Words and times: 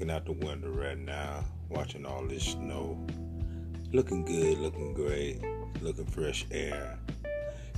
looking 0.00 0.16
out 0.16 0.24
the 0.24 0.46
window 0.46 0.70
right 0.70 0.96
now, 0.96 1.44
watching 1.68 2.06
all 2.06 2.24
this 2.24 2.52
snow. 2.52 2.98
Looking 3.92 4.24
good, 4.24 4.56
looking 4.56 4.94
great, 4.94 5.42
looking 5.82 6.06
fresh 6.06 6.46
air. 6.50 6.98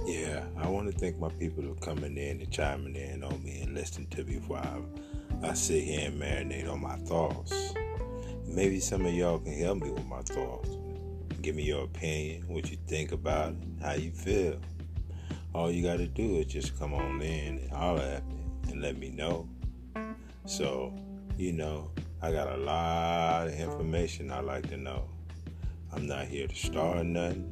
Yeah, 0.07 0.45
I 0.57 0.69
want 0.69 0.89
to 0.89 0.97
thank 0.97 1.19
my 1.19 1.31
people 1.31 1.65
for 1.65 1.75
coming 1.81 2.17
in 2.17 2.41
and 2.41 2.49
chiming 2.49 2.95
in 2.95 3.25
on 3.25 3.43
me 3.43 3.63
and 3.63 3.75
listening 3.75 4.07
to 4.11 4.23
me 4.23 4.37
while 4.47 4.87
I, 5.43 5.49
I 5.49 5.55
sit 5.55 5.83
here 5.83 6.11
and 6.11 6.23
marinate 6.23 6.71
on 6.73 6.81
my 6.81 6.95
thoughts. 6.95 7.75
Maybe 8.47 8.79
some 8.79 9.05
of 9.05 9.13
y'all 9.13 9.41
can 9.41 9.59
help 9.59 9.83
me 9.83 9.91
with 9.91 10.07
my 10.07 10.23
thoughts. 10.23 10.69
Give 11.41 11.57
me 11.57 11.65
your 11.65 11.87
opinion, 11.87 12.45
what 12.47 12.71
you 12.71 12.77
think 12.87 13.11
about 13.11 13.55
it, 13.55 13.57
how 13.83 13.95
you 13.95 14.13
feel. 14.13 14.61
All 15.57 15.73
you 15.73 15.83
got 15.83 15.99
to 15.99 16.07
do 16.07 16.37
is 16.37 16.47
just 16.47 16.79
come 16.79 16.95
on 16.95 17.21
in 17.21 17.59
and 17.59 17.71
holler 17.73 18.01
at 18.01 18.29
me 18.29 18.45
and 18.71 18.81
let 18.81 18.97
me 18.97 19.11
know. 19.11 19.49
So, 20.47 20.95
you 21.37 21.53
know, 21.53 21.91
I 22.25 22.31
got 22.31 22.53
a 22.53 22.57
lot 22.57 23.49
of 23.49 23.55
information 23.59 24.31
I 24.31 24.39
like 24.39 24.69
to 24.69 24.77
know. 24.77 25.09
I'm 25.93 26.07
not 26.07 26.27
here 26.27 26.47
to 26.47 26.55
start 26.55 27.05
nothing. 27.05 27.51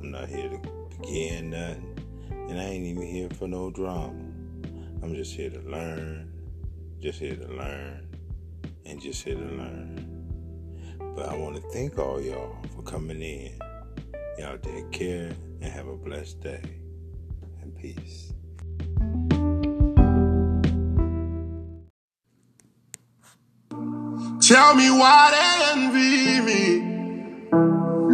I'm 0.00 0.12
not 0.12 0.28
here 0.28 0.48
to 0.48 0.60
begin 0.90 1.50
nothing. 1.50 1.98
And 2.30 2.60
I 2.60 2.62
ain't 2.62 2.86
even 2.86 3.02
here 3.02 3.28
for 3.30 3.48
no 3.48 3.70
drama. 3.70 4.14
I'm 5.02 5.12
just 5.16 5.34
here 5.34 5.50
to 5.50 5.58
learn, 5.62 6.32
just 7.00 7.18
here 7.18 7.34
to 7.34 7.48
learn, 7.48 8.06
and 8.86 9.00
just 9.00 9.24
here 9.24 9.34
to 9.34 9.40
learn. 9.40 10.22
But 11.16 11.28
I 11.28 11.36
want 11.36 11.56
to 11.56 11.62
thank 11.72 11.98
all 11.98 12.20
y'all 12.20 12.54
for 12.76 12.82
coming 12.82 13.20
in. 13.20 13.58
Y'all 14.38 14.56
take 14.58 14.92
care 14.92 15.32
and 15.60 15.72
have 15.72 15.88
a 15.88 15.96
blessed 15.96 16.40
day. 16.40 16.62
And 17.60 17.76
peace. 17.76 18.31
Tell 24.52 24.74
me 24.74 24.90
why 24.90 25.30
they 25.34 25.80
envy 25.80 26.40
me. 26.48 26.62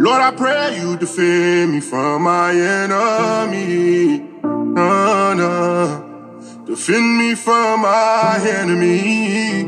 Lord, 0.01 0.21
I 0.21 0.31
pray 0.31 0.79
you 0.79 0.95
defend 0.95 1.73
me 1.73 1.81
from 1.81 2.21
my 2.23 2.51
enemy. 2.53 4.19
No, 4.47 5.33
no. 5.33 6.63
Defend 6.65 7.17
me 7.17 7.35
from 7.35 7.81
my 7.81 8.39
enemy. 8.41 9.63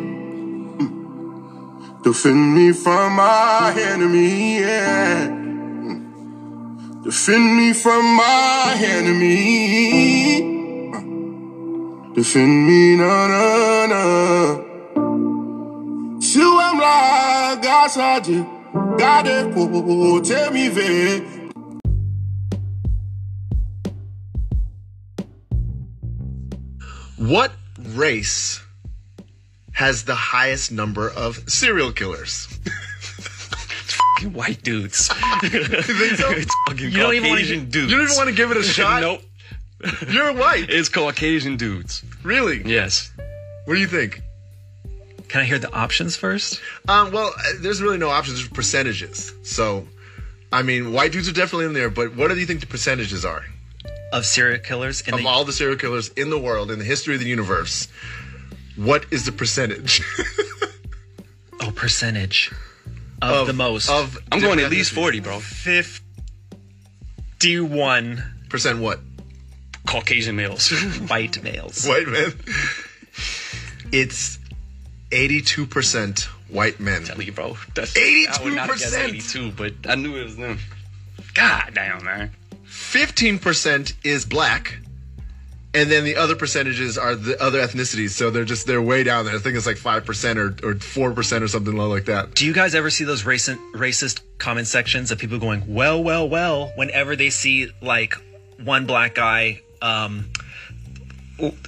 Defend 2.03 2.55
me 2.55 2.71
from 2.71 3.17
my 3.17 3.73
enemy, 3.75 4.59
yeah. 4.61 5.27
Defend 7.03 7.57
me 7.57 7.73
from 7.73 8.15
my 8.15 8.77
enemy. 8.79 10.41
Defend 12.15 12.65
me, 12.65 12.95
no, 12.95 13.27
no, 13.27 13.87
no. 13.87 14.70
Se 16.31 16.39
o 16.41 16.59
amla 16.59 17.55
gasa 17.61 18.19
de 18.25 18.37
gade 18.97 19.35
ko 19.53 20.21
tell 20.21 20.51
ve. 20.75 21.21
What 27.17 27.51
race 27.79 28.61
has 29.73 30.03
the 30.05 30.15
highest 30.15 30.71
number 30.71 31.09
of 31.09 31.49
serial 31.49 31.91
killers? 31.91 32.47
fucking 34.17 34.33
white 34.39 34.63
dudes. 34.63 35.09
You 35.43 35.49
it's 35.51 36.55
fucking 36.67 36.91
You 36.91 36.97
don't 36.97 37.13
even 37.15 37.29
wanna 37.29 37.41
You 37.41 37.47
get- 37.47 37.59
get- 37.65 37.71
dudes. 37.71 37.91
don't 37.91 38.01
even 38.01 38.15
want 38.15 38.29
to 38.29 38.35
give 38.35 38.51
it 38.51 38.57
a 38.57 38.63
shot? 38.77 39.01
nope. 39.01 39.21
You're 40.09 40.33
white. 40.33 40.69
It's 40.69 40.89
Caucasian 40.89 41.57
dudes. 41.57 42.03
Really? 42.23 42.61
Yes. 42.63 43.11
What 43.65 43.73
do 43.75 43.79
you 43.81 43.87
think? 43.87 44.21
Can 45.31 45.39
I 45.39 45.45
hear 45.45 45.59
the 45.59 45.73
options 45.73 46.17
first? 46.17 46.59
Um, 46.89 47.13
well, 47.13 47.33
uh, 47.37 47.41
there's 47.61 47.81
really 47.81 47.97
no 47.97 48.09
options. 48.09 48.39
There's 48.39 48.49
percentages. 48.49 49.33
So, 49.43 49.87
I 50.51 50.61
mean, 50.61 50.91
white 50.91 51.13
dudes 51.13 51.29
are 51.29 51.31
definitely 51.31 51.67
in 51.67 51.73
there, 51.73 51.89
but 51.89 52.17
what 52.17 52.27
do 52.27 52.37
you 52.37 52.45
think 52.45 52.59
the 52.59 52.67
percentages 52.67 53.23
are? 53.23 53.45
Of 54.11 54.25
serial 54.25 54.59
killers 54.59 54.99
in 54.99 55.13
Of 55.13 55.21
the 55.21 55.27
all 55.27 55.45
the 55.45 55.53
serial 55.53 55.77
killers 55.77 56.09
in 56.09 56.31
the 56.31 56.37
world, 56.37 56.69
in 56.69 56.79
the 56.79 56.85
history 56.85 57.13
of 57.13 57.21
the 57.21 57.27
universe, 57.27 57.87
what 58.75 59.05
is 59.09 59.25
the 59.25 59.31
percentage 59.31 60.01
oh 61.61 61.71
percentage 61.71 62.51
of, 63.21 63.47
the 63.47 63.53
most 63.53 63.89
Of 63.89 64.17
I'm 64.33 64.41
going 64.41 64.59
at 64.59 64.69
least 64.69 64.91
40, 64.91 65.21
bro. 65.21 65.39
fifty-one 65.39 66.01
Percent 68.49 68.79
what? 68.79 68.99
Caucasian 69.87 70.35
males. 70.35 70.69
white 71.07 71.41
males. 71.41 71.87
White 71.87 72.09
men. 72.09 72.33
It's 73.93 74.40
82% 75.11 76.23
white 76.49 76.79
men. 76.79 77.03
Tell 77.03 77.21
you, 77.21 77.31
bro. 77.31 77.57
That's, 77.75 77.93
82%. 77.93 78.39
I 78.39 78.43
would 78.43 78.53
not 78.53 78.69
have 78.69 78.93
82, 78.93 79.51
but 79.51 79.73
I 79.87 79.95
knew 79.95 80.17
it 80.17 80.23
was 80.23 80.37
them. 80.37 80.59
God 81.33 81.71
damn, 81.73 82.03
man. 82.03 82.31
15% 82.67 83.93
is 84.03 84.25
black. 84.25 84.77
And 85.73 85.89
then 85.89 86.03
the 86.03 86.17
other 86.17 86.35
percentages 86.35 86.97
are 86.97 87.15
the 87.15 87.41
other 87.41 87.59
ethnicities. 87.59 88.09
So 88.09 88.29
they're 88.29 88.43
just, 88.43 88.67
they're 88.67 88.81
way 88.81 89.03
down 89.03 89.25
there. 89.25 89.35
I 89.35 89.37
think 89.37 89.55
it's 89.55 89.65
like 89.65 89.77
5% 89.77 90.35
or, 90.35 90.47
or 90.67 90.73
4% 90.75 91.41
or 91.41 91.47
something 91.47 91.75
low 91.75 91.87
like 91.87 92.05
that. 92.05 92.33
Do 92.33 92.45
you 92.45 92.51
guys 92.51 92.75
ever 92.75 92.89
see 92.89 93.05
those 93.05 93.23
racist 93.23 93.57
racist 93.71 94.21
comment 94.37 94.67
sections 94.67 95.11
of 95.11 95.19
people 95.19 95.39
going, 95.39 95.73
"Well, 95.73 96.03
well, 96.03 96.27
well," 96.27 96.73
whenever 96.75 97.15
they 97.15 97.29
see 97.29 97.71
like 97.81 98.15
one 98.61 98.85
black 98.85 99.15
guy 99.15 99.61
um, 99.81 100.29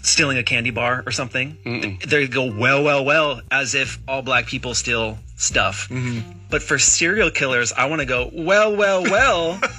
stealing 0.02 0.38
a 0.38 0.44
candy 0.44 0.70
bar 0.72 1.04
or 1.06 1.12
something? 1.12 1.98
They 2.08 2.28
go, 2.28 2.46
"Well, 2.46 2.84
well, 2.84 3.04
well," 3.06 3.42
as 3.52 3.76
if 3.76 4.00
all 4.08 4.22
black 4.22 4.48
people 4.48 4.74
steal 4.76 5.18
stuff. 5.38 5.88
Mm-hmm. 5.90 6.32
But 6.50 6.62
for 6.64 6.78
serial 6.80 7.32
killers, 7.32 7.74
I 7.74 7.86
want 7.86 8.00
to 8.02 8.06
go, 8.06 8.30
"Well, 8.34 8.76
well, 8.76 9.04
well." 9.04 9.60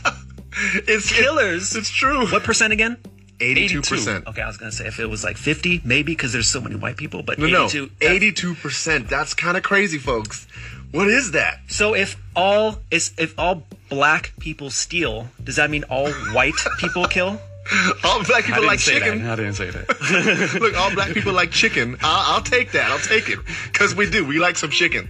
It's 0.87 1.11
Killers. 1.13 1.75
It's 1.75 1.91
true. 1.91 2.29
what 2.29 2.45
percent 2.45 2.73
again? 2.73 2.97
82%. 3.41 4.29
Okay, 4.29 4.41
I 4.41 4.47
was 4.47 4.57
gonna 4.57 4.71
say 4.71 4.87
if 4.87 5.01
it 5.01 5.07
was 5.11 5.25
like 5.25 5.37
50, 5.37 5.81
maybe 5.85 6.13
because 6.13 6.33
there's 6.33 6.47
so 6.47 6.61
many 6.61 6.77
white 6.77 6.97
people, 6.97 7.25
but 7.25 7.41
No, 7.41 7.49
no. 7.49 7.65
82. 7.65 7.91
that's- 8.01 8.23
82%. 8.23 9.09
That's 9.09 9.35
kind 9.35 9.57
of 9.57 9.65
crazy, 9.65 9.99
folks. 9.99 10.47
What 10.93 11.09
is 11.09 11.33
that? 11.33 11.59
So 11.67 11.95
if 11.95 12.17
all 12.37 12.79
is 12.93 13.13
if 13.19 13.37
all 13.37 13.65
black 13.89 14.33
people 14.39 14.71
steal, 14.71 15.27
does 15.43 15.57
that 15.57 15.71
mean 15.71 15.83
all 15.91 16.09
white 16.33 16.55
people 16.79 17.07
kill? 17.07 17.41
All 18.05 18.23
black 18.25 18.45
I 18.45 18.47
people 18.47 18.55
didn't 18.57 18.67
like 18.67 18.81
say 18.81 18.99
chicken. 19.01 19.23
that. 19.25 19.33
I 19.33 19.37
didn't 19.43 19.55
say 19.55 19.71
that. 19.71 20.59
Look, 20.61 20.75
all 20.77 20.93
black 20.95 21.15
people 21.15 21.33
like 21.33 21.51
chicken. 21.51 21.97
I'll, 22.03 22.35
I'll 22.35 22.43
take 22.43 22.73
that. 22.73 22.91
I'll 22.91 22.99
take 22.99 23.31
it. 23.31 23.39
Because 23.73 23.95
we 23.95 24.09
do. 24.11 24.25
We 24.27 24.39
like 24.39 24.57
some 24.57 24.71
chicken. 24.71 25.09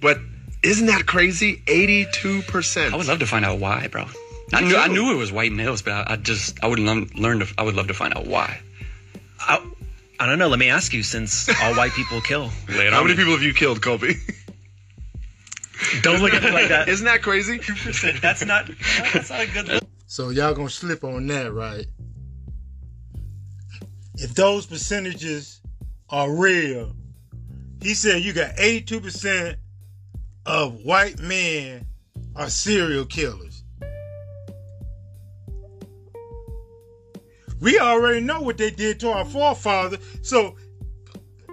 But 0.00 0.18
isn't 0.62 0.86
that 0.86 1.06
crazy? 1.06 1.62
82%. 1.66 2.92
I 2.92 2.96
would 2.96 3.06
love 3.08 3.18
to 3.18 3.26
find 3.26 3.44
out 3.44 3.58
why, 3.58 3.88
bro. 3.88 4.06
I 4.52 4.60
knew, 4.60 4.76
I 4.76 4.86
knew 4.86 5.10
it 5.12 5.16
was 5.16 5.32
white 5.32 5.50
males, 5.52 5.82
but 5.82 5.92
I, 5.94 6.12
I 6.12 6.16
just 6.16 6.62
I 6.62 6.68
would 6.68 6.78
learn, 6.78 7.10
learn 7.16 7.40
to, 7.40 7.46
I 7.58 7.62
would 7.64 7.74
love 7.74 7.88
to 7.88 7.94
find 7.94 8.16
out 8.16 8.26
why. 8.26 8.60
I, 9.40 9.58
I 10.20 10.26
don't 10.26 10.38
know. 10.38 10.48
Let 10.48 10.60
me 10.60 10.68
ask 10.68 10.92
you, 10.92 11.02
since 11.02 11.48
all 11.60 11.74
white 11.74 11.92
people 11.92 12.20
kill, 12.20 12.50
Lay 12.68 12.88
How 12.90 13.02
many 13.02 13.14
me. 13.14 13.18
people 13.18 13.32
have 13.32 13.42
you 13.42 13.52
killed, 13.52 13.82
Colby? 13.82 14.14
don't 16.02 16.20
look 16.22 16.34
at 16.34 16.42
me 16.42 16.52
like 16.52 16.68
that. 16.68 16.88
Isn't 16.88 17.06
that 17.06 17.22
crazy? 17.22 17.58
That's 18.20 18.44
not. 18.44 18.70
That's 19.12 19.30
not 19.30 19.40
a 19.40 19.46
good. 19.52 19.68
Look. 19.68 19.84
So 20.14 20.28
y'all 20.28 20.54
gonna 20.54 20.70
slip 20.70 21.02
on 21.02 21.26
that, 21.26 21.52
right? 21.52 21.86
If 24.14 24.32
those 24.34 24.64
percentages 24.64 25.60
are 26.08 26.32
real, 26.32 26.94
he 27.82 27.94
said 27.94 28.22
you 28.22 28.32
got 28.32 28.54
82% 28.54 29.56
of 30.46 30.84
white 30.84 31.18
men 31.18 31.88
are 32.36 32.48
serial 32.48 33.06
killers. 33.06 33.64
We 37.60 37.80
already 37.80 38.20
know 38.20 38.40
what 38.40 38.56
they 38.56 38.70
did 38.70 39.00
to 39.00 39.10
our 39.10 39.24
forefathers. 39.24 39.98
So 40.22 40.54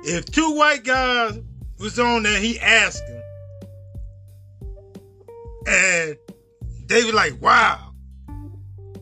if 0.03 0.25
two 0.25 0.56
white 0.56 0.83
guys 0.83 1.39
was 1.80 1.97
on 1.97 2.21
there, 2.21 2.39
he 2.39 2.59
asked 2.59 3.07
them. 3.07 3.24
And 5.65 6.18
they 6.85 7.03
were 7.06 7.13
like, 7.13 7.41
wow. 7.41 7.90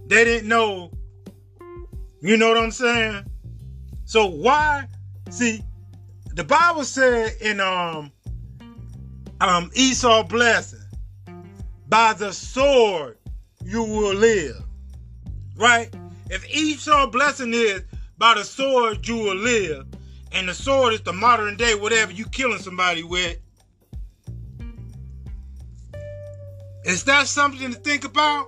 They 0.09 0.25
didn't 0.25 0.49
know. 0.49 0.91
You 2.19 2.35
know 2.35 2.49
what 2.49 2.57
I'm 2.57 2.71
saying? 2.71 3.25
So 4.05 4.25
why? 4.25 4.87
See, 5.29 5.63
the 6.33 6.43
Bible 6.43 6.83
said 6.83 7.33
in 7.39 7.59
um 7.59 8.11
um 9.39 9.69
Esau 9.75 10.23
blessing, 10.23 10.81
by 11.87 12.13
the 12.13 12.33
sword 12.33 13.19
you 13.63 13.83
will 13.83 14.15
live. 14.15 14.63
Right? 15.55 15.93
If 16.31 16.43
Esau 16.49 17.05
blessing 17.07 17.53
is 17.53 17.83
by 18.17 18.33
the 18.33 18.43
sword 18.43 19.07
you 19.07 19.15
will 19.15 19.35
live, 19.35 19.85
and 20.31 20.49
the 20.49 20.55
sword 20.55 20.93
is 20.93 21.01
the 21.01 21.13
modern 21.13 21.55
day 21.55 21.75
whatever 21.75 22.11
you 22.11 22.25
killing 22.25 22.57
somebody 22.57 23.03
with, 23.03 23.37
is 26.83 27.03
that 27.03 27.27
something 27.27 27.71
to 27.71 27.79
think 27.79 28.05
about? 28.05 28.47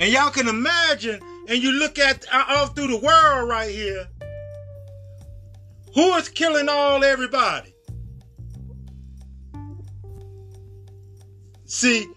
And 0.00 0.10
y'all 0.10 0.30
can 0.30 0.48
imagine, 0.48 1.20
and 1.46 1.62
you 1.62 1.72
look 1.72 1.98
at 1.98 2.24
uh, 2.32 2.44
all 2.48 2.68
through 2.68 2.86
the 2.86 2.96
world 2.96 3.50
right 3.50 3.70
here, 3.70 4.08
Who 5.94 6.14
is 6.14 6.30
killing 6.30 6.70
all 6.70 7.04
everybody? 7.04 7.74
See, 11.66 12.08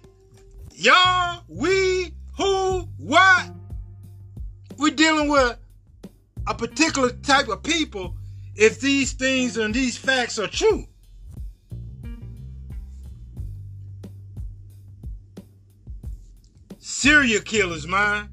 y'all, 0.72 1.44
we, 1.50 2.14
who, 2.38 2.88
what? 2.98 3.52
We're 4.78 4.96
dealing 4.96 5.28
with 5.28 5.58
a 6.48 6.56
particular 6.56 7.10
type 7.10 7.50
of 7.50 7.64
people 7.64 8.16
if 8.56 8.80
these 8.80 9.12
things 9.12 9.58
and 9.58 9.74
these 9.74 9.98
facts 9.98 10.40
are 10.40 10.48
true. 10.48 10.86
Serial 16.86 17.42
killers, 17.42 17.88
man. 17.88 18.28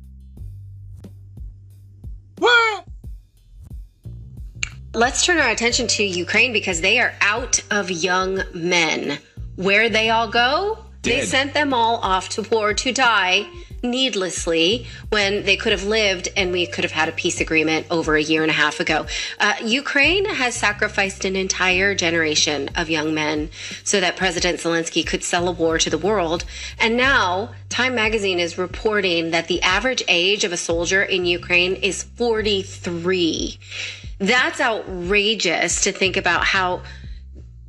What? 2.38 2.84
Let's 4.92 5.24
turn 5.24 5.38
our 5.38 5.50
attention 5.50 5.86
to 5.86 6.02
Ukraine 6.02 6.52
because 6.52 6.80
they 6.80 6.98
are 6.98 7.14
out 7.20 7.62
of 7.70 7.92
young 7.92 8.42
men. 8.52 9.20
Where 9.54 9.88
they 9.88 10.10
all 10.10 10.26
go? 10.26 10.84
They 11.02 11.20
sent 11.20 11.54
them 11.54 11.72
all 11.72 11.98
off 11.98 12.28
to 12.30 12.42
war 12.42 12.74
to 12.74 12.90
die 12.90 13.46
needlessly 13.82 14.86
when 15.08 15.44
they 15.44 15.56
could 15.56 15.72
have 15.72 15.84
lived 15.84 16.28
and 16.36 16.52
we 16.52 16.66
could 16.66 16.84
have 16.84 16.92
had 16.92 17.08
a 17.08 17.12
peace 17.12 17.40
agreement 17.40 17.86
over 17.90 18.16
a 18.16 18.22
year 18.22 18.42
and 18.42 18.50
a 18.50 18.54
half 18.54 18.80
ago. 18.80 19.06
Uh, 19.38 19.54
Ukraine 19.64 20.24
has 20.26 20.54
sacrificed 20.54 21.24
an 21.24 21.36
entire 21.36 21.94
generation 21.94 22.68
of 22.76 22.90
young 22.90 23.14
men 23.14 23.50
so 23.84 24.00
that 24.00 24.16
President 24.16 24.58
Zelensky 24.58 25.06
could 25.06 25.24
sell 25.24 25.48
a 25.48 25.52
war 25.52 25.78
to 25.78 25.90
the 25.90 25.98
world. 25.98 26.44
And 26.78 26.96
now 26.96 27.50
Time 27.70 27.94
magazine 27.94 28.40
is 28.40 28.58
reporting 28.58 29.30
that 29.30 29.46
the 29.46 29.62
average 29.62 30.02
age 30.08 30.42
of 30.42 30.52
a 30.52 30.56
soldier 30.56 31.04
in 31.04 31.24
Ukraine 31.24 31.74
is 31.76 32.02
43. 32.02 33.58
That's 34.18 34.60
outrageous 34.60 35.82
to 35.82 35.92
think 35.92 36.16
about 36.16 36.44
how 36.44 36.82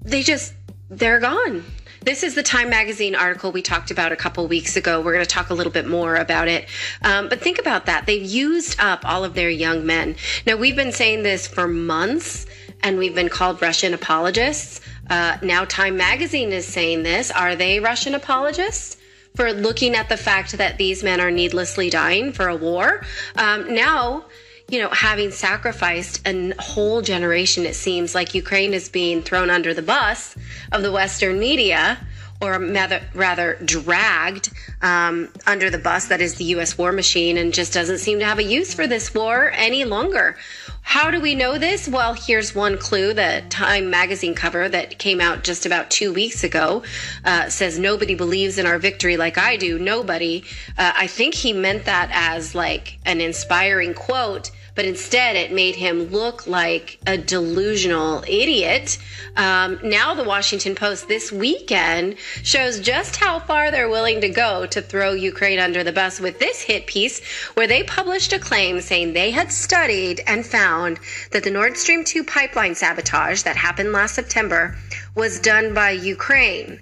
they 0.02 0.24
just 0.24 0.54
they're 0.90 1.19
gone. 1.19 1.63
This 2.03 2.24
is 2.24 2.33
the 2.33 2.42
Time 2.42 2.71
Magazine 2.71 3.13
article 3.13 3.51
we 3.51 3.62
talked 3.62 3.92
about 3.92 4.12
a 4.12 4.15
couple 4.15 4.48
weeks 4.48 4.75
ago. 4.75 5.01
We're 5.01 5.13
going 5.13 5.24
to 5.24 5.30
talk 5.30 5.51
a 5.51 5.53
little 5.53 5.71
bit 5.71 5.86
more 5.86 6.15
about 6.15 6.48
it. 6.48 6.68
Um, 7.03 7.30
but 7.30 7.42
think 7.42 7.59
about 7.59 7.86
that. 7.86 8.07
They've 8.07 8.25
used 8.25 8.80
up 8.80 9.06
all 9.06 9.24
of 9.24 9.36
their 9.36 9.51
young 9.51 9.86
men. 9.86 10.15
Now, 10.48 10.56
we've 10.56 10.75
been 10.75 10.94
saying 10.94 11.21
this 11.21 11.45
for 11.45 11.68
months, 11.68 12.48
and 12.81 12.98
we've 12.98 13.13
been 13.13 13.30
called 13.30 13.62
Russian 13.62 13.94
apologists. 13.94 14.81
Uh, 15.12 15.38
now, 15.44 15.63
Time 15.65 15.95
Magazine 15.95 16.51
is 16.51 16.65
saying 16.65 17.03
this. 17.03 17.30
Are 17.30 17.56
they 17.56 17.80
Russian 17.80 18.15
apologists? 18.15 18.98
For 19.36 19.53
looking 19.53 19.94
at 19.94 20.09
the 20.09 20.18
fact 20.18 20.53
that 20.53 20.80
these 20.80 21.03
men 21.03 21.21
are 21.21 21.31
needlessly 21.31 21.92
dying 21.92 22.33
for 22.33 22.48
a 22.48 22.56
war. 22.56 23.06
Um, 23.36 23.75
now, 23.75 24.25
you 24.72 24.80
know, 24.80 24.90
having 24.90 25.32
sacrificed 25.32 26.26
a 26.26 26.54
whole 26.58 27.02
generation, 27.02 27.66
it 27.66 27.76
seems 27.76 28.16
like 28.16 28.34
Ukraine 28.34 28.74
is 28.74 28.88
being 28.88 29.22
thrown 29.22 29.50
under 29.50 29.74
the 29.74 29.82
bus 29.82 30.34
of 30.72 30.82
the 30.82 30.94
Western 30.94 31.40
media, 31.40 32.00
or 32.42 32.58
rather, 32.58 33.02
rather 33.14 33.58
dragged 33.66 34.50
um, 34.82 35.28
under 35.46 35.70
the 35.70 35.78
bus 35.78 36.08
that 36.08 36.22
is 36.22 36.36
the 36.36 36.46
U.S. 36.56 36.78
war 36.78 36.94
machine, 36.94 37.38
and 37.38 37.54
just 37.54 37.74
doesn't 37.74 37.98
seem 37.98 38.20
to 38.20 38.26
have 38.26 38.40
a 38.40 38.44
use 38.44 38.74
for 38.74 38.88
this 38.88 39.14
war 39.14 39.52
any 39.54 39.84
longer. 39.84 40.38
How 40.84 41.12
do 41.12 41.20
we 41.20 41.36
know 41.36 41.58
this? 41.58 41.90
Well, 41.90 42.14
here's 42.14 42.56
one 42.56 42.78
clue. 42.78 43.14
The 43.14 43.44
Time 43.50 43.90
magazine 43.90 44.36
cover 44.36 44.70
that 44.70 44.98
came 45.00 45.20
out 45.20 45.44
just 45.44 45.66
about 45.66 45.92
two 45.92 46.14
weeks 46.14 46.46
ago 46.46 46.84
uh, 47.26 47.50
says, 47.50 47.78
Nobody 47.78 48.16
believes 48.16 48.58
in 48.58 48.66
our 48.66 48.80
victory 48.80 49.18
like 49.18 49.38
I 49.38 49.58
do. 49.58 49.78
Nobody. 49.78 50.46
Uh, 50.78 50.94
I 50.96 51.08
think 51.08 51.34
he 51.34 51.52
meant 51.52 51.86
that 51.86 52.10
as 52.14 52.56
like 52.56 53.00
an 53.06 53.20
inspiring 53.20 53.94
quote 53.94 54.50
but 54.81 54.88
instead 54.88 55.36
it 55.36 55.51
made 55.51 55.75
him 55.75 56.06
look 56.06 56.48
like 56.48 56.98
a 57.06 57.16
delusional 57.16 58.24
idiot. 58.28 58.98
Um, 59.38 59.78
now, 59.83 60.16
the 60.16 60.24
Washington 60.24 60.74
Post 60.74 61.07
this 61.07 61.31
weekend 61.31 62.16
shows 62.42 62.80
just 62.80 63.18
how 63.18 63.38
far 63.38 63.69
they're 63.69 63.89
willing 63.89 64.22
to 64.22 64.30
go 64.30 64.66
to 64.66 64.81
throw 64.81 65.13
Ukraine 65.13 65.60
under 65.60 65.83
the 65.83 65.92
bus 65.92 66.19
with 66.19 66.39
this 66.39 66.62
hit 66.62 66.88
piece, 66.88 67.24
where 67.54 67.68
they 67.68 67.83
published 67.83 68.33
a 68.33 68.39
claim 68.39 68.81
saying 68.81 69.13
they 69.13 69.30
had 69.30 69.51
studied 69.51 70.24
and 70.25 70.44
found 70.44 71.00
that 71.30 71.44
the 71.44 71.51
Nord 71.51 71.77
Stream 71.77 72.04
2 72.04 72.24
pipeline 72.24 72.74
sabotage 72.74 73.44
that 73.44 73.56
happened 73.56 73.92
last 73.92 74.16
September 74.16 74.75
was 75.13 75.39
done 75.39 75.75
by 75.75 75.92
Ukraine 75.92 76.81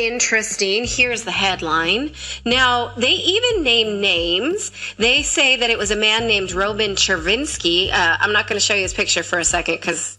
interesting. 0.00 0.84
Here's 0.84 1.24
the 1.24 1.30
headline. 1.30 2.12
Now, 2.44 2.94
they 2.96 3.12
even 3.12 3.62
name 3.62 4.00
names. 4.00 4.72
They 4.96 5.22
say 5.22 5.56
that 5.56 5.70
it 5.70 5.78
was 5.78 5.90
a 5.90 5.96
man 5.96 6.26
named 6.26 6.52
Roman 6.52 6.96
Chervinsky. 6.96 7.90
Uh, 7.92 8.16
I'm 8.20 8.32
not 8.32 8.48
going 8.48 8.58
to 8.58 8.64
show 8.64 8.74
you 8.74 8.82
his 8.82 8.94
picture 8.94 9.22
for 9.22 9.38
a 9.38 9.44
second 9.44 9.76
because 9.76 10.18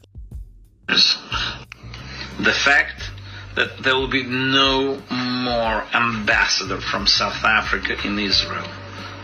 the 0.87 2.53
fact 2.53 3.11
that 3.55 3.77
there 3.83 3.95
will 3.95 4.07
be 4.07 4.23
no 4.23 5.01
more 5.11 5.83
ambassador 5.93 6.79
from 6.79 7.05
South 7.07 7.43
Africa 7.43 7.95
in 8.05 8.17
Israel. 8.17 8.67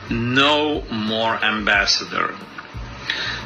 No 0.09 0.81
more 0.83 1.36
ambassador. 1.44 2.36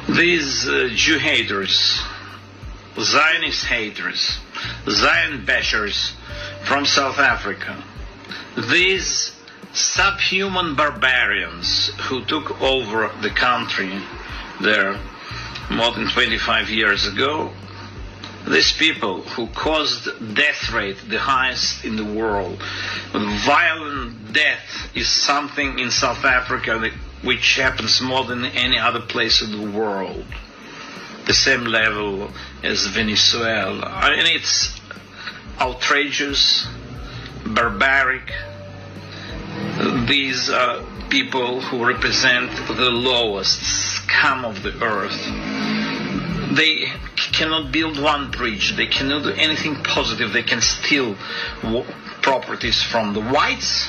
These 0.08 0.68
uh, 0.68 0.88
Jew 0.94 1.18
haters, 1.18 2.00
Zionist 2.98 3.64
haters, 3.64 4.38
Zion 4.88 5.44
bashers 5.46 6.12
from 6.64 6.84
South 6.84 7.18
Africa, 7.18 7.82
these 8.70 9.32
subhuman 9.72 10.74
barbarians 10.74 11.90
who 12.02 12.24
took 12.24 12.60
over 12.60 13.10
the 13.22 13.30
country 13.30 13.90
there 14.60 14.98
more 15.70 15.92
than 15.92 16.08
25 16.08 16.68
years 16.70 17.06
ago, 17.06 17.50
these 18.46 18.72
people 18.72 19.22
who 19.22 19.46
caused 19.48 20.08
death 20.34 20.72
rate 20.72 20.96
the 21.08 21.18
highest 21.18 21.84
in 21.84 21.96
the 21.96 22.04
world. 22.04 22.60
Violent 23.12 24.32
death 24.32 24.90
is 24.94 25.08
something 25.08 25.78
in 25.78 25.90
South 25.90 26.24
Africa 26.24 26.78
that, 26.78 26.92
which 27.24 27.56
happens 27.56 28.00
more 28.00 28.24
than 28.24 28.44
any 28.44 28.78
other 28.78 29.00
place 29.00 29.42
in 29.42 29.52
the 29.52 29.78
world. 29.78 30.24
The 31.26 31.34
same 31.34 31.64
level 31.64 32.30
as 32.62 32.86
Venezuela. 32.86 33.86
And 34.04 34.28
it's 34.28 34.80
outrageous, 35.60 36.66
barbaric. 37.44 38.32
These 40.06 40.50
are 40.50 40.84
people 41.08 41.60
who 41.60 41.86
represent 41.86 42.50
the 42.68 42.90
lowest 42.90 43.60
scum 43.62 44.44
of 44.44 44.62
the 44.62 44.82
earth. 44.82 46.56
They 46.56 46.92
cannot 47.32 47.72
build 47.72 48.00
one 48.00 48.30
bridge. 48.30 48.76
They 48.76 48.86
cannot 48.86 49.24
do 49.24 49.30
anything 49.30 49.76
positive. 49.82 50.32
They 50.32 50.42
can 50.42 50.60
steal 50.60 51.16
properties 52.22 52.82
from 52.82 53.14
the 53.14 53.20
whites. 53.20 53.88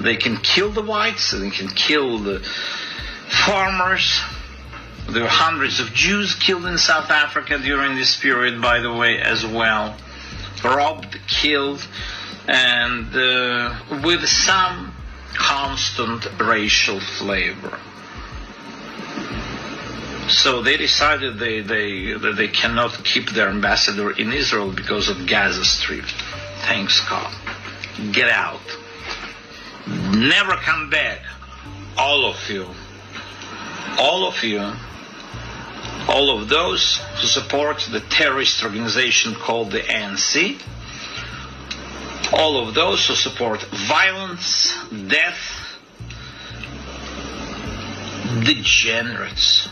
They 0.00 0.16
can 0.16 0.36
kill 0.36 0.70
the 0.70 0.82
whites. 0.82 1.32
They 1.32 1.50
can 1.50 1.68
kill 1.68 2.18
the 2.18 2.40
farmers. 3.46 4.20
There 5.10 5.22
were 5.22 5.28
hundreds 5.28 5.80
of 5.80 5.94
Jews 5.94 6.34
killed 6.34 6.66
in 6.66 6.76
South 6.76 7.10
Africa 7.10 7.58
during 7.58 7.96
this 7.96 8.16
period, 8.20 8.60
by 8.60 8.80
the 8.80 8.92
way, 8.92 9.18
as 9.18 9.44
well. 9.44 9.96
Robbed, 10.62 11.18
killed, 11.26 11.86
and 12.46 13.14
uh, 13.16 13.74
with 14.04 14.26
some 14.28 14.92
constant 15.34 16.26
racial 16.38 17.00
flavor. 17.00 17.78
So 20.28 20.62
they 20.62 20.76
decided 20.76 21.38
they, 21.38 21.62
they, 21.62 22.12
they 22.12 22.48
cannot 22.48 23.02
keep 23.02 23.30
their 23.30 23.48
ambassador 23.48 24.10
in 24.10 24.30
Israel 24.32 24.70
because 24.70 25.08
of 25.08 25.26
Gaza 25.26 25.64
Strip. 25.64 26.04
Thanks 26.66 27.00
God. 27.08 27.32
Get 28.12 28.28
out. 28.28 28.60
Never 29.86 30.52
come 30.56 30.90
back. 30.90 31.20
All 31.96 32.26
of 32.26 32.36
you. 32.50 32.66
All 33.98 34.28
of 34.28 34.44
you. 34.44 34.74
All 36.06 36.38
of 36.38 36.48
those 36.48 36.98
who 37.16 37.26
support 37.26 37.80
the 37.90 38.00
terrorist 38.00 38.62
organization 38.62 39.34
called 39.34 39.70
the 39.70 39.80
ANC. 39.80 40.60
All 42.32 42.66
of 42.66 42.74
those 42.74 43.06
who 43.06 43.14
support 43.14 43.62
violence, 43.62 44.74
death, 45.08 45.58
degenerates 48.44 49.68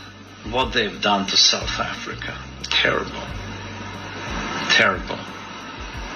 what 0.49 0.73
they've 0.73 1.01
done 1.01 1.27
to 1.27 1.37
South 1.37 1.79
Africa. 1.79 2.35
Terrible. 2.63 3.23
Terrible. 4.69 5.19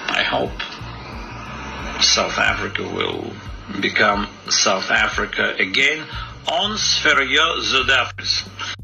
I 0.08 0.22
hope 0.22 2.02
South 2.02 2.38
Africa 2.38 2.82
will 2.82 3.32
become 3.80 4.28
South 4.48 4.90
Africa 4.90 5.54
again 5.58 6.04
on 6.48 6.76
Sferio 6.76 7.60
Zodafis. 7.62 8.81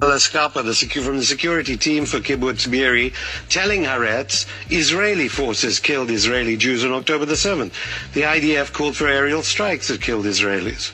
Skapa, 0.00 0.62
the 0.62 1.00
from 1.02 1.16
the 1.16 1.24
security 1.24 1.76
team 1.76 2.04
for 2.04 2.18
Kibbutz 2.18 2.70
Be'eri, 2.70 3.14
telling 3.48 3.84
Haaretz 3.84 4.46
Israeli 4.70 5.28
forces 5.28 5.80
killed 5.80 6.10
Israeli 6.10 6.56
Jews 6.56 6.84
on 6.84 6.92
October 6.92 7.24
the 7.24 7.34
7th. 7.34 7.72
The 8.12 8.22
IDF 8.22 8.74
called 8.74 8.94
for 8.94 9.08
aerial 9.08 9.42
strikes 9.42 9.88
that 9.88 10.02
killed 10.02 10.26
Israelis. 10.26 10.92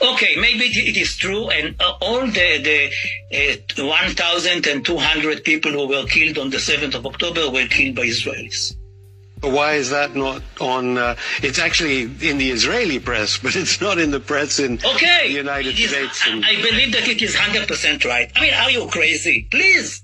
Okay, 0.00 0.34
maybe 0.36 0.64
it 0.64 0.96
it 0.96 0.96
is 0.96 1.14
true, 1.14 1.50
and 1.50 1.76
uh, 1.78 1.92
all 2.00 2.26
the 2.26 2.90
the 3.28 3.82
uh, 3.82 3.86
1,200 3.86 5.44
people 5.44 5.72
who 5.72 5.86
were 5.86 6.06
killed 6.06 6.38
on 6.38 6.48
the 6.48 6.56
7th 6.56 6.94
of 6.94 7.04
October 7.04 7.50
were 7.50 7.66
killed 7.66 7.96
by 7.96 8.06
Israelis. 8.06 8.79
Why 9.40 9.74
is 9.74 9.90
that 9.90 10.14
not 10.14 10.42
on? 10.60 10.98
Uh, 10.98 11.16
it's 11.42 11.58
actually 11.58 12.02
in 12.02 12.36
the 12.38 12.50
Israeli 12.50 12.98
press, 12.98 13.38
but 13.38 13.56
it's 13.56 13.80
not 13.80 13.98
in 13.98 14.10
the 14.10 14.20
press 14.20 14.58
in 14.58 14.78
Okay, 14.84 15.28
the 15.28 15.32
United 15.32 15.70
it 15.74 15.80
is- 15.80 15.90
States. 15.90 16.22
And, 16.28 16.44
I 16.44 16.56
believe 16.56 16.92
that 16.92 17.08
it 17.08 17.22
is 17.22 17.34
100% 17.34 18.04
right. 18.04 18.30
I 18.36 18.40
mean, 18.40 18.52
are 18.54 18.70
you 18.70 18.86
crazy? 18.88 19.48
Please, 19.50 20.02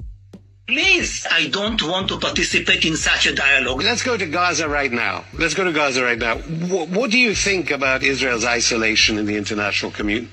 please. 0.66 1.26
I 1.30 1.48
don't 1.48 1.82
want 1.82 2.08
to 2.08 2.18
participate 2.18 2.86
in 2.86 2.96
such 2.96 3.26
a 3.26 3.34
dialogue. 3.34 3.82
Let's 3.82 4.02
go 4.02 4.16
to 4.16 4.26
Gaza 4.26 4.68
right 4.68 4.90
now. 4.90 5.24
Let's 5.34 5.52
go 5.54 5.64
to 5.64 5.72
Gaza 5.72 6.02
right 6.02 6.18
now. 6.18 6.36
What, 6.38 6.88
what 6.88 7.10
do 7.10 7.18
you 7.18 7.34
think 7.34 7.70
about 7.70 8.02
Israel's 8.02 8.44
isolation 8.46 9.18
in 9.18 9.26
the 9.26 9.36
international 9.36 9.90
community? 9.92 10.30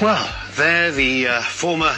Well, 0.00 0.34
there, 0.56 0.90
the 0.90 1.28
uh, 1.28 1.42
former 1.42 1.94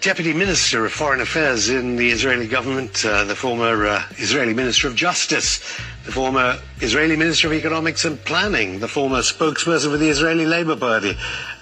Deputy 0.00 0.32
Minister 0.32 0.86
of 0.86 0.92
Foreign 0.92 1.20
Affairs 1.20 1.68
in 1.68 1.96
the 1.96 2.08
Israeli 2.08 2.48
government, 2.48 3.04
uh, 3.04 3.24
the 3.24 3.36
former 3.36 3.86
uh, 3.86 4.02
Israeli 4.12 4.54
Minister 4.54 4.88
of 4.88 4.96
Justice, 4.96 5.58
the 6.06 6.12
former 6.12 6.58
Israeli 6.80 7.16
Minister 7.16 7.48
of 7.48 7.52
Economics 7.52 8.06
and 8.06 8.18
Planning, 8.24 8.78
the 8.78 8.88
former 8.88 9.18
spokesperson 9.18 9.90
for 9.90 9.98
the 9.98 10.08
Israeli 10.08 10.46
Labour 10.46 10.76
Party, 10.76 11.12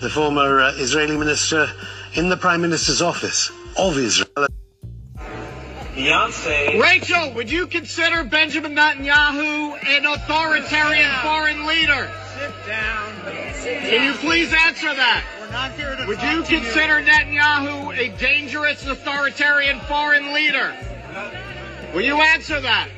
the 0.00 0.08
former 0.08 0.60
uh, 0.60 0.72
Israeli 0.76 1.16
Minister 1.16 1.68
in 2.14 2.28
the 2.28 2.36
Prime 2.36 2.60
Minister's 2.60 3.02
office 3.02 3.50
of 3.76 3.98
Israel. 3.98 4.46
Beyonce. 5.96 6.80
Rachel, 6.80 7.32
would 7.34 7.50
you 7.50 7.66
consider 7.66 8.22
Benjamin 8.22 8.76
Netanyahu 8.76 9.84
an 9.84 10.06
authoritarian 10.06 11.10
foreign 11.24 11.66
leader? 11.66 12.08
Sit 12.38 12.52
down. 12.68 13.14
Can 13.64 14.04
you 14.04 14.12
please 14.12 14.54
answer 14.54 14.94
that? 14.94 15.24
We're 15.48 15.54
not 15.54 15.72
here 15.72 15.96
to 15.96 16.06
Would 16.06 16.20
you 16.20 16.42
consider 16.42 17.00
Netanyahu 17.00 17.96
a 17.96 18.14
dangerous 18.18 18.86
authoritarian 18.86 19.80
foreign 19.80 20.34
leader? 20.34 20.76
Will 21.94 22.02
you 22.02 22.20
answer 22.20 22.60
that? 22.60 22.90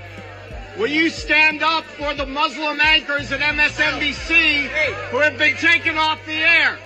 Will 0.76 0.88
you 0.88 1.10
stand 1.10 1.62
up 1.62 1.84
for 1.84 2.12
the 2.12 2.26
Muslim 2.26 2.80
anchors 2.80 3.30
at 3.30 3.38
MSNBC 3.38 4.66
who 5.10 5.18
have 5.18 5.38
been 5.38 5.54
taken 5.58 5.96
off 5.96 6.18
the 6.26 6.32
air? 6.32 6.76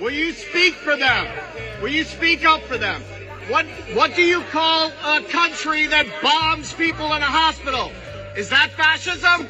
Will 0.00 0.10
you 0.10 0.32
speak 0.32 0.74
for 0.74 0.96
them? 0.96 1.28
Will 1.80 1.92
you 1.92 2.02
speak 2.02 2.44
up 2.44 2.62
for 2.62 2.76
them? 2.76 3.00
What 3.48 3.66
what 3.94 4.16
do 4.16 4.22
you 4.22 4.40
call 4.50 4.90
a 5.04 5.22
country 5.22 5.86
that 5.86 6.06
bombs 6.20 6.72
people 6.72 7.14
in 7.14 7.22
a 7.22 7.26
hospital? 7.26 7.92
Is 8.36 8.48
that 8.48 8.70
fascism? 8.72 9.46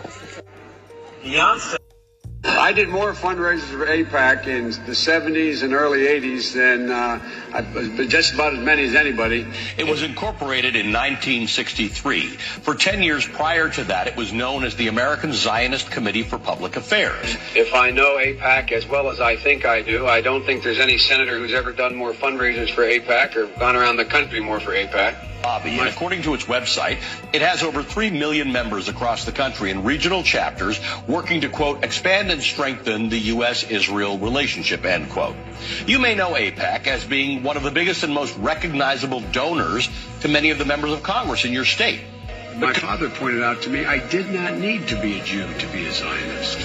I 2.48 2.72
did 2.72 2.88
more 2.88 3.12
fundraisers 3.12 3.60
for 3.62 3.86
AIPAC 3.86 4.46
in 4.46 4.70
the 4.86 4.92
70s 4.92 5.62
and 5.62 5.74
early 5.74 6.00
80s 6.00 6.54
than 6.54 6.90
uh, 6.90 7.20
I, 7.52 8.06
just 8.06 8.34
about 8.34 8.54
as 8.54 8.60
many 8.60 8.84
as 8.84 8.94
anybody. 8.94 9.46
It 9.76 9.86
was 9.86 10.02
incorporated 10.02 10.76
in 10.76 10.86
1963. 10.86 12.22
For 12.28 12.74
10 12.74 13.02
years 13.02 13.26
prior 13.26 13.68
to 13.70 13.84
that, 13.84 14.06
it 14.06 14.16
was 14.16 14.32
known 14.32 14.64
as 14.64 14.76
the 14.76 14.88
American 14.88 15.32
Zionist 15.32 15.90
Committee 15.90 16.22
for 16.22 16.38
Public 16.38 16.76
Affairs. 16.76 17.36
If 17.54 17.74
I 17.74 17.90
know 17.90 18.16
AIPAC 18.16 18.72
as 18.72 18.86
well 18.86 19.10
as 19.10 19.20
I 19.20 19.36
think 19.36 19.64
I 19.64 19.82
do, 19.82 20.06
I 20.06 20.20
don't 20.20 20.44
think 20.44 20.62
there's 20.62 20.78
any 20.78 20.98
senator 20.98 21.38
who's 21.38 21.52
ever 21.52 21.72
done 21.72 21.94
more 21.94 22.12
fundraisers 22.12 22.72
for 22.72 22.82
AIPAC 22.82 23.36
or 23.36 23.46
gone 23.58 23.76
around 23.76 23.96
the 23.96 24.04
country 24.04 24.40
more 24.40 24.60
for 24.60 24.70
AIPAC. 24.70 25.16
Lobby, 25.43 25.78
and 25.78 25.88
according 25.88 26.23
to 26.23 26.35
its 26.35 26.45
website, 26.45 26.99
it 27.33 27.43
has 27.43 27.62
over 27.62 27.83
3 27.83 28.11
million 28.11 28.52
members 28.52 28.88
across 28.88 29.25
the 29.25 29.33
country 29.33 29.71
in 29.71 29.85
regional 29.85 30.23
chapters 30.23 30.81
working 31.07 31.40
to, 31.43 31.49
quote, 31.49 31.85
expand 31.85 32.31
and 32.31 32.43
strengthen 32.43 33.09
the 33.09 33.19
U.S.-Israel 33.19 34.21
relationship, 34.21 34.85
end 34.85 35.11
quote. 35.11 35.37
You 35.87 35.99
may 35.99 36.14
know 36.14 36.33
AIPAC 36.33 36.87
as 36.87 37.05
being 37.05 37.43
one 37.43 37.57
of 37.57 37.62
the 37.62 37.71
biggest 37.71 38.02
and 38.02 38.12
most 38.12 38.37
recognizable 38.38 39.21
donors 39.33 39.88
to 40.21 40.28
many 40.28 40.50
of 40.50 40.59
the 40.59 40.64
members 40.64 40.93
of 40.93 41.02
Congress 41.02 41.45
in 41.45 41.52
your 41.52 41.64
state. 41.64 42.00
My 42.57 42.73
father 42.73 43.11
pointed 43.11 43.43
out 43.43 43.62
to 43.62 43.71
me 43.71 43.85
I 43.85 43.99
did 44.09 44.31
not 44.31 44.55
need 44.55 44.88
to 44.88 45.00
be 45.00 45.21
a 45.21 45.25
Jew 45.25 45.47
to 45.59 45.66
be 45.69 45.87
a 45.87 45.93
Zionist. 45.93 46.59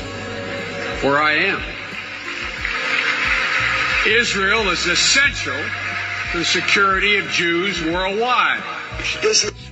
For 1.01 1.17
I 1.17 1.33
am. 1.33 1.61
Israel 4.07 4.69
is 4.69 4.87
essential 4.87 5.61
the 6.33 6.45
security 6.45 7.17
of 7.17 7.27
Jews 7.27 7.83
worldwide. 7.83 8.63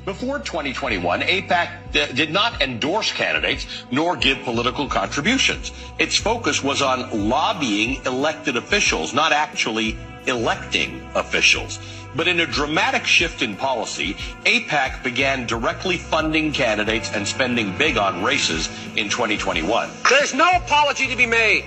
Before 0.04 0.40
2021, 0.40 1.22
AIPAC 1.22 1.92
d- 1.94 2.14
did 2.14 2.32
not 2.34 2.62
endorse 2.62 3.14
candidates 3.14 3.66
nor 3.92 4.18
give 4.18 4.40
political 4.44 4.88
contributions. 4.88 5.72
Its 6.00 6.18
focus 6.18 6.62
was 6.62 6.82
on 6.82 7.30
lobbying 7.30 8.04
elected 8.06 8.58
officials, 8.58 9.14
not 9.14 9.32
actually 9.32 9.98
electing 10.28 11.08
officials. 11.16 11.80
But 12.14 12.28
in 12.28 12.42
a 12.42 12.46
dramatic 12.46 13.06
shift 13.06 13.42
in 13.42 13.56
policy, 13.56 14.16
AIPAC 14.44 15.02
began 15.02 15.46
directly 15.46 15.98
funding 15.98 16.52
candidates 16.52 17.12
and 17.14 17.26
spending 17.26 17.78
big 17.78 17.98
on 17.98 18.22
races 18.22 18.68
in 18.98 19.10
2021. 19.10 19.90
There's 20.10 20.34
no 20.34 20.52
apology 20.58 21.08
to 21.08 21.16
be 21.16 21.26
made. 21.26 21.64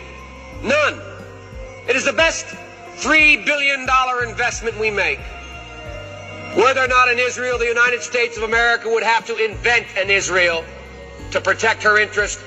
None. 0.62 1.00
It 1.88 1.96
is 1.96 2.04
the 2.04 2.12
best 2.12 2.46
$3 3.02 3.44
billion 3.44 3.80
investment 4.28 4.78
we 4.78 4.88
make. 4.88 5.18
Were 6.56 6.72
there 6.72 6.86
not 6.86 7.08
an 7.08 7.18
Israel, 7.18 7.58
the 7.58 7.66
United 7.66 8.00
States 8.00 8.36
of 8.36 8.44
America 8.44 8.88
would 8.88 9.02
have 9.02 9.26
to 9.26 9.36
invent 9.44 9.86
an 9.96 10.08
Israel 10.08 10.64
to 11.32 11.40
protect 11.40 11.82
her 11.82 11.98
interest 11.98 12.38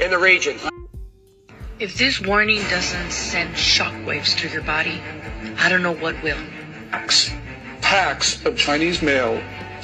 in 0.00 0.10
the 0.10 0.18
region. 0.18 0.58
If 1.78 1.96
this 1.96 2.20
warning 2.20 2.60
doesn't 2.68 3.12
send 3.12 3.54
shockwaves 3.54 4.34
through 4.34 4.50
your 4.50 4.62
body, 4.62 5.00
I 5.58 5.68
don't 5.68 5.82
know 5.82 5.94
what 5.94 6.20
will. 6.24 6.38
packs 7.80 8.44
of 8.44 8.56
Chinese 8.56 9.02
male, 9.02 9.40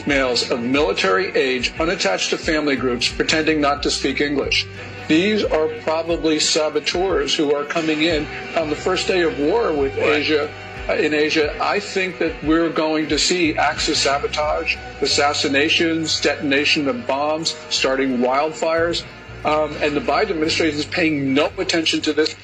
males 0.07 0.51
of 0.51 0.61
military 0.61 1.29
age 1.37 1.73
unattached 1.79 2.31
to 2.31 2.39
family 2.39 2.75
groups 2.75 3.09
pretending 3.09 3.61
not 3.61 3.83
to 3.85 3.91
speak 3.93 4.21
English. 4.21 4.67
These 5.09 5.45
are 5.45 5.69
probably 5.83 6.41
saboteurs 6.41 7.35
who 7.35 7.55
are 7.55 7.65
coming 7.65 8.03
in 8.03 8.27
on 8.57 8.71
the 8.71 8.77
first 8.77 9.07
day 9.07 9.23
of 9.23 9.39
war 9.39 9.73
with 9.73 9.97
Asia. 9.97 10.53
uh, 10.89 10.95
In 10.95 11.15
Asia, 11.15 11.57
I 11.61 11.79
think 11.79 12.19
that 12.19 12.33
we're 12.43 12.71
going 12.71 13.09
to 13.09 13.19
see 13.19 13.57
acts 13.57 13.89
of 13.89 13.97
sabotage, 13.97 14.77
assassinations, 15.01 16.21
detonation 16.21 16.89
of 16.89 17.07
bombs, 17.07 17.55
starting 17.71 18.19
wildfires, 18.19 19.05
um, 19.45 19.77
and 19.81 19.97
the 19.97 20.01
Biden 20.01 20.31
administration 20.31 20.79
is 20.79 20.87
paying 20.87 21.33
no 21.35 21.53
attention 21.59 22.01
to 22.01 22.13
this. 22.13 22.35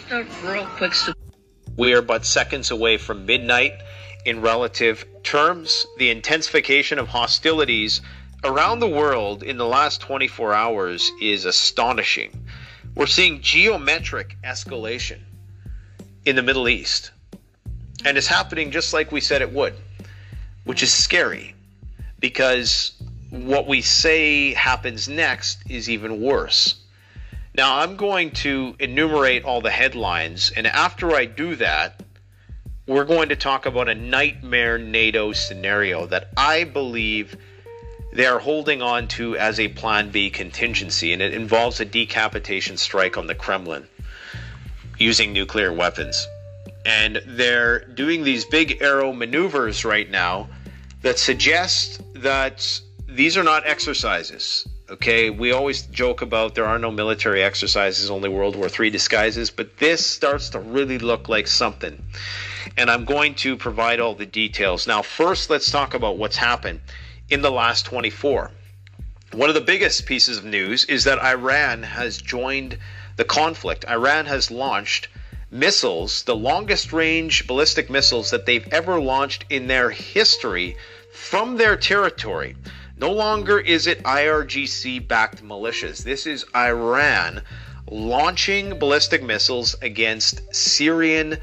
Real 0.44 0.66
quick, 0.76 0.92
We 1.76 1.94
are 1.94 2.02
but 2.02 2.24
seconds 2.24 2.70
away 2.70 2.96
from 2.96 3.26
midnight 3.26 3.72
in 4.24 4.40
relative 4.40 5.04
terms. 5.24 5.86
The 5.98 6.10
intensification 6.10 7.00
of 7.00 7.08
hostilities 7.08 8.02
around 8.44 8.80
the 8.80 8.88
world 8.88 9.42
in 9.42 9.56
the 9.56 9.66
last 9.66 10.00
24 10.00 10.52
hours 10.52 11.10
is 11.20 11.44
astonishing. 11.44 12.41
We're 12.94 13.06
seeing 13.06 13.40
geometric 13.40 14.36
escalation 14.44 15.18
in 16.24 16.36
the 16.36 16.42
Middle 16.42 16.68
East. 16.68 17.10
And 18.04 18.18
it's 18.18 18.26
happening 18.26 18.70
just 18.70 18.92
like 18.92 19.12
we 19.12 19.20
said 19.20 19.42
it 19.42 19.52
would, 19.52 19.74
which 20.64 20.82
is 20.82 20.92
scary 20.92 21.54
because 22.18 22.92
what 23.30 23.66
we 23.66 23.80
say 23.80 24.52
happens 24.52 25.08
next 25.08 25.58
is 25.68 25.88
even 25.88 26.20
worse. 26.20 26.76
Now, 27.54 27.78
I'm 27.78 27.96
going 27.96 28.30
to 28.30 28.76
enumerate 28.78 29.44
all 29.44 29.60
the 29.60 29.70
headlines, 29.70 30.52
and 30.56 30.66
after 30.66 31.14
I 31.14 31.26
do 31.26 31.56
that, 31.56 32.02
we're 32.86 33.04
going 33.04 33.28
to 33.28 33.36
talk 33.36 33.66
about 33.66 33.88
a 33.88 33.94
nightmare 33.94 34.78
NATO 34.78 35.32
scenario 35.32 36.06
that 36.06 36.30
I 36.36 36.64
believe 36.64 37.36
they 38.12 38.26
are 38.26 38.38
holding 38.38 38.82
on 38.82 39.08
to 39.08 39.36
as 39.36 39.58
a 39.58 39.68
Plan 39.68 40.10
B 40.10 40.28
contingency, 40.28 41.12
and 41.12 41.22
it 41.22 41.32
involves 41.32 41.80
a 41.80 41.84
decapitation 41.84 42.76
strike 42.76 43.16
on 43.16 43.26
the 43.26 43.34
Kremlin 43.34 43.88
using 44.98 45.32
nuclear 45.32 45.72
weapons. 45.72 46.26
And 46.84 47.22
they're 47.26 47.86
doing 47.86 48.22
these 48.22 48.44
big 48.44 48.82
arrow 48.82 49.12
maneuvers 49.12 49.84
right 49.84 50.10
now 50.10 50.48
that 51.00 51.18
suggest 51.18 52.02
that 52.14 52.80
these 53.08 53.36
are 53.36 53.42
not 53.42 53.66
exercises. 53.66 54.68
Okay, 54.90 55.30
we 55.30 55.52
always 55.52 55.82
joke 55.82 56.20
about 56.20 56.54
there 56.54 56.66
are 56.66 56.78
no 56.78 56.90
military 56.90 57.42
exercises, 57.42 58.10
only 58.10 58.28
World 58.28 58.56
War 58.56 58.68
III 58.68 58.90
disguises, 58.90 59.50
but 59.50 59.78
this 59.78 60.04
starts 60.04 60.50
to 60.50 60.60
really 60.60 60.98
look 60.98 61.30
like 61.30 61.46
something. 61.46 62.02
And 62.76 62.90
I'm 62.90 63.06
going 63.06 63.34
to 63.36 63.56
provide 63.56 64.00
all 64.00 64.14
the 64.14 64.26
details. 64.26 64.86
Now, 64.86 65.00
first, 65.00 65.48
let's 65.48 65.70
talk 65.70 65.94
about 65.94 66.18
what's 66.18 66.36
happened 66.36 66.80
in 67.32 67.40
the 67.40 67.50
last 67.50 67.86
24. 67.86 68.50
One 69.32 69.48
of 69.48 69.54
the 69.54 69.62
biggest 69.62 70.04
pieces 70.04 70.36
of 70.36 70.44
news 70.44 70.84
is 70.84 71.04
that 71.04 71.18
Iran 71.18 71.82
has 71.82 72.18
joined 72.20 72.76
the 73.16 73.24
conflict. 73.24 73.86
Iran 73.88 74.26
has 74.26 74.50
launched 74.50 75.08
missiles, 75.50 76.24
the 76.24 76.36
longest 76.36 76.92
range 76.92 77.46
ballistic 77.46 77.88
missiles 77.88 78.32
that 78.32 78.44
they've 78.44 78.68
ever 78.70 79.00
launched 79.00 79.46
in 79.48 79.66
their 79.66 79.88
history 79.88 80.76
from 81.14 81.56
their 81.56 81.74
territory. 81.74 82.54
No 82.98 83.10
longer 83.10 83.58
is 83.58 83.86
it 83.86 84.02
IRGC 84.02 85.08
backed 85.08 85.42
militias. 85.42 86.04
This 86.04 86.26
is 86.26 86.44
Iran 86.54 87.40
launching 87.90 88.78
ballistic 88.78 89.22
missiles 89.22 89.74
against 89.80 90.54
Syrian 90.54 91.38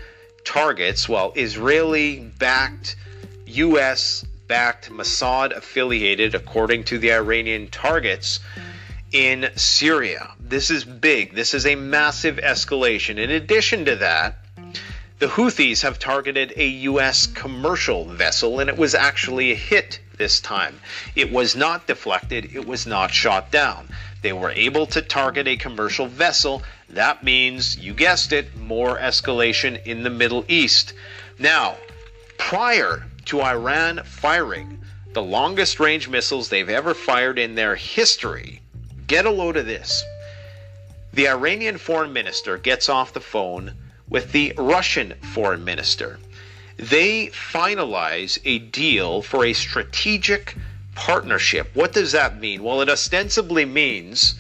targets, 0.46 1.10
while 1.10 1.34
Israeli 1.36 2.32
backed, 2.38 2.96
US 3.48 4.24
backed, 4.50 4.90
Mossad 4.90 5.56
affiliated, 5.56 6.36
according 6.36 6.84
to 6.86 6.98
the 6.98 7.14
Iranian 7.14 7.70
targets 7.70 8.42
in 9.14 9.50
Syria. 9.56 10.32
This 10.40 10.72
is 10.72 10.84
big. 10.84 11.36
This 11.36 11.54
is 11.54 11.66
a 11.66 11.76
massive 11.76 12.38
escalation. 12.38 13.18
In 13.18 13.30
addition 13.30 13.86
to 13.86 13.96
that, 13.98 14.40
the 15.20 15.28
Houthis 15.28 15.84
have 15.84 16.00
targeted 16.00 16.54
a 16.56 16.68
U.S. 16.68 17.28
commercial 17.28 18.06
vessel, 18.06 18.60
and 18.60 18.70
it 18.70 18.78
was 18.78 18.96
actually 18.96 19.52
a 19.52 19.56
hit 19.56 20.00
this 20.18 20.40
time. 20.40 20.80
It 21.16 21.32
was 21.32 21.56
not 21.56 21.88
deflected, 21.88 22.56
it 22.56 22.66
was 22.66 22.88
not 22.88 23.12
shot 23.12 23.52
down. 23.52 23.88
They 24.22 24.34
were 24.34 24.52
able 24.52 24.88
to 24.88 25.02
target 25.02 25.48
a 25.48 25.58
commercial 25.58 26.08
vessel. 26.08 26.64
That 26.90 27.24
means, 27.24 27.78
you 27.78 27.94
guessed 27.94 28.34
it, 28.34 28.58
more 28.58 28.98
escalation 28.98 29.86
in 29.86 30.04
the 30.04 30.10
Middle 30.10 30.44
East. 30.48 30.94
Now, 31.38 31.76
prior 32.38 33.06
to 33.26 33.42
Iran 33.42 34.02
firing 34.04 34.80
the 35.14 35.22
longest 35.22 35.80
range 35.80 36.08
missiles 36.08 36.50
they've 36.50 36.70
ever 36.70 36.94
fired 36.94 37.40
in 37.40 37.56
their 37.56 37.76
history, 37.76 38.62
get 39.08 39.26
a 39.26 39.32
load 39.32 39.58
of 39.58 39.66
this. 39.66 40.04
The 41.14 41.28
Iranian 41.28 41.78
foreign 41.78 42.14
minister 42.14 42.58
gets 42.58 42.90
off 42.90 43.14
the 43.14 43.20
phone 43.20 43.74
with 44.08 44.32
the 44.32 44.54
Russian 44.58 45.16
foreign 45.34 45.64
minister. 45.64 46.20
They 46.78 47.28
finalize 47.28 48.40
a 48.46 48.60
deal 48.60 49.22
for 49.22 49.46
a 49.46 49.54
strategic 49.54 50.56
partnership. 50.96 51.72
What 51.74 51.94
does 51.94 52.12
that 52.12 52.40
mean? 52.40 52.64
Well, 52.64 52.82
it 52.82 52.90
ostensibly 52.90 53.66
means 53.66 54.36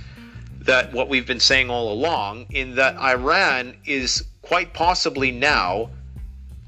that 0.61 0.93
what 0.93 1.09
we've 1.09 1.25
been 1.25 1.39
saying 1.39 1.69
all 1.69 1.91
along, 1.91 2.45
in 2.51 2.75
that 2.75 2.97
Iran 2.97 3.75
is 3.85 4.23
quite 4.41 4.73
possibly 4.73 5.31
now 5.31 5.89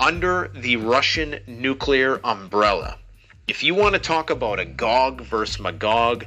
under 0.01 0.50
the 0.55 0.77
Russian 0.77 1.39
nuclear 1.46 2.20
umbrella. 2.24 2.98
If 3.48 3.63
you 3.63 3.75
want 3.75 3.93
to 3.93 4.00
talk 4.00 4.31
about 4.31 4.60
a 4.60 4.65
Gog 4.65 5.22
versus 5.22 5.60
Magog 5.60 6.25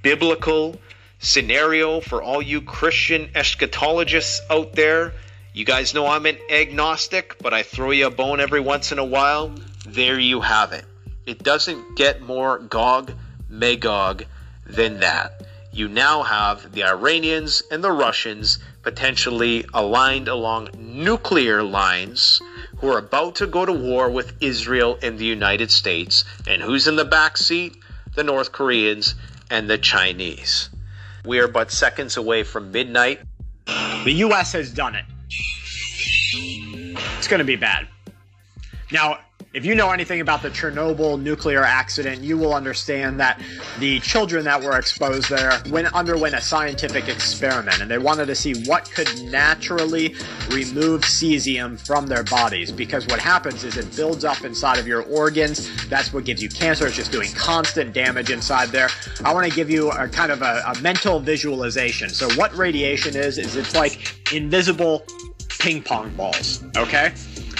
biblical 0.00 0.80
scenario 1.18 2.00
for 2.00 2.22
all 2.22 2.40
you 2.40 2.60
Christian 2.62 3.26
eschatologists 3.34 4.38
out 4.48 4.74
there, 4.74 5.12
you 5.52 5.64
guys 5.64 5.92
know 5.92 6.06
I'm 6.06 6.24
an 6.26 6.38
agnostic, 6.48 7.36
but 7.42 7.52
I 7.52 7.64
throw 7.64 7.90
you 7.90 8.06
a 8.06 8.10
bone 8.12 8.38
every 8.38 8.60
once 8.60 8.92
in 8.92 9.00
a 9.00 9.04
while. 9.04 9.52
There 9.84 10.20
you 10.20 10.40
have 10.42 10.72
it. 10.72 10.84
It 11.26 11.42
doesn't 11.42 11.96
get 11.96 12.22
more 12.22 12.60
Gog, 12.60 13.12
Magog 13.48 14.24
than 14.64 15.00
that. 15.00 15.42
You 15.72 15.88
now 15.88 16.22
have 16.22 16.70
the 16.72 16.84
Iranians 16.84 17.64
and 17.72 17.82
the 17.82 17.90
Russians 17.90 18.60
potentially 18.82 19.64
aligned 19.74 20.28
along 20.28 20.70
nuclear 20.78 21.64
lines 21.64 22.40
who 22.78 22.88
are 22.88 22.98
about 22.98 23.36
to 23.36 23.46
go 23.46 23.64
to 23.64 23.72
war 23.72 24.10
with 24.10 24.34
Israel 24.40 24.98
and 25.02 25.18
the 25.18 25.24
United 25.24 25.70
States. 25.70 26.24
And 26.46 26.62
who's 26.62 26.86
in 26.86 26.96
the 26.96 27.04
back 27.04 27.36
seat? 27.36 27.76
The 28.14 28.24
North 28.24 28.52
Koreans 28.52 29.14
and 29.50 29.68
the 29.68 29.78
Chinese. 29.78 30.70
We 31.24 31.38
are 31.40 31.48
but 31.48 31.70
seconds 31.70 32.16
away 32.16 32.42
from 32.42 32.72
midnight. 32.72 33.20
The 33.66 34.12
U.S. 34.12 34.52
has 34.52 34.72
done 34.72 34.94
it. 34.94 35.04
It's 37.18 37.28
going 37.28 37.38
to 37.38 37.44
be 37.44 37.56
bad. 37.56 37.88
Now, 38.92 39.18
if 39.56 39.64
you 39.64 39.74
know 39.74 39.90
anything 39.90 40.20
about 40.20 40.42
the 40.42 40.50
Chernobyl 40.50 41.18
nuclear 41.18 41.64
accident, 41.64 42.20
you 42.20 42.36
will 42.36 42.52
understand 42.52 43.18
that 43.20 43.40
the 43.78 43.98
children 44.00 44.44
that 44.44 44.62
were 44.62 44.76
exposed 44.76 45.30
there 45.30 45.62
went 45.70 45.90
underwent 45.94 46.34
a 46.34 46.42
scientific 46.42 47.08
experiment, 47.08 47.80
and 47.80 47.90
they 47.90 47.96
wanted 47.96 48.26
to 48.26 48.34
see 48.34 48.52
what 48.64 48.90
could 48.92 49.08
naturally 49.24 50.14
remove 50.50 51.00
cesium 51.00 51.80
from 51.86 52.06
their 52.06 52.22
bodies. 52.22 52.70
Because 52.70 53.06
what 53.06 53.18
happens 53.18 53.64
is 53.64 53.78
it 53.78 53.96
builds 53.96 54.26
up 54.26 54.44
inside 54.44 54.78
of 54.78 54.86
your 54.86 55.04
organs. 55.04 55.70
That's 55.88 56.12
what 56.12 56.26
gives 56.26 56.42
you 56.42 56.50
cancer. 56.50 56.86
It's 56.86 56.96
just 56.96 57.10
doing 57.10 57.32
constant 57.32 57.94
damage 57.94 58.30
inside 58.30 58.68
there. 58.68 58.90
I 59.24 59.32
want 59.32 59.48
to 59.48 59.56
give 59.56 59.70
you 59.70 59.90
a 59.90 60.06
kind 60.06 60.32
of 60.32 60.42
a, 60.42 60.64
a 60.66 60.78
mental 60.82 61.18
visualization. 61.18 62.10
So, 62.10 62.28
what 62.32 62.54
radiation 62.54 63.16
is 63.16 63.38
is 63.38 63.56
it's 63.56 63.74
like 63.74 64.14
invisible 64.34 65.06
ping 65.58 65.82
pong 65.82 66.10
balls. 66.14 66.62
Okay. 66.76 67.14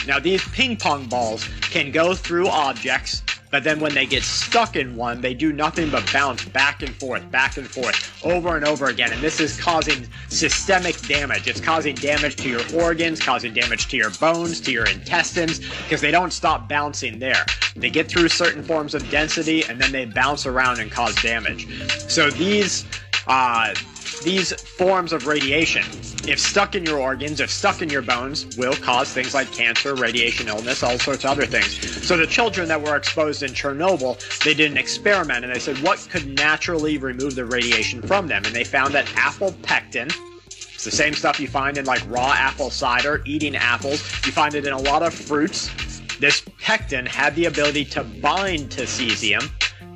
Now, 0.06 0.18
these 0.20 0.46
ping 0.48 0.76
pong 0.76 1.06
balls 1.06 1.48
can 1.62 1.90
go 1.90 2.14
through 2.14 2.48
objects, 2.48 3.22
but 3.50 3.64
then 3.64 3.80
when 3.80 3.94
they 3.94 4.06
get 4.06 4.22
stuck 4.22 4.76
in 4.76 4.96
one, 4.96 5.20
they 5.20 5.34
do 5.34 5.52
nothing 5.52 5.90
but 5.90 6.08
bounce 6.12 6.44
back 6.44 6.82
and 6.82 6.94
forth, 6.94 7.28
back 7.30 7.56
and 7.56 7.68
forth, 7.68 8.24
over 8.24 8.56
and 8.56 8.64
over 8.64 8.86
again. 8.86 9.12
And 9.12 9.20
this 9.22 9.40
is 9.40 9.58
causing 9.60 10.06
systemic 10.28 11.00
damage. 11.02 11.48
It's 11.48 11.60
causing 11.60 11.94
damage 11.94 12.36
to 12.36 12.48
your 12.48 12.60
organs, 12.74 13.20
causing 13.20 13.52
damage 13.52 13.88
to 13.88 13.96
your 13.96 14.10
bones, 14.10 14.60
to 14.62 14.72
your 14.72 14.86
intestines, 14.86 15.58
because 15.58 16.00
they 16.00 16.10
don't 16.10 16.32
stop 16.32 16.68
bouncing 16.68 17.18
there. 17.18 17.44
They 17.74 17.90
get 17.90 18.08
through 18.08 18.28
certain 18.28 18.62
forms 18.62 18.94
of 18.94 19.08
density, 19.10 19.64
and 19.64 19.80
then 19.80 19.92
they 19.92 20.04
bounce 20.04 20.46
around 20.46 20.80
and 20.80 20.90
cause 20.90 21.14
damage. 21.22 21.66
So 22.08 22.30
these. 22.30 22.84
Uh, 23.26 23.74
these 24.22 24.52
forms 24.52 25.12
of 25.12 25.26
radiation, 25.26 25.84
if 26.26 26.38
stuck 26.40 26.74
in 26.74 26.84
your 26.84 26.98
organs, 26.98 27.40
if 27.40 27.50
stuck 27.50 27.82
in 27.82 27.88
your 27.88 28.02
bones, 28.02 28.56
will 28.56 28.74
cause 28.74 29.12
things 29.12 29.34
like 29.34 29.50
cancer, 29.52 29.94
radiation 29.94 30.48
illness, 30.48 30.82
all 30.82 30.98
sorts 30.98 31.24
of 31.24 31.30
other 31.30 31.46
things. 31.46 32.06
So 32.06 32.16
the 32.16 32.26
children 32.26 32.68
that 32.68 32.80
were 32.80 32.96
exposed 32.96 33.42
in 33.42 33.52
Chernobyl, 33.52 34.18
they 34.44 34.54
did 34.54 34.70
an 34.70 34.76
experiment 34.76 35.44
and 35.44 35.54
they 35.54 35.58
said 35.58 35.78
what 35.78 36.06
could 36.10 36.26
naturally 36.36 36.98
remove 36.98 37.34
the 37.34 37.44
radiation 37.44 38.02
from 38.02 38.26
them, 38.26 38.44
and 38.44 38.54
they 38.54 38.64
found 38.64 38.94
that 38.94 39.10
apple 39.16 39.52
pectin. 39.62 40.08
It's 40.48 40.84
the 40.84 40.90
same 40.90 41.14
stuff 41.14 41.40
you 41.40 41.48
find 41.48 41.78
in 41.78 41.84
like 41.84 42.02
raw 42.08 42.32
apple 42.32 42.70
cider, 42.70 43.22
eating 43.24 43.56
apples. 43.56 44.02
You 44.26 44.32
find 44.32 44.54
it 44.54 44.66
in 44.66 44.72
a 44.72 44.80
lot 44.80 45.02
of 45.02 45.14
fruits. 45.14 45.70
This 46.18 46.42
pectin 46.58 47.06
had 47.06 47.34
the 47.34 47.46
ability 47.46 47.84
to 47.86 48.04
bind 48.04 48.70
to 48.72 48.82
cesium, 48.82 49.50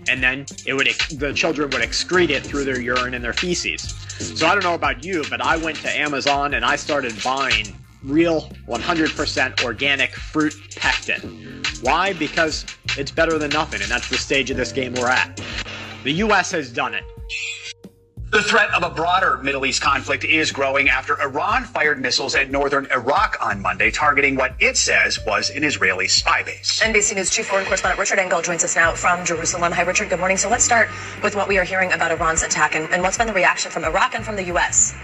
and 0.08 0.22
then 0.22 0.46
it 0.66 0.74
would 0.74 0.86
the 1.18 1.32
children 1.32 1.70
would 1.70 1.82
excrete 1.82 2.30
it 2.30 2.42
through 2.42 2.64
their 2.64 2.80
urine 2.80 3.14
and 3.14 3.24
their 3.24 3.32
feces. 3.32 3.99
So 4.20 4.46
I 4.46 4.54
don't 4.54 4.62
know 4.62 4.74
about 4.74 5.02
you, 5.02 5.24
but 5.30 5.40
I 5.40 5.56
went 5.56 5.78
to 5.78 5.88
Amazon 5.90 6.54
and 6.54 6.64
I 6.64 6.76
started 6.76 7.22
buying 7.22 7.74
real 8.04 8.42
100% 8.68 9.64
organic 9.64 10.14
fruit 10.14 10.54
pectin. 10.76 11.62
Why? 11.82 12.12
Because 12.12 12.66
it's 12.98 13.10
better 13.10 13.38
than 13.38 13.50
nothing, 13.50 13.80
and 13.80 13.90
that's 13.90 14.08
the 14.10 14.18
stage 14.18 14.50
of 14.50 14.56
this 14.56 14.72
game 14.72 14.92
we're 14.94 15.08
at. 15.08 15.40
The 16.04 16.12
US 16.12 16.50
has 16.52 16.70
done 16.70 16.94
it. 16.94 17.04
The 18.30 18.44
threat 18.44 18.72
of 18.72 18.84
a 18.84 18.94
broader 18.94 19.38
Middle 19.38 19.66
East 19.66 19.82
conflict 19.82 20.22
is 20.22 20.52
growing 20.52 20.88
after 20.88 21.20
Iran 21.20 21.64
fired 21.64 22.00
missiles 22.00 22.36
at 22.36 22.48
northern 22.48 22.86
Iraq 22.92 23.36
on 23.40 23.60
Monday, 23.60 23.90
targeting 23.90 24.36
what 24.36 24.52
it 24.60 24.76
says 24.76 25.18
was 25.26 25.50
an 25.50 25.64
Israeli 25.64 26.06
spy 26.06 26.44
base. 26.44 26.78
NBC 26.78 27.16
News 27.16 27.28
chief 27.28 27.48
foreign 27.48 27.66
correspondent 27.66 27.98
Richard 27.98 28.20
Engel 28.20 28.40
joins 28.40 28.62
us 28.62 28.76
now 28.76 28.92
from 28.92 29.24
Jerusalem. 29.24 29.72
Hi, 29.72 29.82
Richard. 29.82 30.10
Good 30.10 30.20
morning. 30.20 30.36
So 30.36 30.48
let's 30.48 30.62
start 30.62 30.90
with 31.24 31.34
what 31.34 31.48
we 31.48 31.58
are 31.58 31.64
hearing 31.64 31.90
about 31.90 32.12
Iran's 32.12 32.44
attack 32.44 32.76
and, 32.76 32.88
and 32.92 33.02
what's 33.02 33.18
been 33.18 33.26
the 33.26 33.32
reaction 33.32 33.72
from 33.72 33.82
Iraq 33.82 34.14
and 34.14 34.24
from 34.24 34.36
the 34.36 34.44
U.S. 34.44 34.94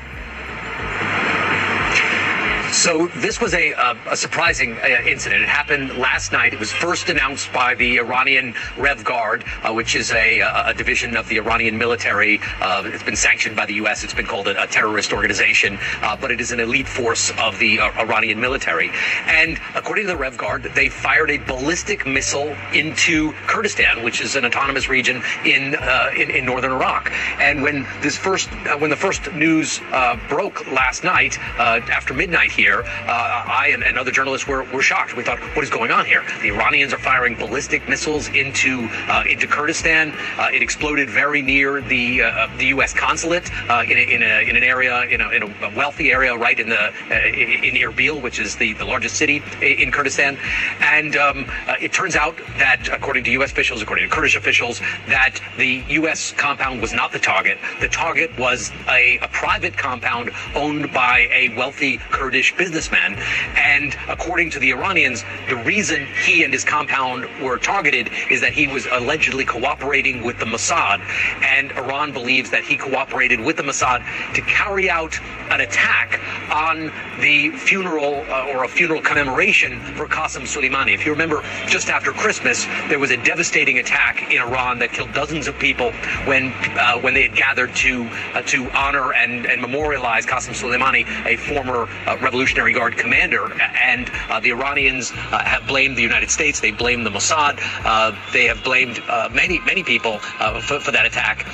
So 2.87 3.09
this 3.17 3.41
was 3.41 3.53
a, 3.53 3.75
uh, 3.75 3.97
a 4.11 4.17
surprising 4.17 4.75
uh, 4.75 4.87
incident. 5.05 5.43
It 5.43 5.49
happened 5.49 5.99
last 5.99 6.31
night. 6.31 6.55
It 6.55 6.61
was 6.61 6.71
first 6.71 7.09
announced 7.09 7.53
by 7.53 7.75
the 7.75 7.97
Iranian 7.97 8.55
Rev 8.77 9.03
Guard, 9.03 9.43
uh, 9.65 9.73
which 9.73 9.97
is 9.97 10.13
a, 10.13 10.39
a, 10.39 10.73
division 10.73 11.17
of 11.17 11.27
the 11.27 11.39
Iranian 11.39 11.77
military. 11.77 12.39
Uh, 12.61 12.85
it's 12.87 13.03
been 13.03 13.17
sanctioned 13.17 13.57
by 13.57 13.67
the 13.67 13.75
U.S. 13.75 14.05
It's 14.05 14.15
been 14.15 14.25
called 14.25 14.47
a, 14.47 14.63
a 14.63 14.69
terrorist 14.69 15.13
organization, 15.13 15.81
uh, 16.01 16.17
but 16.17 16.31
it 16.31 16.41
is 16.41 16.53
an 16.53 16.61
elite 16.61 16.87
force 16.87 17.33
of 17.41 17.59
the 17.59 17.81
uh, 17.81 17.91
Iranian 18.01 18.41
military. 18.41 18.93
And 19.27 19.59
according 19.75 20.05
to 20.05 20.13
the 20.13 20.17
Rev 20.17 20.37
Guard, 20.37 20.63
they 20.77 20.89
fired 20.89 21.33
a 21.33 21.39
ballistic 21.39 22.07
missile 22.07 22.55
into 22.73 23.33
Kurdistan, 23.49 24.05
which 24.05 24.21
is 24.21 24.37
an 24.37 24.45
autonomous 24.45 24.89
region 24.89 25.25
in 25.45 25.75
in, 26.17 26.31
in, 26.31 26.45
northern 26.45 26.71
Iraq. 26.71 27.11
And 27.41 27.63
when 27.63 27.85
this 28.01 28.17
first 28.17 28.49
when 28.79 28.91
the 28.91 28.97
first 28.97 29.33
news 29.33 29.81
broke 30.29 30.71
last 30.71 31.03
night 31.03 31.37
after 31.59 32.15
midnight 32.15 32.53
here 32.53 32.76
here, 32.83 32.93
uh, 33.09 33.45
I 33.47 33.71
and, 33.73 33.83
and, 33.83 33.99
other 33.99 34.11
journalists 34.11 34.47
were, 34.47 34.65
were 34.65 34.83
shocked. 34.83 35.17
We 35.17 35.23
thought, 35.23 35.39
what 35.57 35.63
is 35.63 35.71
going 35.71 35.91
on 35.91 36.05
here? 36.05 36.25
The 36.43 36.49
Iranians 36.49 36.93
are 36.93 36.99
firing 36.99 37.35
ballistic 37.35 37.89
missiles 37.89 38.29
into 38.29 38.89
uh, 39.09 39.25
into 39.29 39.47
Kurdistan. 39.47 40.13
Uh, 40.39 40.49
it 40.53 40.63
exploded 40.63 41.09
very 41.09 41.43
near 41.43 41.81
the 41.81 42.19
the 42.59 42.67
U.S. 42.67 42.93
consulate 42.93 43.51
in, 43.51 43.69
a, 43.71 44.15
in, 44.15 44.23
a, 44.23 44.49
in 44.49 44.57
an 44.57 44.63
area 44.63 45.03
in 45.05 45.21
a, 45.21 45.31
in 45.31 45.43
a 45.43 45.77
wealthy 45.77 46.13
area 46.13 46.37
right 46.37 46.59
in 46.59 46.69
the 46.69 46.89
in 47.11 47.75
Erbil, 47.75 48.21
which 48.21 48.39
is 48.39 48.57
the, 48.57 48.73
the 48.75 48.85
largest 48.85 49.17
city 49.17 49.43
in 49.61 49.91
Kurdistan. 49.91 50.39
And 50.81 51.17
um, 51.17 51.51
it 51.81 51.93
turns 51.93 52.17
out 52.17 52.37
that, 52.59 52.89
according 52.93 53.25
to 53.25 53.31
U.S. 53.33 53.53
officials, 53.53 53.83
according 53.83 54.09
to 54.09 54.15
Kurdish 54.15 54.37
officials, 54.37 54.81
that 55.09 55.41
the 55.57 55.83
U.S. 55.89 56.33
compound 56.33 56.81
was 56.81 56.93
not 56.93 57.13
the 57.13 57.19
target. 57.19 57.59
The 57.81 57.89
target 57.89 58.37
was 58.39 58.71
a, 58.89 59.19
a 59.19 59.29
private 59.29 59.77
compound 59.77 60.31
owned 60.55 60.93
by 60.93 61.29
a 61.33 61.55
wealthy 61.57 61.99
Kurdish 62.11 62.57
business 62.57 62.66
businessman. 62.67 63.15
And 63.57 63.97
according 64.09 64.51
to 64.51 64.59
the 64.59 64.71
Iranians, 64.73 65.25
the 65.49 65.57
reason 65.57 66.05
he 66.25 66.43
and 66.43 66.53
his 66.53 66.65
compound 66.65 67.25
were 67.41 67.59
targeted 67.59 68.11
is 68.29 68.41
that 68.41 68.53
he 68.53 68.67
was 68.67 68.87
allegedly 68.91 69.45
cooperating 69.45 70.25
with 70.25 70.41
the 70.41 70.47
Mossad. 70.47 71.01
And 71.43 71.71
Iran 71.73 72.13
believes 72.13 72.51
that 72.51 72.65
he 72.65 72.77
cooperated 72.77 73.39
with 73.39 73.57
the 73.57 73.63
Mossad 73.63 74.03
to 74.35 74.41
carry 74.43 74.91
out 74.91 75.17
an 75.51 75.61
attack 75.61 76.21
on 76.51 76.91
the 77.21 77.51
funeral 77.51 78.25
uh, 78.29 78.51
or 78.53 78.65
a 78.65 78.69
funeral 78.69 79.01
commemoration 79.01 79.81
for 79.95 80.07
Qasem 80.07 80.43
Soleimani. 80.43 80.93
If 80.93 81.07
you 81.07 81.13
remember, 81.13 81.43
just 81.69 81.89
after 81.89 82.11
Christmas, 82.11 82.67
there 82.89 82.99
was 82.99 83.13
a 83.13 83.17
devastating 83.17 83.79
attack 83.79 84.33
in 84.33 84.41
Iran 84.41 84.81
that 84.81 84.93
killed 84.93 85.13
dozens 85.13 85.47
of 85.47 85.57
people 85.59 85.93
when 86.25 86.53
uh, 86.77 86.99
when 86.99 87.15
they 87.15 87.23
had 87.23 87.37
gathered 87.37 87.75
to 87.77 88.09
uh, 88.35 88.43
to 88.43 88.69
honor 88.73 89.13
and, 89.15 89.47
and 89.47 89.61
memorialize 89.61 90.27
Qasem 90.27 90.55
Soleimani, 90.55 91.07
a 91.27 91.37
former 91.37 91.89
uh, 92.07 92.17
Revolutionary 92.47 92.75
Guard 92.75 92.97
commander. 92.97 93.53
And 93.61 94.09
uh, 94.29 94.39
the 94.39 94.51
Iranians 94.51 95.11
uh, 95.11 95.43
have 95.43 95.67
blamed 95.67 95.99
the 95.99 96.03
United 96.03 96.31
States. 96.31 96.61
They 96.61 96.71
blame 96.71 97.03
the 97.03 97.11
Mossad. 97.11 97.59
Uh, 97.85 98.17
they 98.33 98.45
have 98.45 98.63
blamed 98.63 99.03
many 99.35 99.59
many 99.61 99.83
people 99.83 100.21
for, 100.21 100.79
for 100.79 100.93
that 100.93 101.07
attack 101.07 101.45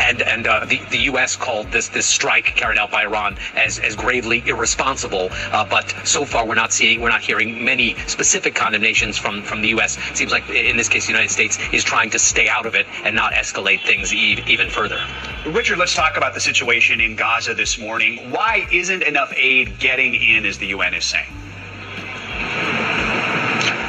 and 0.00 0.22
and 0.22 0.46
uh, 0.46 0.64
the 0.64 0.80
the 0.90 0.98
U.S. 1.12 1.36
called 1.36 1.70
this 1.70 1.88
this 1.88 2.06
strike 2.06 2.46
carried 2.56 2.78
out 2.78 2.90
by 2.90 3.02
Iran 3.02 3.36
as 3.54 3.78
as 3.78 3.94
gravely 3.94 4.42
irresponsible. 4.46 5.28
Uh, 5.52 5.64
but 5.64 5.94
so 6.04 6.24
far, 6.24 6.46
we're 6.46 6.54
not 6.54 6.72
seeing, 6.72 7.00
we're 7.00 7.10
not 7.10 7.20
hearing 7.20 7.64
many 7.64 7.94
specific 8.06 8.54
condemnations 8.54 9.18
from 9.18 9.42
from 9.42 9.60
the 9.62 9.68
U.S. 9.68 9.98
It 10.10 10.16
seems 10.16 10.32
like 10.32 10.48
in 10.48 10.76
this 10.76 10.88
case, 10.88 11.06
the 11.06 11.12
United 11.12 11.30
States 11.30 11.58
is 11.72 11.84
trying 11.84 12.10
to 12.10 12.18
stay 12.18 12.48
out 12.48 12.66
of 12.66 12.74
it 12.74 12.86
and 13.04 13.14
not 13.14 13.32
escalate 13.34 13.84
things 13.84 14.12
e- 14.12 14.42
even 14.46 14.68
further. 14.70 15.04
Richard, 15.46 15.78
let's 15.78 15.94
talk 15.94 16.16
about 16.16 16.34
the 16.34 16.40
situation 16.40 17.00
in 17.00 17.16
Gaza 17.16 17.54
this 17.54 17.78
morning. 17.78 18.30
Why 18.30 18.66
isn't 18.72 19.02
enough 19.02 19.32
aid 19.36 19.78
getting 19.78 20.14
in, 20.14 20.46
as 20.46 20.58
the 20.58 20.68
UN 20.68 20.94
is 20.94 21.04
saying? 21.04 21.28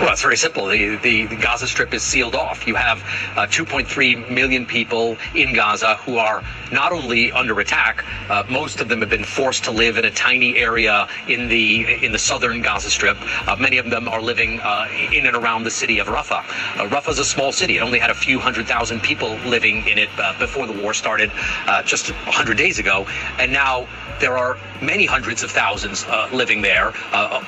Well, 0.01 0.13
it's 0.13 0.23
very 0.23 0.35
simple. 0.35 0.65
The, 0.65 0.95
the, 0.95 1.27
the, 1.27 1.35
Gaza 1.35 1.67
Strip 1.67 1.93
is 1.93 2.01
sealed 2.01 2.33
off. 2.33 2.65
You 2.65 2.73
have 2.73 3.03
uh, 3.37 3.45
2.3 3.45 4.31
million 4.31 4.65
people 4.65 5.15
in 5.35 5.53
Gaza 5.53 5.93
who 5.97 6.17
are 6.17 6.43
not 6.71 6.91
only 6.91 7.31
under 7.31 7.59
attack, 7.59 8.03
uh, 8.27 8.43
most 8.49 8.81
of 8.81 8.89
them 8.89 9.01
have 9.01 9.11
been 9.11 9.23
forced 9.23 9.63
to 9.65 9.71
live 9.71 9.99
in 9.99 10.05
a 10.05 10.09
tiny 10.09 10.57
area 10.57 11.07
in 11.27 11.47
the 11.47 12.03
in 12.03 12.11
the 12.11 12.17
southern 12.17 12.63
Gaza 12.63 12.89
Strip. 12.89 13.15
Uh, 13.47 13.55
many 13.57 13.77
of 13.77 13.91
them 13.91 14.07
are 14.07 14.19
living 14.19 14.59
uh, 14.61 14.87
in 15.11 15.27
and 15.27 15.35
around 15.35 15.65
the 15.65 15.71
city 15.71 15.99
of 15.99 16.07
Rafah. 16.07 16.39
Uh, 16.79 16.87
Rafah 16.87 17.09
is 17.09 17.19
a 17.19 17.25
small 17.25 17.51
city. 17.51 17.77
It 17.77 17.81
only 17.81 17.99
had 17.99 18.09
a 18.09 18.15
few 18.15 18.39
hundred 18.39 18.65
thousand 18.65 19.03
people 19.03 19.35
living 19.45 19.87
in 19.87 19.99
it 19.99 20.09
uh, 20.17 20.33
before 20.39 20.65
the 20.65 20.73
war 20.73 20.95
started, 20.95 21.31
just 21.85 22.09
100 22.09 22.57
days 22.57 22.79
ago, 22.79 23.05
and 23.37 23.53
now 23.53 23.87
there 24.21 24.37
are 24.37 24.57
many 24.81 25.05
hundreds 25.05 25.43
of 25.43 25.51
thousands 25.51 26.05
living 26.31 26.61
there. 26.61 26.93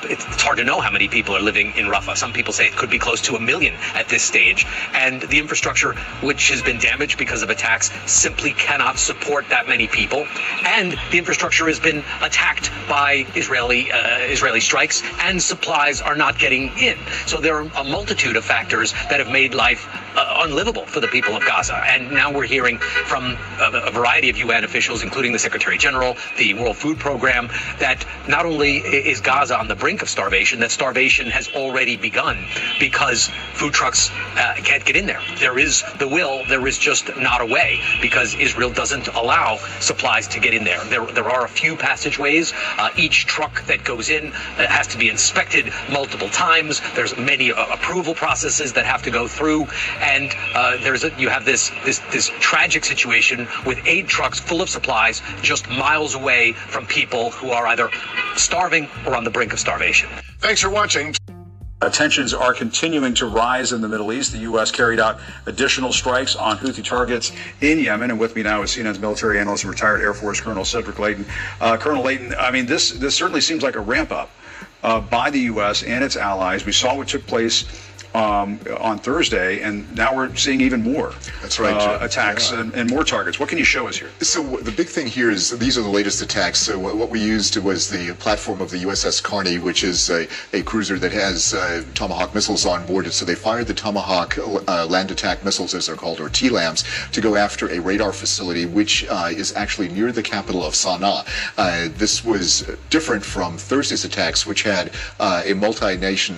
it's 0.04 0.42
hard 0.42 0.58
to 0.58 0.64
know 0.64 0.80
how 0.80 0.90
many 0.90 1.08
people 1.08 1.34
are 1.36 1.40
living 1.40 1.72
in 1.76 1.86
Rafah. 1.86 2.16
Some 2.16 2.32
people 2.32 2.52
say 2.52 2.66
it 2.66 2.76
could 2.76 2.90
be 2.90 2.98
close 2.98 3.20
to 3.22 3.36
a 3.36 3.40
million 3.40 3.74
at 3.94 4.08
this 4.08 4.22
stage, 4.22 4.66
and 4.92 5.22
the 5.22 5.38
infrastructure, 5.38 5.94
which 6.20 6.50
has 6.50 6.60
been 6.62 6.78
damaged 6.78 7.18
because 7.18 7.42
of 7.42 7.50
attacks, 7.50 7.90
simply 8.06 8.52
cannot 8.52 8.98
support 8.98 9.48
that 9.48 9.68
many 9.68 9.88
people, 9.88 10.26
and 10.66 10.92
the 11.10 11.18
infrastructure 11.18 11.66
has 11.66 11.80
been 11.80 12.04
attacked 12.20 12.70
by 12.88 13.26
Israeli 13.34 13.90
uh, 13.92 14.18
Israeli 14.18 14.60
strikes, 14.60 15.02
and 15.20 15.42
supplies 15.42 16.00
are 16.00 16.16
not 16.16 16.38
getting 16.38 16.76
in. 16.78 16.98
So 17.26 17.40
there 17.40 17.56
are 17.56 17.70
a 17.76 17.84
multitude 17.84 18.36
of 18.36 18.44
factors 18.44 18.92
that 18.92 19.18
have 19.20 19.30
made 19.30 19.54
life 19.54 19.88
uh, 20.16 20.42
unlivable 20.44 20.86
for 20.86 21.00
the 21.00 21.08
people 21.08 21.36
of 21.36 21.44
Gaza. 21.44 21.76
And 21.76 22.10
now 22.12 22.32
we're 22.32 22.46
hearing 22.46 22.78
from 22.78 23.36
a, 23.60 23.86
a 23.86 23.90
variety 23.90 24.30
of 24.30 24.36
UN 24.36 24.64
officials, 24.64 25.02
including 25.02 25.32
the 25.32 25.38
Secretary 25.38 25.78
General, 25.78 26.16
the 26.36 26.54
World 26.64 26.78
Food 26.78 26.98
Program, 26.98 27.48
that 27.78 28.06
not 28.26 28.46
only 28.46 28.78
is 28.78 29.20
Gaza 29.20 29.58
on 29.58 29.68
the 29.68 29.74
brink 29.74 30.00
of 30.00 30.08
starvation, 30.08 30.60
that 30.60 30.70
starvation 30.70 31.26
has 31.26 31.48
already 31.50 31.98
begun 31.98 32.38
because 32.80 33.28
food 33.52 33.74
trucks 33.74 34.10
uh, 34.10 34.54
can't 34.64 34.82
get 34.82 34.96
in 34.96 35.04
there. 35.04 35.20
There 35.38 35.58
is 35.58 35.84
the 35.98 36.08
will, 36.08 36.42
there 36.48 36.66
is 36.66 36.78
just 36.78 37.14
not 37.18 37.42
a 37.42 37.46
way 37.46 37.80
because 38.00 38.34
Israel 38.36 38.70
doesn't 38.70 39.08
allow 39.08 39.58
supplies 39.80 40.26
to 40.28 40.40
get 40.40 40.54
in 40.54 40.64
there. 40.64 40.82
There, 40.84 41.04
there 41.04 41.28
are 41.28 41.44
a 41.44 41.48
few 41.48 41.76
passageways. 41.76 42.54
Uh, 42.78 42.88
each 42.96 43.26
truck 43.26 43.62
that 43.66 43.84
goes 43.84 44.08
in 44.08 44.32
uh, 44.32 44.66
has 44.66 44.86
to 44.88 44.96
be 44.96 45.10
inspected 45.10 45.70
multiple 45.92 46.30
times. 46.30 46.80
There's 46.94 47.14
many 47.18 47.52
uh, 47.52 47.74
approval 47.74 48.14
processes 48.14 48.72
that 48.72 48.86
have 48.86 49.02
to 49.02 49.10
go 49.10 49.28
through, 49.28 49.66
and 50.00 50.34
uh, 50.54 50.78
there's 50.78 51.04
a, 51.04 51.10
you 51.18 51.28
have 51.28 51.44
this 51.44 51.70
this 51.84 51.98
this 52.10 52.30
tragic 52.40 52.86
situation 52.86 53.46
with 53.66 53.86
aid 53.86 54.08
trucks 54.08 54.40
full 54.40 54.62
of 54.62 54.70
supplies 54.70 55.20
just 55.42 55.68
miles 55.68 56.14
away 56.14 56.43
from 56.52 56.86
people 56.86 57.30
who 57.30 57.50
are 57.50 57.66
either 57.68 57.90
starving 58.36 58.88
or 59.06 59.14
on 59.14 59.24
the 59.24 59.30
brink 59.30 59.52
of 59.52 59.60
starvation. 59.60 60.08
Thanks 60.38 60.60
for 60.60 60.70
watching. 60.70 61.14
Tensions 61.92 62.32
are 62.32 62.54
continuing 62.54 63.14
to 63.14 63.26
rise 63.26 63.72
in 63.72 63.80
the 63.80 63.88
Middle 63.88 64.12
East. 64.12 64.32
The 64.32 64.38
U.S. 64.38 64.70
carried 64.70 64.98
out 64.98 65.20
additional 65.46 65.92
strikes 65.92 66.34
on 66.34 66.56
Houthi 66.56 66.82
targets 66.82 67.32
in 67.60 67.78
Yemen. 67.78 68.10
And 68.10 68.18
with 68.18 68.34
me 68.34 68.42
now 68.42 68.62
is 68.62 68.70
CNN's 68.70 68.98
military 68.98 69.38
analyst 69.38 69.64
and 69.64 69.70
retired 69.70 70.00
Air 70.00 70.14
Force 70.14 70.40
Colonel 70.40 70.64
Cedric 70.64 70.98
Leighton. 70.98 71.26
Uh, 71.60 71.76
Colonel 71.76 72.02
Leighton, 72.02 72.34
I 72.38 72.50
mean, 72.50 72.66
this, 72.66 72.92
this 72.92 73.14
certainly 73.14 73.40
seems 73.40 73.62
like 73.62 73.76
a 73.76 73.80
ramp 73.80 74.12
up 74.12 74.30
uh, 74.82 75.00
by 75.00 75.30
the 75.30 75.40
U.S. 75.40 75.82
and 75.82 76.02
its 76.02 76.16
allies. 76.16 76.64
We 76.64 76.72
saw 76.72 76.96
what 76.96 77.08
took 77.08 77.26
place 77.26 77.64
um, 78.14 78.60
on 78.78 78.98
Thursday, 78.98 79.60
and 79.62 79.92
now 79.94 80.14
we're 80.14 80.34
seeing 80.36 80.60
even 80.60 80.82
more. 80.82 81.12
That's 81.42 81.58
right. 81.58 81.74
Uh, 81.74 81.98
attacks 82.00 82.52
yeah. 82.52 82.60
and, 82.60 82.74
and, 82.74 82.90
more 82.90 83.02
targets. 83.02 83.40
What 83.40 83.48
can 83.48 83.58
you 83.58 83.64
show 83.64 83.88
us 83.88 83.96
here? 83.96 84.10
So 84.20 84.42
the 84.42 84.70
big 84.70 84.86
thing 84.86 85.06
here 85.06 85.30
is 85.30 85.50
these 85.58 85.76
are 85.76 85.82
the 85.82 85.88
latest 85.88 86.22
attacks. 86.22 86.60
So 86.60 86.78
what 86.78 87.10
we 87.10 87.20
used 87.20 87.56
was 87.56 87.90
the 87.90 88.14
platform 88.14 88.60
of 88.60 88.70
the 88.70 88.78
USS 88.78 89.22
Carney, 89.22 89.58
which 89.58 89.82
is 89.82 90.10
a, 90.10 90.28
a 90.52 90.62
cruiser 90.62 90.98
that 90.98 91.12
has 91.12 91.54
uh, 91.54 91.82
Tomahawk 91.94 92.34
missiles 92.34 92.66
on 92.66 92.86
board. 92.86 93.12
So 93.12 93.24
they 93.24 93.34
fired 93.34 93.66
the 93.66 93.74
Tomahawk 93.74 94.38
uh, 94.38 94.86
land 94.86 95.10
attack 95.10 95.44
missiles, 95.44 95.74
as 95.74 95.86
they're 95.86 95.96
called, 95.96 96.20
or 96.20 96.28
TLAMs, 96.28 97.10
to 97.10 97.20
go 97.20 97.34
after 97.34 97.70
a 97.70 97.80
radar 97.80 98.12
facility, 98.12 98.66
which 98.66 99.06
uh, 99.08 99.30
is 99.30 99.54
actually 99.56 99.88
near 99.88 100.12
the 100.12 100.22
capital 100.22 100.64
of 100.64 100.74
Sana'a. 100.74 101.26
Uh, 101.58 101.88
this 101.96 102.24
was 102.24 102.70
different 102.90 103.24
from 103.24 103.58
Thursday's 103.58 104.04
attacks, 104.04 104.46
which 104.46 104.62
had 104.62 104.92
uh, 105.18 105.42
a 105.44 105.54
multi-nation 105.54 106.36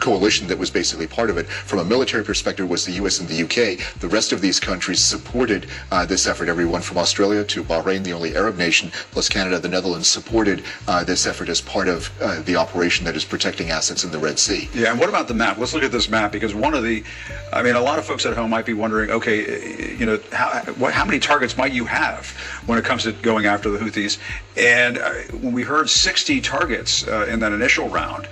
coalition 0.00 0.46
that 0.48 0.58
was 0.58 0.70
basically 0.70 1.06
part 1.06 1.30
of 1.30 1.38
it. 1.38 1.46
From 1.46 1.78
a 1.78 1.84
military 1.84 2.24
perspective, 2.24 2.68
was 2.68 2.84
the 2.84 2.92
U.S. 2.92 3.20
and 3.20 3.28
the 3.28 3.34
U.K. 3.34 3.78
The 4.00 4.08
rest 4.08 4.32
of 4.32 4.40
these 4.40 4.58
countries 4.58 5.00
supported 5.00 5.66
uh, 5.90 6.06
this 6.06 6.26
effort. 6.26 6.48
Everyone 6.48 6.80
from 6.80 6.98
Australia 6.98 7.44
to 7.44 7.62
Bahrain, 7.62 8.02
the 8.02 8.12
only 8.12 8.34
Arab 8.36 8.56
nation, 8.56 8.90
plus 9.10 9.28
Canada, 9.28 9.58
the 9.58 9.68
Netherlands, 9.68 10.08
supported 10.08 10.62
uh, 10.88 11.04
this 11.04 11.26
effort 11.26 11.48
as 11.48 11.60
part 11.60 11.88
of 11.88 12.10
uh, 12.20 12.40
the 12.42 12.56
operation 12.56 13.04
that 13.04 13.16
is 13.16 13.24
protecting 13.24 13.70
assets 13.70 14.04
in 14.04 14.10
the 14.10 14.18
Red 14.18 14.38
Sea. 14.38 14.68
Yeah, 14.74 14.90
and 14.90 15.00
what 15.00 15.08
about 15.08 15.28
the 15.28 15.34
map? 15.34 15.58
Let's 15.58 15.74
look 15.74 15.82
at 15.82 15.92
this 15.92 16.08
map 16.08 16.32
because 16.32 16.54
one 16.54 16.74
of 16.74 16.82
the, 16.82 17.04
I 17.52 17.62
mean, 17.62 17.74
a 17.74 17.80
lot 17.80 17.98
of 17.98 18.04
folks 18.04 18.26
at 18.26 18.34
home 18.34 18.50
might 18.50 18.66
be 18.66 18.74
wondering, 18.74 19.10
okay, 19.10 19.96
you 19.96 20.06
know, 20.06 20.18
how, 20.32 20.60
what, 20.74 20.92
how 20.92 21.04
many 21.04 21.18
targets 21.18 21.56
might 21.56 21.72
you 21.72 21.84
have 21.84 22.26
when 22.66 22.78
it 22.78 22.84
comes 22.84 23.04
to 23.04 23.12
going 23.12 23.46
after 23.46 23.70
the 23.70 23.78
Houthis? 23.78 24.18
And 24.56 24.98
uh, 24.98 25.10
when 25.40 25.52
we 25.52 25.62
heard 25.62 25.88
60 25.88 26.40
targets 26.40 27.06
uh, 27.06 27.26
in 27.28 27.40
that 27.40 27.52
initial 27.52 27.88
round, 27.88 28.26
uh, 28.26 28.28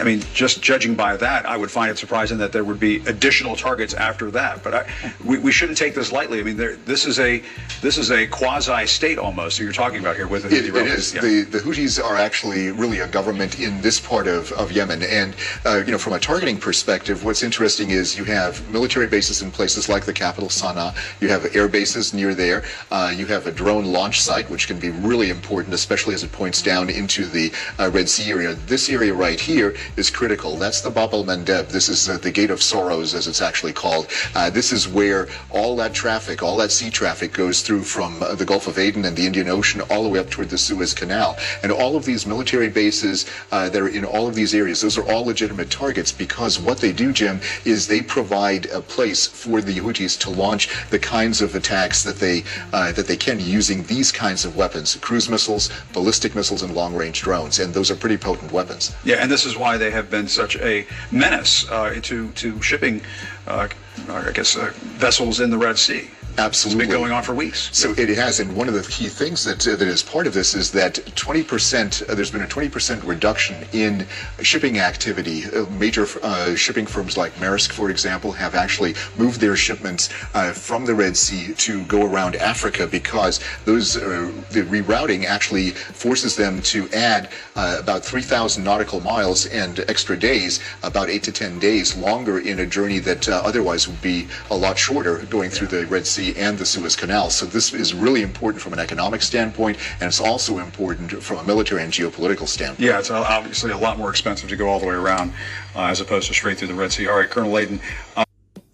I 0.00 0.02
mean, 0.04 0.22
just 0.34 0.62
judging 0.62 0.94
by 0.94 1.16
that, 1.16 1.46
I 1.46 1.56
would 1.56 1.70
find 1.70 1.90
it 1.90 1.98
surprising 1.98 2.38
that 2.38 2.52
there 2.52 2.64
would 2.64 2.80
be 2.80 2.96
additional 3.06 3.56
targets 3.56 3.94
after 3.94 4.30
that. 4.32 4.62
But 4.62 4.74
I, 4.74 4.90
we, 5.24 5.38
we 5.38 5.52
shouldn't 5.52 5.78
take 5.78 5.94
this 5.94 6.12
lightly. 6.12 6.40
I 6.40 6.42
mean, 6.42 6.56
there, 6.56 6.76
this 6.76 7.06
is 7.06 7.18
a 7.18 7.42
this 7.80 7.98
is 7.98 8.10
a 8.10 8.26
quasi 8.26 8.86
state 8.86 9.18
almost. 9.18 9.58
That 9.58 9.64
you're 9.64 9.72
talking 9.72 10.00
about 10.00 10.16
here 10.16 10.26
with 10.26 10.42
the 10.42 10.48
Houthi 10.48 10.68
it, 10.68 10.76
it 10.76 10.86
is. 10.86 11.14
Yeah. 11.14 11.20
The 11.22 11.42
the 11.42 11.58
Houthis 11.58 12.02
are 12.02 12.16
actually 12.16 12.70
really 12.72 13.00
a 13.00 13.08
government 13.08 13.58
in 13.58 13.80
this 13.80 13.98
part 13.98 14.26
of, 14.26 14.52
of 14.52 14.72
Yemen, 14.72 15.02
and 15.02 15.34
uh, 15.64 15.82
you 15.84 15.92
know, 15.92 15.98
from 15.98 16.12
a 16.12 16.18
targeting 16.18 16.58
perspective, 16.58 17.24
what's 17.24 17.42
interesting 17.42 17.90
is 17.90 18.18
you 18.18 18.24
have 18.24 18.68
military 18.70 19.06
bases 19.06 19.42
in 19.42 19.50
places 19.50 19.88
like 19.88 20.04
the 20.04 20.12
capital 20.12 20.48
Sana'a. 20.48 20.94
You 21.20 21.28
have 21.28 21.54
air 21.56 21.68
bases 21.68 22.12
near 22.12 22.34
there. 22.34 22.64
Uh, 22.90 23.12
you 23.14 23.26
have 23.26 23.46
a 23.46 23.52
drone 23.52 23.86
launch 23.86 24.20
site, 24.20 24.48
which 24.50 24.66
can 24.66 24.78
be 24.78 24.90
really 24.90 25.30
important, 25.30 25.74
especially 25.74 26.14
as 26.14 26.22
it 26.22 26.32
points 26.32 26.60
down 26.62 26.90
into 26.90 27.24
the 27.24 27.52
uh, 27.78 27.90
Red 27.90 28.08
Sea 28.08 28.30
area. 28.30 28.54
This 28.66 28.88
area 28.88 29.14
right 29.22 29.40
here 29.40 29.76
is 29.96 30.10
critical. 30.10 30.56
That's 30.56 30.80
the 30.80 30.90
Bab 30.90 31.14
el 31.14 31.24
Mandeb. 31.24 31.68
This 31.68 31.88
is 31.88 32.08
uh, 32.08 32.18
the 32.18 32.32
Gate 32.32 32.50
of 32.50 32.60
Sorrows, 32.60 33.14
as 33.14 33.28
it's 33.28 33.40
actually 33.40 33.72
called. 33.72 34.08
Uh, 34.34 34.50
this 34.50 34.72
is 34.72 34.88
where 34.88 35.28
all 35.50 35.76
that 35.76 35.94
traffic, 35.94 36.42
all 36.42 36.56
that 36.56 36.72
sea 36.72 36.90
traffic 36.90 37.32
goes 37.32 37.62
through 37.62 37.82
from 37.82 38.20
uh, 38.20 38.34
the 38.34 38.44
Gulf 38.44 38.66
of 38.66 38.78
Aden 38.78 39.04
and 39.04 39.16
the 39.16 39.24
Indian 39.24 39.48
Ocean 39.48 39.80
all 39.82 40.02
the 40.02 40.08
way 40.08 40.18
up 40.18 40.28
toward 40.28 40.50
the 40.50 40.58
Suez 40.58 40.92
Canal. 40.92 41.38
And 41.62 41.70
all 41.70 41.94
of 41.94 42.04
these 42.04 42.26
military 42.26 42.68
bases 42.68 43.26
that 43.50 43.76
are 43.76 43.88
in 43.88 44.04
all 44.04 44.26
of 44.26 44.34
these 44.34 44.54
areas, 44.54 44.80
those 44.80 44.98
are 44.98 45.08
all 45.08 45.24
legitimate 45.24 45.70
targets 45.70 46.10
because 46.10 46.58
what 46.58 46.78
they 46.78 46.92
do, 46.92 47.12
Jim, 47.12 47.40
is 47.64 47.86
they 47.86 48.02
provide 48.02 48.66
a 48.66 48.80
place 48.80 49.26
for 49.26 49.60
the 49.60 49.74
Houthis 49.74 50.18
to 50.20 50.30
launch 50.30 50.68
the 50.90 50.98
kinds 50.98 51.40
of 51.42 51.54
attacks 51.54 52.02
that 52.02 52.16
they 52.16 52.42
uh, 52.72 52.90
that 52.92 53.06
they 53.06 53.16
can 53.16 53.38
using 53.38 53.84
these 53.84 54.10
kinds 54.10 54.44
of 54.44 54.56
weapons: 54.56 54.96
cruise 54.96 55.28
missiles, 55.28 55.70
ballistic 55.92 56.34
missiles, 56.34 56.62
and 56.62 56.74
long-range 56.74 57.22
drones. 57.22 57.60
And 57.60 57.72
those 57.72 57.90
are 57.92 57.96
pretty 57.96 58.16
potent 58.16 58.50
weapons. 58.50 58.94
Yeah, 59.04 59.11
and 59.20 59.30
this 59.30 59.44
is 59.44 59.56
why 59.56 59.76
they 59.76 59.90
have 59.90 60.10
been 60.10 60.28
such 60.28 60.56
a 60.56 60.86
menace 61.10 61.68
uh, 61.70 61.98
to 62.02 62.30
to 62.32 62.60
shipping, 62.62 63.02
uh, 63.46 63.68
I 64.08 64.30
guess, 64.32 64.56
uh, 64.56 64.72
vessels 64.76 65.40
in 65.40 65.50
the 65.50 65.58
Red 65.58 65.78
Sea. 65.78 66.08
Absolutely. 66.38 66.84
It's 66.84 66.90
been 66.90 67.00
going 67.00 67.12
on 67.12 67.22
for 67.22 67.34
weeks. 67.34 67.68
So 67.76 67.90
it 67.90 68.08
has, 68.16 68.40
and 68.40 68.56
one 68.56 68.66
of 68.66 68.74
the 68.74 68.82
key 68.82 69.08
things 69.08 69.44
that 69.44 69.68
uh, 69.68 69.76
that 69.76 69.86
is 69.86 70.02
part 70.02 70.26
of 70.26 70.32
this 70.32 70.54
is 70.54 70.70
that 70.72 70.94
20%. 70.94 72.08
Uh, 72.08 72.14
there's 72.14 72.30
been 72.30 72.42
a 72.42 72.46
20% 72.46 73.06
reduction 73.06 73.66
in 73.72 74.06
shipping 74.40 74.78
activity. 74.78 75.44
Uh, 75.44 75.66
major 75.78 76.06
uh, 76.22 76.54
shipping 76.54 76.86
firms 76.86 77.18
like 77.18 77.34
Maersk, 77.34 77.72
for 77.72 77.90
example, 77.90 78.32
have 78.32 78.54
actually 78.54 78.94
moved 79.18 79.40
their 79.40 79.56
shipments 79.56 80.08
uh, 80.32 80.52
from 80.52 80.86
the 80.86 80.94
Red 80.94 81.16
Sea 81.16 81.52
to 81.54 81.84
go 81.84 82.06
around 82.06 82.36
Africa 82.36 82.86
because 82.86 83.40
those 83.66 83.96
uh, 83.98 84.32
the 84.50 84.62
rerouting 84.62 85.24
actually 85.24 85.70
forces 85.70 86.34
them 86.34 86.62
to 86.62 86.88
add 86.90 87.28
about 87.56 88.04
3,000 88.04 88.64
nautical 88.64 89.00
miles 89.00 89.46
and 89.46 89.80
extra 89.80 90.18
days, 90.18 90.60
about 90.82 91.10
eight 91.10 91.22
to 91.24 91.32
10 91.32 91.58
days 91.58 91.94
longer 91.96 92.38
in 92.38 92.60
a 92.60 92.66
journey 92.66 92.98
that 93.00 93.28
otherwise 93.28 93.86
would 93.86 94.00
be 94.00 94.26
a 94.50 94.56
lot 94.56 94.78
shorter, 94.78 95.18
going 95.30 95.50
through 95.50 95.66
the 95.66 95.84
Red 95.86 96.06
Sea 96.06 96.21
and 96.30 96.56
the 96.56 96.64
Suez 96.64 96.96
Canal. 96.96 97.30
So 97.30 97.46
this 97.46 97.74
is 97.74 97.92
really 97.92 98.22
important 98.22 98.62
from 98.62 98.72
an 98.72 98.78
economic 98.78 99.22
standpoint, 99.22 99.78
and 100.00 100.08
it's 100.08 100.20
also 100.20 100.58
important 100.58 101.22
from 101.22 101.38
a 101.38 101.44
military 101.44 101.82
and 101.82 101.92
geopolitical 101.92 102.46
standpoint. 102.46 102.80
Yeah, 102.80 102.98
it's 102.98 103.10
obviously 103.10 103.72
a 103.72 103.76
lot 103.76 103.98
more 103.98 104.10
expensive 104.10 104.48
to 104.48 104.56
go 104.56 104.68
all 104.68 104.78
the 104.78 104.86
way 104.86 104.94
around 104.94 105.32
uh, 105.74 105.86
as 105.86 106.00
opposed 106.00 106.28
to 106.28 106.34
straight 106.34 106.58
through 106.58 106.68
the 106.68 106.74
Red 106.74 106.92
Sea. 106.92 107.08
All 107.08 107.16
right, 107.16 107.28
Colonel 107.28 107.50
Leighton. 107.50 107.80
Uh- 108.16 108.24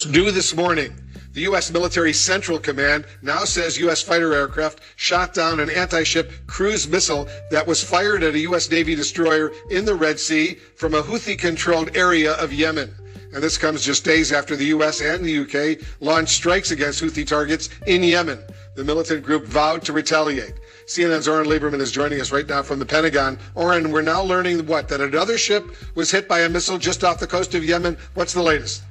New 0.08 0.30
this 0.30 0.54
morning. 0.54 0.94
The 1.32 1.40
U.S. 1.42 1.70
Military 1.70 2.12
Central 2.12 2.58
Command 2.58 3.04
now 3.22 3.44
says 3.44 3.78
U.S. 3.78 4.02
fighter 4.02 4.32
aircraft 4.32 4.80
shot 4.96 5.34
down 5.34 5.60
an 5.60 5.70
anti 5.70 6.02
ship 6.02 6.32
cruise 6.46 6.88
missile 6.88 7.28
that 7.50 7.66
was 7.66 7.82
fired 7.82 8.22
at 8.22 8.34
a 8.34 8.40
U.S. 8.40 8.70
Navy 8.70 8.94
destroyer 8.94 9.52
in 9.70 9.84
the 9.84 9.94
Red 9.94 10.18
Sea 10.18 10.54
from 10.76 10.94
a 10.94 11.02
Houthi 11.02 11.38
controlled 11.38 11.96
area 11.96 12.32
of 12.34 12.52
Yemen. 12.52 12.92
And 13.32 13.42
this 13.42 13.58
comes 13.58 13.82
just 13.82 14.04
days 14.04 14.32
after 14.32 14.56
the 14.56 14.66
U.S. 14.66 15.00
and 15.00 15.24
the 15.24 15.30
U.K. 15.30 15.78
launched 16.00 16.34
strikes 16.34 16.70
against 16.70 17.02
Houthi 17.02 17.26
targets 17.26 17.68
in 17.86 18.02
Yemen. 18.02 18.42
The 18.74 18.84
militant 18.84 19.24
group 19.24 19.44
vowed 19.44 19.82
to 19.82 19.92
retaliate. 19.92 20.54
CNN's 20.86 21.28
Oren 21.28 21.46
Liebermann 21.46 21.80
is 21.80 21.92
joining 21.92 22.20
us 22.20 22.32
right 22.32 22.46
now 22.46 22.62
from 22.62 22.78
the 22.78 22.86
Pentagon. 22.86 23.38
Oren, 23.54 23.90
we're 23.90 24.02
now 24.02 24.22
learning 24.22 24.64
what? 24.66 24.88
That 24.88 25.00
another 25.00 25.36
ship 25.36 25.66
was 25.94 26.10
hit 26.10 26.26
by 26.28 26.40
a 26.40 26.48
missile 26.48 26.78
just 26.78 27.04
off 27.04 27.20
the 27.20 27.26
coast 27.26 27.54
of 27.54 27.64
Yemen. 27.64 27.98
What's 28.14 28.32
the 28.32 28.42
latest? 28.42 28.82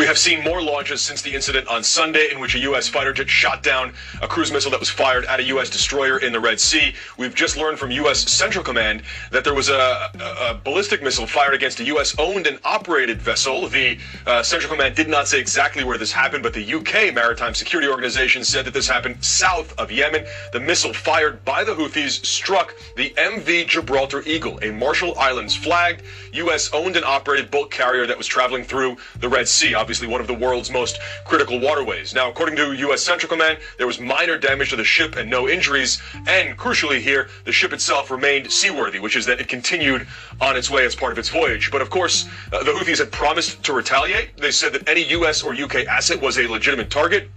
We 0.00 0.06
have 0.06 0.16
seen 0.16 0.42
more 0.42 0.62
launches 0.62 1.02
since 1.02 1.20
the 1.20 1.34
incident 1.34 1.68
on 1.68 1.84
Sunday 1.84 2.30
in 2.32 2.40
which 2.40 2.54
a 2.54 2.58
U.S. 2.60 2.88
fighter 2.88 3.12
jet 3.12 3.28
shot 3.28 3.62
down 3.62 3.92
a 4.22 4.26
cruise 4.26 4.50
missile 4.50 4.70
that 4.70 4.80
was 4.80 4.88
fired 4.88 5.26
at 5.26 5.40
a 5.40 5.42
U.S. 5.42 5.68
destroyer 5.68 6.16
in 6.16 6.32
the 6.32 6.40
Red 6.40 6.58
Sea. 6.58 6.94
We've 7.18 7.34
just 7.34 7.58
learned 7.58 7.78
from 7.78 7.90
U.S. 7.90 8.20
Central 8.20 8.64
Command 8.64 9.02
that 9.30 9.44
there 9.44 9.52
was 9.52 9.68
a, 9.68 10.10
a, 10.18 10.52
a 10.52 10.60
ballistic 10.64 11.02
missile 11.02 11.26
fired 11.26 11.52
against 11.52 11.80
a 11.80 11.84
U.S. 11.84 12.18
owned 12.18 12.46
and 12.46 12.58
operated 12.64 13.20
vessel. 13.20 13.68
The 13.68 13.98
uh, 14.26 14.42
Central 14.42 14.72
Command 14.72 14.96
did 14.96 15.06
not 15.06 15.28
say 15.28 15.38
exactly 15.38 15.84
where 15.84 15.98
this 15.98 16.12
happened, 16.12 16.44
but 16.44 16.54
the 16.54 16.62
U.K. 16.62 17.10
Maritime 17.10 17.52
Security 17.52 17.90
Organization 17.90 18.42
said 18.42 18.64
that 18.64 18.72
this 18.72 18.88
happened 18.88 19.22
south 19.22 19.78
of 19.78 19.92
Yemen. 19.92 20.24
The 20.54 20.60
missile 20.60 20.94
fired 20.94 21.44
by 21.44 21.62
the 21.62 21.74
Houthis 21.74 22.24
struck 22.24 22.74
the 22.96 23.10
MV 23.18 23.68
Gibraltar 23.68 24.22
Eagle, 24.22 24.58
a 24.62 24.70
Marshall 24.70 25.18
Islands 25.18 25.54
flagged 25.54 26.04
U.S. 26.32 26.70
owned 26.72 26.96
and 26.96 27.04
operated 27.04 27.50
bulk 27.50 27.70
carrier 27.70 28.06
that 28.06 28.16
was 28.16 28.26
traveling 28.26 28.64
through 28.64 28.96
the 29.18 29.28
Red 29.28 29.46
Sea 29.46 29.74
one 29.90 30.20
of 30.20 30.26
the 30.26 30.34
world's 30.34 30.70
most 30.70 31.00
critical 31.24 31.58
waterways. 31.58 32.14
Now, 32.14 32.30
according 32.30 32.56
to 32.56 32.72
U.S. 32.72 33.02
Central 33.02 33.28
Command, 33.28 33.58
there 33.76 33.86
was 33.86 33.98
minor 33.98 34.38
damage 34.38 34.70
to 34.70 34.76
the 34.76 34.84
ship 34.84 35.16
and 35.16 35.28
no 35.28 35.48
injuries. 35.48 36.00
And 36.26 36.56
crucially 36.56 37.00
here, 37.00 37.28
the 37.44 37.52
ship 37.52 37.72
itself 37.72 38.10
remained 38.10 38.50
seaworthy, 38.50 39.00
which 39.00 39.16
is 39.16 39.26
that 39.26 39.40
it 39.40 39.48
continued 39.48 40.06
on 40.40 40.56
its 40.56 40.70
way 40.70 40.84
as 40.84 40.94
part 40.94 41.12
of 41.12 41.18
its 41.18 41.28
voyage. 41.28 41.70
But 41.70 41.82
of 41.82 41.90
course, 41.90 42.26
uh, 42.52 42.62
the 42.62 42.72
Houthis 42.72 42.98
had 42.98 43.10
promised 43.10 43.62
to 43.64 43.72
retaliate. 43.72 44.36
They 44.36 44.52
said 44.52 44.72
that 44.74 44.88
any 44.88 45.02
U.S. 45.10 45.42
or 45.42 45.54
U.K. 45.54 45.86
asset 45.86 46.20
was 46.20 46.38
a 46.38 46.46
legitimate 46.46 46.90
target. 46.90 47.30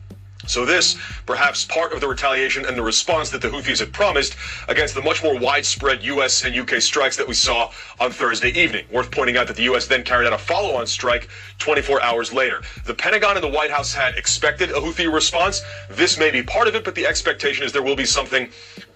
So 0.45 0.65
this, 0.65 0.97
perhaps 1.25 1.63
part 1.65 1.93
of 1.93 2.01
the 2.01 2.07
retaliation 2.07 2.65
and 2.65 2.77
the 2.77 2.81
response 2.81 3.29
that 3.29 3.41
the 3.41 3.49
Houthis 3.49 3.79
had 3.79 3.93
promised 3.93 4.35
against 4.67 4.93
the 4.93 5.01
much 5.01 5.23
more 5.23 5.37
widespread 5.37 6.03
U.S. 6.03 6.43
and 6.43 6.53
U.K. 6.53 6.79
strikes 6.79 7.15
that 7.17 7.27
we 7.27 7.33
saw 7.33 7.71
on 7.99 8.11
Thursday 8.11 8.49
evening. 8.49 8.85
Worth 8.91 9.09
pointing 9.09 9.37
out 9.37 9.47
that 9.47 9.55
the 9.55 9.63
U.S. 9.63 9.87
then 9.87 10.03
carried 10.03 10.27
out 10.27 10.33
a 10.33 10.37
follow-on 10.37 10.85
strike 10.85 11.29
24 11.59 12.01
hours 12.01 12.33
later. 12.33 12.61
The 12.85 12.93
Pentagon 12.93 13.35
and 13.35 13.43
the 13.43 13.49
White 13.49 13.71
House 13.71 13.93
had 13.93 14.15
expected 14.15 14.71
a 14.71 14.75
Houthi 14.75 15.11
response. 15.11 15.61
This 15.89 16.17
may 16.17 16.29
be 16.29 16.43
part 16.43 16.67
of 16.67 16.75
it, 16.75 16.83
but 16.83 16.95
the 16.95 17.05
expectation 17.05 17.63
is 17.63 17.71
there 17.71 17.81
will 17.81 17.95
be 17.95 18.05
something 18.05 18.49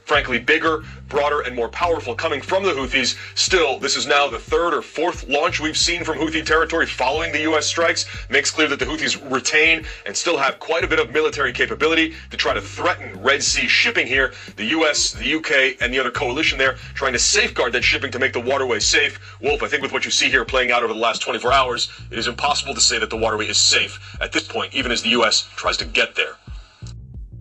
frankly 0.08 0.39
bigger, 0.39 0.84
broader, 1.10 1.41
and 1.41 1.54
more 1.54 1.67
powerful 1.67 2.15
coming 2.15 2.41
from 2.41 2.63
the 2.63 2.72
Houthis. 2.72 3.17
Still, 3.36 3.78
this 3.78 3.98
is 3.98 4.08
now 4.08 4.30
the 4.30 4.39
third 4.39 4.74
or 4.74 4.82
fourth 4.82 5.28
launch 5.28 5.60
we've 5.60 5.78
seen 5.78 6.06
from 6.06 6.17
Houthi 6.17 6.46
territory 6.46 6.86
following 6.86 7.34
the 7.34 7.41
U.S. 7.41 7.65
strikes. 7.65 8.06
Makes 8.30 8.52
clear 8.52 8.70
that 8.70 8.80
the 8.80 8.86
Houthis 8.86 9.20
retain 9.30 9.86
and 10.06 10.15
still 10.15 10.38
have 10.38 10.60
quite 10.60 10.86
a 10.86 10.88
bit 10.88 11.00
of 11.00 11.12
military 11.12 11.52
capability 11.52 12.13
to 12.32 12.38
try 12.38 12.54
to 12.54 12.62
threaten 12.62 13.22
Red 13.22 13.43
Sea 13.43 13.67
shipping 13.67 14.08
here. 14.08 14.34
The 14.56 14.65
U.S., 14.65 15.12
the 15.12 15.26
U.K., 15.26 15.76
and 15.82 15.93
the 15.93 16.00
other 16.00 16.12
coalition 16.12 16.58
there 16.58 16.76
trying 16.93 17.13
to 17.13 17.20
safeguard 17.20 17.74
that 17.74 17.84
shipping 17.84 18.12
to 18.12 18.20
make 18.20 18.32
the 18.32 18.39
waterway 18.39 18.80
safe. 18.80 19.20
Wolf, 19.41 19.62
I 19.62 19.67
think 19.67 19.84
with 19.84 19.91
what 19.91 20.06
you 20.06 20.12
see 20.12 20.30
here 20.30 20.46
playing 20.46 20.72
out 20.72 20.84
over 20.84 20.93
the 20.93 21.00
last 21.00 21.22
24 21.22 21.52
hours, 21.52 21.89
it 22.10 22.17
is 22.17 22.28
impossible 22.28 22.74
to 22.74 22.82
say 22.82 22.98
that 22.98 23.10
the 23.10 23.17
waterway 23.17 23.48
is 23.48 23.58
safe 23.58 24.17
at 24.22 24.32
this 24.32 24.48
point, 24.48 24.74
even 24.74 24.89
as 24.89 25.02
the 25.02 25.10
U.S. 25.10 25.50
tries 25.58 25.76
to 25.78 25.86
get 25.86 26.15
there. 26.15 26.38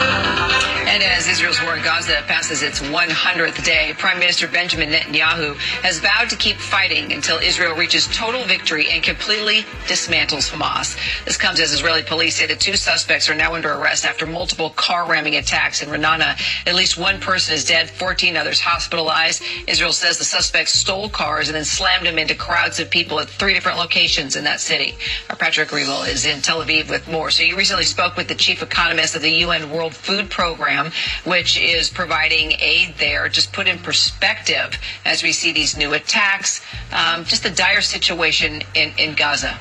And 0.00 1.02
as 1.02 1.28
Israel's 1.28 1.60
war 1.62 1.76
in 1.76 1.82
Gaza 1.82 2.22
passes 2.26 2.62
its 2.62 2.80
100th 2.80 3.62
day, 3.64 3.92
Prime 3.98 4.18
Minister 4.18 4.48
Benjamin 4.48 4.88
Netanyahu 4.90 5.56
has 5.82 5.98
vowed 5.98 6.30
to 6.30 6.36
keep 6.36 6.56
fighting 6.56 7.12
until 7.12 7.38
Israel 7.38 7.74
reaches 7.76 8.06
total 8.16 8.44
victory 8.44 8.88
and 8.90 9.02
completely 9.02 9.62
dismantles 9.86 10.50
Hamas. 10.50 10.96
This 11.26 11.36
comes 11.36 11.60
as 11.60 11.72
Israeli 11.72 12.02
police 12.02 12.36
say 12.36 12.46
the 12.46 12.56
two 12.56 12.76
suspects 12.76 13.28
are 13.28 13.34
now 13.34 13.54
under 13.54 13.72
arrest 13.74 14.06
after 14.06 14.24
multiple 14.24 14.70
car 14.70 15.06
ramming 15.06 15.36
attacks 15.36 15.82
in 15.82 15.90
Ra'anana. 15.90 16.40
At 16.66 16.74
least 16.74 16.96
one 16.96 17.20
person 17.20 17.54
is 17.54 17.64
dead, 17.66 17.90
14 17.90 18.36
others 18.36 18.60
hospitalized. 18.60 19.42
Israel 19.66 19.92
says 19.92 20.16
the 20.16 20.24
suspects 20.24 20.72
stole 20.72 21.10
cars 21.10 21.48
and 21.48 21.56
then 21.56 21.64
slammed 21.64 22.06
them 22.06 22.18
into 22.18 22.34
crowds 22.34 22.80
of 22.80 22.88
people 22.88 23.20
at 23.20 23.28
three 23.28 23.52
different 23.52 23.76
locations 23.76 24.36
in 24.36 24.44
that 24.44 24.60
city. 24.60 24.94
Our 25.28 25.36
Patrick 25.36 25.68
Reevell 25.72 26.04
is 26.04 26.24
in 26.24 26.40
Tel 26.40 26.64
Aviv 26.64 26.88
with 26.88 27.06
more. 27.08 27.30
So 27.30 27.42
you 27.42 27.54
recently 27.54 27.84
spoke 27.84 28.16
with 28.16 28.28
the 28.28 28.34
chief 28.34 28.62
economist 28.62 29.14
of 29.14 29.22
the 29.22 29.30
UN 29.30 29.70
World 29.70 29.85
Food 29.94 30.30
Program, 30.30 30.90
which 31.24 31.58
is 31.60 31.88
providing 31.90 32.52
aid 32.60 32.94
there. 32.98 33.28
Just 33.28 33.52
put 33.52 33.66
in 33.66 33.78
perspective 33.78 34.78
as 35.04 35.22
we 35.22 35.32
see 35.32 35.52
these 35.52 35.76
new 35.76 35.94
attacks, 35.94 36.60
um, 36.92 37.24
just 37.24 37.42
the 37.42 37.50
dire 37.50 37.80
situation 37.80 38.62
in, 38.74 38.92
in 38.98 39.14
Gaza. 39.14 39.58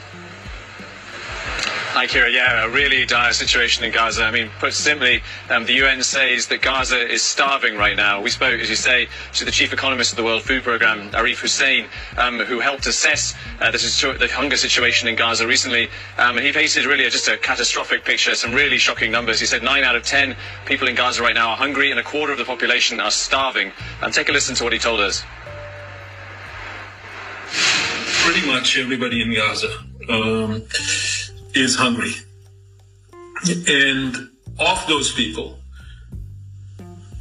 Hi, 1.96 2.08
Kira. 2.08 2.30
Yeah, 2.30 2.66
a 2.66 2.70
really 2.70 3.06
dire 3.06 3.32
situation 3.32 3.86
in 3.86 3.94
Gaza. 3.94 4.26
I 4.26 4.32
mean, 4.32 4.50
put 4.60 4.74
simply, 4.74 5.24
um, 5.50 5.66
the 5.66 5.76
UN 5.76 6.04
says 6.04 6.48
that 6.48 6.62
Gaza 6.62 7.00
is 7.08 7.22
starving 7.22 7.78
right 7.78 7.96
now. 7.96 8.22
We 8.22 8.30
spoke, 8.30 8.60
as 8.60 8.70
you 8.70 8.76
say, 8.76 9.08
to 9.36 9.46
the 9.46 9.52
chief 9.52 9.72
economist 9.72 10.12
of 10.12 10.18
the 10.18 10.24
World 10.26 10.44
Food 10.44 10.64
Programme, 10.64 11.10
Arif 11.12 11.40
Hussein, 11.40 11.88
um, 12.18 12.40
who 12.40 12.60
helped 12.60 12.86
assess 12.86 13.34
uh, 13.62 13.72
the, 13.72 14.18
the, 14.20 14.28
hunger 14.28 14.58
situation 14.58 15.08
in 15.08 15.16
Gaza 15.16 15.48
recently. 15.48 15.88
Um, 16.18 16.36
and 16.36 16.46
he 16.46 16.52
painted 16.52 16.84
really 16.86 17.10
just 17.10 17.30
a 17.30 17.38
catastrophic 17.38 18.04
picture, 18.04 18.36
some 18.36 18.54
really 18.54 18.78
shocking 18.78 19.10
numbers. 19.10 19.40
He 19.40 19.46
said 19.46 19.64
nine 19.64 19.86
out 19.86 19.96
of 19.96 20.04
ten 20.04 20.36
people 20.66 20.90
in 20.90 20.96
Gaza 20.96 21.24
right 21.24 21.34
now 21.34 21.52
are 21.52 21.58
hungry, 21.58 21.92
and 21.92 22.00
a 22.00 22.04
quarter 22.04 22.34
of 22.34 22.38
the 22.38 22.46
population 22.46 23.00
are 23.00 23.10
starving. 23.10 23.72
And 24.02 24.14
take 24.14 24.28
a 24.28 24.34
listen 24.34 24.54
to 24.56 24.66
what 24.66 24.74
he 24.74 24.80
told 24.80 25.00
us. 25.00 25.24
Pretty 28.26 28.46
much 28.46 28.78
everybody 28.78 29.22
in 29.22 29.34
Gaza 29.34 29.70
um, 30.10 30.64
is 31.56 31.76
hungry. 31.76 32.14
And 33.68 34.30
of 34.60 34.86
those 34.88 35.14
people, 35.14 35.58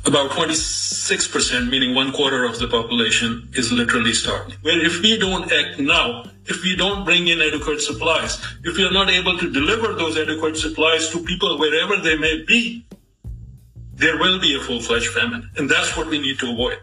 about 0.06 0.30
26%, 0.30 1.70
meaning 1.70 1.94
one 1.94 2.12
quarter 2.12 2.44
of 2.44 2.58
the 2.58 2.68
population, 2.68 3.48
is 3.54 3.72
literally 3.72 4.12
starving. 4.12 4.56
Well, 4.62 4.80
if 4.80 5.00
we 5.00 5.18
don't 5.18 5.50
act 5.52 5.78
now, 5.78 6.24
if 6.46 6.62
we 6.62 6.76
don't 6.76 7.04
bring 7.04 7.28
in 7.28 7.40
adequate 7.40 7.80
supplies, 7.80 8.38
if 8.64 8.76
we 8.76 8.84
are 8.84 8.92
not 8.92 9.08
able 9.08 9.38
to 9.38 9.50
deliver 9.50 9.94
those 9.94 10.18
adequate 10.18 10.56
supplies 10.56 11.08
to 11.10 11.22
people 11.24 11.58
wherever 11.58 11.96
they 11.96 12.16
may 12.16 12.44
be, 12.46 12.84
there 13.94 14.18
will 14.18 14.40
be 14.40 14.54
a 14.56 14.60
full-fledged 14.60 15.08
famine. 15.08 15.48
And 15.56 15.70
that's 15.70 15.96
what 15.96 16.08
we 16.08 16.18
need 16.18 16.38
to 16.40 16.50
avoid. 16.50 16.78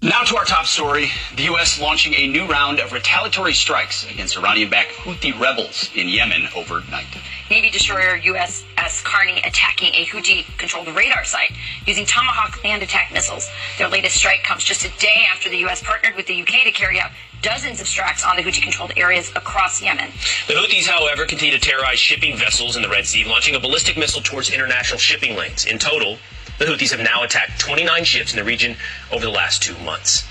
Now 0.00 0.22
to 0.22 0.36
our 0.36 0.44
top 0.44 0.66
story. 0.66 1.10
The 1.34 1.42
U.S. 1.44 1.80
launching 1.80 2.14
a 2.14 2.28
new 2.28 2.46
round 2.46 2.78
of 2.78 2.92
retaliatory 2.92 3.52
strikes 3.52 4.08
against 4.08 4.38
Iranian-backed 4.38 4.92
Houthi 4.92 5.36
rebels 5.40 5.90
in 5.92 6.06
Yemen 6.06 6.46
overnight. 6.54 7.08
Navy 7.50 7.68
destroyer 7.68 8.16
USS 8.16 9.02
Carney 9.02 9.40
attacking 9.44 9.92
a 9.94 10.06
Houthi-controlled 10.06 10.86
radar 10.94 11.24
site 11.24 11.50
using 11.84 12.06
Tomahawk 12.06 12.62
land 12.62 12.84
attack 12.84 13.12
missiles. 13.12 13.50
Their 13.76 13.88
latest 13.88 14.14
strike 14.14 14.44
comes 14.44 14.62
just 14.62 14.84
a 14.84 15.00
day 15.00 15.26
after 15.32 15.48
the 15.48 15.58
U.S. 15.58 15.82
partnered 15.82 16.14
with 16.14 16.28
the 16.28 16.42
UK 16.42 16.62
to 16.62 16.70
carry 16.70 17.00
out 17.00 17.10
dozens 17.42 17.80
of 17.80 17.88
strikes 17.88 18.24
on 18.24 18.36
the 18.36 18.42
Houthi-controlled 18.42 18.92
areas 18.96 19.30
across 19.34 19.82
Yemen. 19.82 20.12
The 20.46 20.54
Houthis, 20.54 20.86
however, 20.86 21.26
continue 21.26 21.58
to 21.58 21.60
terrorize 21.60 21.98
shipping 21.98 22.36
vessels 22.36 22.76
in 22.76 22.82
the 22.82 22.88
Red 22.88 23.06
Sea, 23.06 23.24
launching 23.24 23.56
a 23.56 23.60
ballistic 23.60 23.96
missile 23.96 24.22
towards 24.22 24.50
international 24.50 25.00
shipping 25.00 25.36
lanes. 25.36 25.64
In 25.64 25.76
total, 25.80 26.18
the 26.58 26.64
Houthis 26.64 26.90
have 26.90 27.00
now 27.00 27.22
attacked 27.22 27.60
29 27.60 28.04
ships 28.04 28.32
in 28.32 28.38
the 28.38 28.44
region 28.44 28.76
over 29.12 29.24
the 29.24 29.30
last 29.30 29.62
two 29.62 29.76
months. 29.78 30.26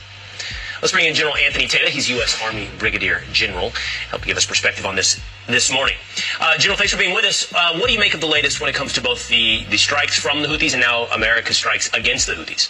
Let's 0.81 0.91
bring 0.91 1.07
in 1.07 1.15
General 1.15 1.35
Anthony 1.37 1.65
Tata. 1.65 1.89
He's 1.89 2.07
U.S. 2.09 2.39
Army 2.43 2.69
Brigadier 2.77 3.23
General. 3.31 3.71
Help 4.09 4.23
give 4.23 4.37
us 4.37 4.45
perspective 4.45 4.85
on 4.85 4.95
this 4.95 5.19
this 5.47 5.71
morning. 5.71 5.95
Uh, 6.39 6.57
General, 6.57 6.77
thanks 6.77 6.93
for 6.93 6.99
being 6.99 7.15
with 7.15 7.25
us. 7.25 7.51
Uh, 7.51 7.73
what 7.79 7.87
do 7.87 7.93
you 7.93 7.99
make 7.99 8.13
of 8.13 8.21
the 8.21 8.27
latest 8.27 8.61
when 8.61 8.69
it 8.69 8.75
comes 8.75 8.93
to 8.93 9.01
both 9.01 9.27
the, 9.27 9.63
the 9.71 9.77
strikes 9.77 10.19
from 10.19 10.43
the 10.43 10.47
Houthis 10.47 10.73
and 10.73 10.81
now 10.81 11.05
America's 11.05 11.57
strikes 11.57 11.91
against 11.93 12.27
the 12.27 12.33
Houthis? 12.33 12.69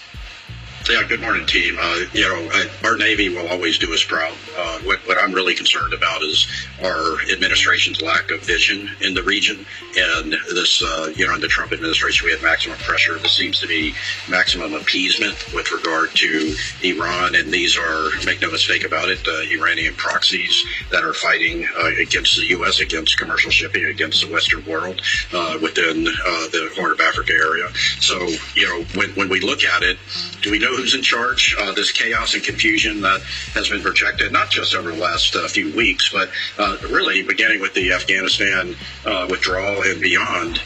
Yeah, 0.90 1.04
good 1.04 1.20
morning, 1.20 1.46
team. 1.46 1.76
Uh, 1.78 2.06
you 2.14 2.22
know, 2.22 2.50
our 2.86 2.96
Navy 2.96 3.28
will 3.28 3.50
always 3.50 3.78
do 3.78 3.94
us 3.94 4.06
proud. 4.06 4.34
Uh, 4.58 4.80
what, 4.80 5.00
what, 5.00 5.18
I'm 5.22 5.34
really 5.34 5.54
concerned 5.54 5.94
about 5.94 6.22
is 6.22 6.48
our 6.82 7.20
administration's 7.30 8.02
lack 8.02 8.32
of 8.32 8.40
vision 8.40 8.90
in 9.02 9.14
the 9.14 9.22
region. 9.22 9.66
And 9.98 10.32
this, 10.32 10.82
uh, 10.82 11.12
you 11.14 11.28
know, 11.28 11.36
in 11.36 11.42
the 11.42 11.50
Trump 11.50 11.74
administration, 11.74 12.26
we 12.26 12.32
have 12.32 12.42
maximum 12.42 12.78
pressure. 12.78 13.20
This 13.20 13.34
seems 13.34 13.60
to 13.60 13.68
be 13.68 13.96
maximum 14.30 14.76
appeasement 14.76 15.36
with 15.54 15.70
regard 15.74 16.12
to 16.16 16.56
Iran. 16.84 17.36
And 17.36 17.52
these 17.52 17.78
are, 17.78 18.10
make 18.26 18.42
no 18.42 18.50
mistake 18.50 18.86
about 18.86 19.10
it, 19.10 19.20
uh, 19.28 19.42
Iranian 19.52 19.94
proxies 19.96 20.64
that 20.92 21.04
are 21.04 21.14
fighting 21.14 21.68
uh, 21.78 21.92
against 22.00 22.38
the 22.38 22.46
U.S., 22.46 22.80
against 22.80 23.18
commercial 23.18 23.52
shipping, 23.52 23.84
against 23.86 24.26
the 24.26 24.32
Western 24.32 24.64
world 24.66 25.02
uh, 25.34 25.58
within 25.62 26.06
the 26.06 26.72
Horn 26.78 26.94
of 26.94 27.02
Africa 27.02 27.34
area. 27.34 27.68
So, 28.00 28.26
you 28.56 28.68
know, 28.68 28.84
when, 28.96 29.10
when 29.16 29.28
we 29.28 29.42
look 29.42 29.66
at 29.66 29.84
it, 29.84 29.98
do 30.42 30.52
we 30.52 30.60
know 30.60 30.77
who's 30.78 30.94
in 30.94 31.02
charge? 31.02 31.56
Uh, 31.60 31.74
this 31.74 31.92
chaos 31.92 32.36
and 32.36 32.44
confusion 32.44 33.02
that 33.02 33.22
has 33.54 33.70
been 33.70 33.82
projected 33.82 34.32
not 34.32 34.50
just 34.50 34.76
over 34.76 34.92
the 34.92 34.98
last 34.98 35.36
uh, 35.36 35.48
few 35.48 35.76
weeks, 35.76 36.10
but 36.10 36.30
uh, 36.60 36.78
really 36.92 37.24
beginning 37.24 37.60
with 37.60 37.74
the 37.74 37.92
Afghanistan 37.92 38.76
uh, 39.06 39.28
withdrawal 39.30 39.82
and 39.84 40.00
beyond, 40.00 40.62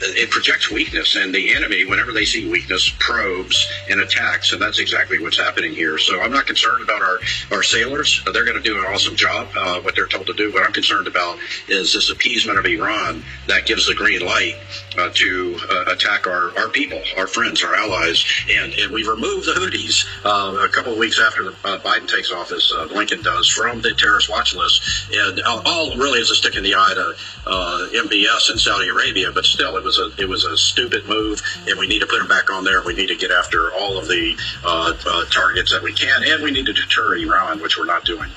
it 0.00 0.30
projects 0.30 0.70
weakness. 0.70 1.16
And 1.16 1.34
the 1.34 1.54
enemy, 1.54 1.84
whenever 1.84 2.12
they 2.12 2.24
see 2.24 2.48
weakness, 2.48 2.92
probes 3.00 3.68
and 3.90 4.00
attacks. 4.00 4.52
And 4.52 4.62
that's 4.62 4.78
exactly 4.78 5.18
what's 5.18 5.38
happening 5.38 5.72
here. 5.72 5.98
So 5.98 6.20
I'm 6.20 6.32
not 6.32 6.46
concerned 6.46 6.82
about 6.82 7.02
our, 7.02 7.18
our 7.50 7.62
sailors. 7.62 8.22
They're 8.32 8.44
going 8.44 8.56
to 8.56 8.62
do 8.62 8.78
an 8.78 8.84
awesome 8.86 9.16
job, 9.16 9.48
what 9.84 9.96
they're 9.96 10.06
told 10.06 10.26
to 10.28 10.32
do. 10.32 10.52
What 10.52 10.64
I'm 10.64 10.72
concerned 10.72 11.08
about 11.08 11.38
is 11.68 11.92
this 11.92 12.10
appeasement 12.10 12.58
of 12.58 12.66
Iran 12.66 13.24
that 13.48 13.66
gives 13.66 13.86
the 13.86 13.94
green 13.94 14.24
light 14.24 14.56
to 14.90 15.58
attack 15.88 16.26
our, 16.26 16.56
our 16.58 16.68
people, 16.68 17.00
our 17.16 17.26
friends, 17.26 17.62
our 17.62 17.74
allies. 17.74 18.24
And, 18.50 18.72
and 18.74 18.92
we 18.92 19.06
remove 19.06 19.44
the 19.44 19.52
Houthis 19.52 20.04
uh, 20.24 20.64
a 20.64 20.68
couple 20.68 20.92
of 20.92 20.98
weeks 20.98 21.20
after 21.20 21.48
uh, 21.48 21.78
Biden 21.78 22.08
takes 22.08 22.32
office, 22.32 22.72
uh, 22.76 22.86
Blinken 22.88 23.22
does, 23.22 23.48
from 23.48 23.80
the 23.80 23.94
terrorist 23.94 24.28
watch 24.28 24.54
list. 24.54 24.82
And 25.12 25.40
all 25.42 25.96
really 25.96 26.20
is 26.20 26.30
a 26.30 26.34
stick 26.34 26.56
in 26.56 26.62
the 26.62 26.74
eye 26.74 26.92
to 26.94 27.14
uh, 27.46 27.88
MBS 27.92 28.50
in 28.50 28.58
Saudi 28.58 28.88
Arabia, 28.88 29.30
but 29.32 29.44
still, 29.44 29.76
it 29.76 29.84
was 29.84 29.98
a 29.98 30.10
it 30.18 30.28
was 30.28 30.44
a 30.44 30.56
stupid 30.56 31.06
move, 31.08 31.42
and 31.66 31.78
we 31.78 31.86
need 31.86 32.00
to 32.00 32.06
put 32.06 32.18
them 32.18 32.28
back 32.28 32.50
on 32.50 32.64
there. 32.64 32.82
We 32.82 32.94
need 32.94 33.08
to 33.08 33.16
get 33.16 33.30
after 33.30 33.72
all 33.72 33.98
of 33.98 34.08
the 34.08 34.36
uh, 34.64 34.94
uh, 35.06 35.24
targets 35.26 35.72
that 35.72 35.82
we 35.82 35.92
can, 35.92 36.22
and 36.24 36.42
we 36.42 36.50
need 36.50 36.66
to 36.66 36.72
deter 36.72 37.16
Iran, 37.16 37.60
which 37.62 37.78
we're 37.78 37.86
not 37.86 38.04
doing. 38.04 38.30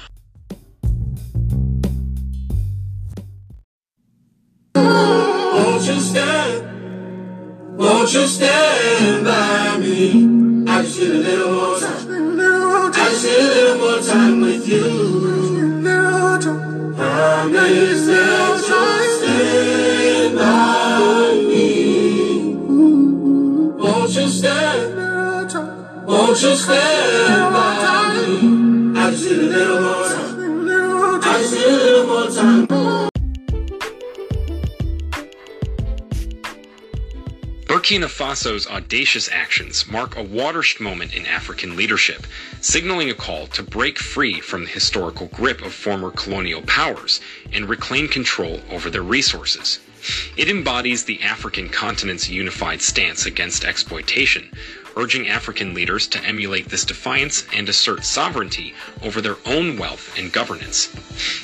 Won't 5.83 5.95
you 5.95 6.01
stand? 6.01 7.77
Won't 7.77 8.13
you 8.13 8.25
stand 8.25 9.25
by 9.25 9.77
me? 9.79 10.65
I 10.65 10.81
just 10.81 10.97
need 10.97 11.11
a 11.11 11.13
little 11.13 11.51
more 11.51 11.77
time. 11.77 12.93
I 12.93 13.09
just 13.09 13.25
need 13.25 13.35
a 13.35 13.43
little 13.43 13.77
more 13.79 14.01
time 14.01 14.39
with 14.39 14.65
you. 14.65 14.81
Promise 16.95 18.05
that 18.05 18.23
you'll 18.31 19.09
stand 19.19 20.35
by 20.37 21.33
me. 21.49 21.67
Won't 23.75 24.15
you 24.15 24.27
stand? 24.29 26.07
Won't 26.07 26.41
you 26.41 26.55
stand 26.55 27.53
by 27.53 27.87
me? 27.87 27.92
Burkina 37.93 38.09
Faso's 38.09 38.65
audacious 38.65 39.29
actions 39.31 39.85
mark 39.85 40.15
a 40.15 40.23
watershed 40.23 40.81
moment 40.81 41.13
in 41.13 41.27
African 41.27 41.75
leadership, 41.75 42.25
signaling 42.59 43.11
a 43.11 43.13
call 43.13 43.45
to 43.45 43.61
break 43.61 43.99
free 43.99 44.41
from 44.41 44.63
the 44.63 44.71
historical 44.71 45.27
grip 45.27 45.61
of 45.61 45.75
former 45.75 46.09
colonial 46.09 46.63
powers 46.63 47.21
and 47.51 47.69
reclaim 47.69 48.07
control 48.07 48.61
over 48.71 48.89
their 48.89 49.03
resources. 49.03 49.77
It 50.35 50.49
embodies 50.49 51.03
the 51.03 51.21
African 51.21 51.69
continent's 51.69 52.27
unified 52.27 52.81
stance 52.81 53.27
against 53.27 53.63
exploitation, 53.63 54.49
urging 54.95 55.27
African 55.27 55.73
leaders 55.73 56.07
to 56.07 56.23
emulate 56.23 56.69
this 56.69 56.85
defiance 56.85 57.45
and 57.53 57.67
assert 57.67 58.03
sovereignty 58.03 58.73
over 59.01 59.21
their 59.21 59.37
own 59.45 59.77
wealth 59.77 60.17
and 60.17 60.31
governance. 60.31 60.93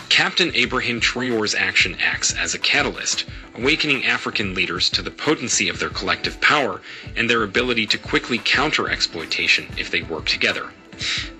Captain 0.09 0.53
Ibrahim 0.55 0.99
Traore's 0.99 1.55
action 1.55 1.95
acts 2.01 2.33
as 2.35 2.53
a 2.53 2.59
catalyst, 2.59 3.25
awakening 3.55 4.05
African 4.05 4.53
leaders 4.53 4.89
to 4.91 5.01
the 5.01 5.11
potency 5.11 5.69
of 5.69 5.79
their 5.79 5.89
collective 5.89 6.39
power 6.41 6.81
and 7.15 7.29
their 7.29 7.43
ability 7.43 7.85
to 7.87 7.97
quickly 7.97 8.39
counter 8.43 8.89
exploitation 8.89 9.67
if 9.77 9.91
they 9.91 10.01
work 10.01 10.25
together. 10.25 10.71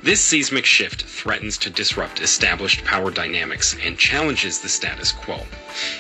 This 0.01 0.21
seismic 0.21 0.65
shift 0.65 1.03
threatens 1.03 1.57
to 1.57 1.69
disrupt 1.69 2.21
established 2.21 2.85
power 2.85 3.11
dynamics 3.11 3.75
and 3.83 3.97
challenges 3.97 4.59
the 4.59 4.69
status 4.69 5.11
quo. 5.11 5.45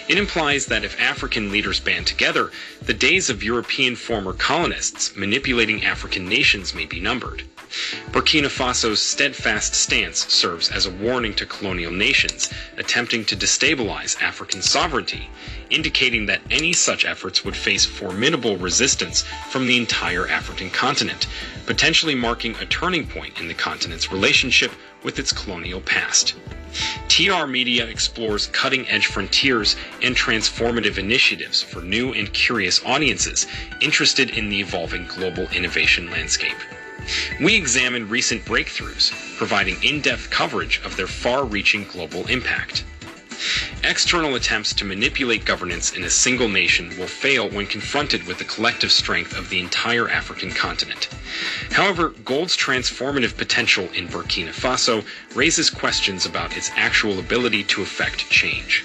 It 0.07 0.17
implies 0.17 0.67
that 0.67 0.85
if 0.85 0.99
African 0.99 1.51
leaders 1.51 1.79
band 1.79 2.07
together, 2.07 2.51
the 2.81 2.93
days 2.93 3.29
of 3.29 3.43
European 3.43 3.95
former 3.95 4.33
colonists 4.33 5.15
manipulating 5.15 5.83
African 5.83 6.27
nations 6.29 6.73
may 6.73 6.85
be 6.85 6.99
numbered. 6.99 7.43
Burkina 8.11 8.49
Faso's 8.49 8.99
steadfast 8.99 9.75
stance 9.75 10.25
serves 10.33 10.69
as 10.69 10.87
a 10.87 10.91
warning 10.91 11.35
to 11.35 11.45
colonial 11.45 11.91
nations 11.91 12.49
attempting 12.77 13.23
to 13.25 13.35
destabilize 13.35 14.19
African 14.21 14.63
sovereignty, 14.63 15.29
indicating 15.69 16.25
that 16.25 16.41
any 16.49 16.73
such 16.73 17.05
efforts 17.05 17.45
would 17.45 17.55
face 17.55 17.85
formidable 17.85 18.57
resistance 18.57 19.23
from 19.51 19.67
the 19.67 19.77
entire 19.77 20.27
African 20.27 20.71
continent, 20.71 21.27
potentially 21.67 22.15
marking 22.15 22.55
a 22.55 22.65
turning 22.65 23.05
point 23.05 23.39
in 23.39 23.47
the 23.47 23.53
continent's 23.53 24.11
relationship 24.11 24.71
with 25.03 25.19
its 25.19 25.31
colonial 25.31 25.81
past. 25.81 26.33
TR 27.07 27.45
Media 27.45 27.85
explores 27.85 28.47
cutting 28.47 28.87
edge 28.89 29.05
frontiers 29.05 29.75
and 30.01 30.15
transformative 30.15 30.97
initiatives 30.97 31.61
for 31.61 31.81
new 31.81 32.13
and 32.13 32.33
curious 32.33 32.83
audiences 32.83 33.45
interested 33.79 34.31
in 34.31 34.49
the 34.49 34.59
evolving 34.59 35.05
global 35.07 35.47
innovation 35.49 36.09
landscape. 36.09 36.57
We 37.41 37.55
examine 37.55 38.09
recent 38.09 38.45
breakthroughs, 38.45 39.11
providing 39.37 39.81
in 39.83 40.01
depth 40.01 40.29
coverage 40.29 40.81
of 40.83 40.95
their 40.95 41.07
far 41.07 41.45
reaching 41.45 41.85
global 41.85 42.27
impact. 42.27 42.83
External 43.83 44.35
attempts 44.35 44.73
to 44.73 44.85
manipulate 44.85 45.45
governance 45.45 45.93
in 45.93 46.03
a 46.03 46.09
single 46.09 46.49
nation 46.49 46.89
will 46.97 47.07
fail 47.07 47.49
when 47.49 47.65
confronted 47.65 48.27
with 48.27 48.37
the 48.37 48.43
collective 48.43 48.91
strength 48.91 49.37
of 49.37 49.49
the 49.49 49.59
entire 49.59 50.09
African 50.09 50.51
continent. 50.51 51.07
However, 51.71 52.09
gold's 52.25 52.57
transformative 52.57 53.37
potential 53.37 53.87
in 53.93 54.09
Burkina 54.09 54.49
Faso 54.49 55.05
raises 55.33 55.69
questions 55.69 56.25
about 56.25 56.57
its 56.57 56.71
actual 56.75 57.19
ability 57.19 57.63
to 57.65 57.81
effect 57.81 58.29
change. 58.29 58.83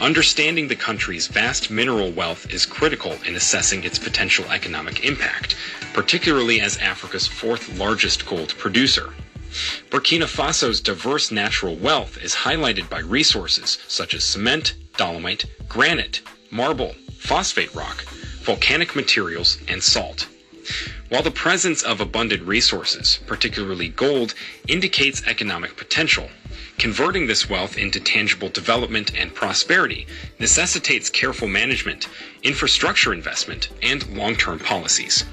Understanding 0.00 0.68
the 0.68 0.76
country's 0.76 1.26
vast 1.26 1.70
mineral 1.70 2.10
wealth 2.10 2.50
is 2.50 2.66
critical 2.66 3.12
in 3.26 3.36
assessing 3.36 3.84
its 3.84 3.98
potential 3.98 4.44
economic 4.50 5.04
impact, 5.04 5.56
particularly 5.92 6.60
as 6.60 6.78
Africa's 6.78 7.26
fourth 7.26 7.76
largest 7.78 8.26
gold 8.26 8.54
producer. 8.58 9.12
Burkina 9.90 10.28
Faso's 10.28 10.80
diverse 10.80 11.30
natural 11.30 11.74
wealth 11.76 12.16
is 12.22 12.34
highlighted 12.34 12.88
by 12.88 13.00
resources 13.00 13.78
such 13.88 14.14
as 14.14 14.24
cement, 14.24 14.74
dolomite, 14.96 15.44
granite, 15.68 16.20
marble, 16.50 16.94
phosphate 17.18 17.74
rock, 17.74 18.04
volcanic 18.42 18.94
materials, 18.94 19.58
and 19.68 19.82
salt. 19.82 20.28
While 21.08 21.22
the 21.22 21.30
presence 21.32 21.82
of 21.82 22.00
abundant 22.00 22.42
resources, 22.46 23.18
particularly 23.26 23.88
gold, 23.88 24.34
indicates 24.68 25.22
economic 25.26 25.76
potential, 25.76 26.28
Converting 26.80 27.26
this 27.26 27.46
wealth 27.46 27.76
into 27.76 28.00
tangible 28.00 28.48
development 28.48 29.12
and 29.14 29.34
prosperity 29.34 30.06
necessitates 30.38 31.10
careful 31.10 31.46
management, 31.46 32.08
infrastructure 32.42 33.12
investment, 33.12 33.68
and 33.82 34.16
long 34.16 34.34
term 34.34 34.58
policies. 34.58 35.26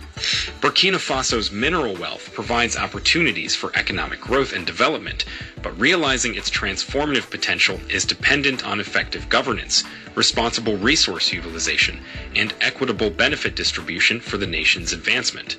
Burkina 0.59 0.99
Faso's 0.99 1.49
mineral 1.49 1.95
wealth 1.95 2.33
provides 2.33 2.75
opportunities 2.75 3.55
for 3.55 3.71
economic 3.77 4.19
growth 4.19 4.51
and 4.51 4.65
development, 4.65 5.23
but 5.63 5.79
realizing 5.79 6.35
its 6.35 6.49
transformative 6.49 7.29
potential 7.29 7.79
is 7.89 8.03
dependent 8.03 8.65
on 8.65 8.81
effective 8.81 9.29
governance, 9.29 9.85
responsible 10.15 10.75
resource 10.75 11.31
utilization, 11.31 12.01
and 12.35 12.53
equitable 12.59 13.09
benefit 13.09 13.55
distribution 13.55 14.19
for 14.19 14.35
the 14.35 14.45
nation's 14.45 14.91
advancement. 14.91 15.55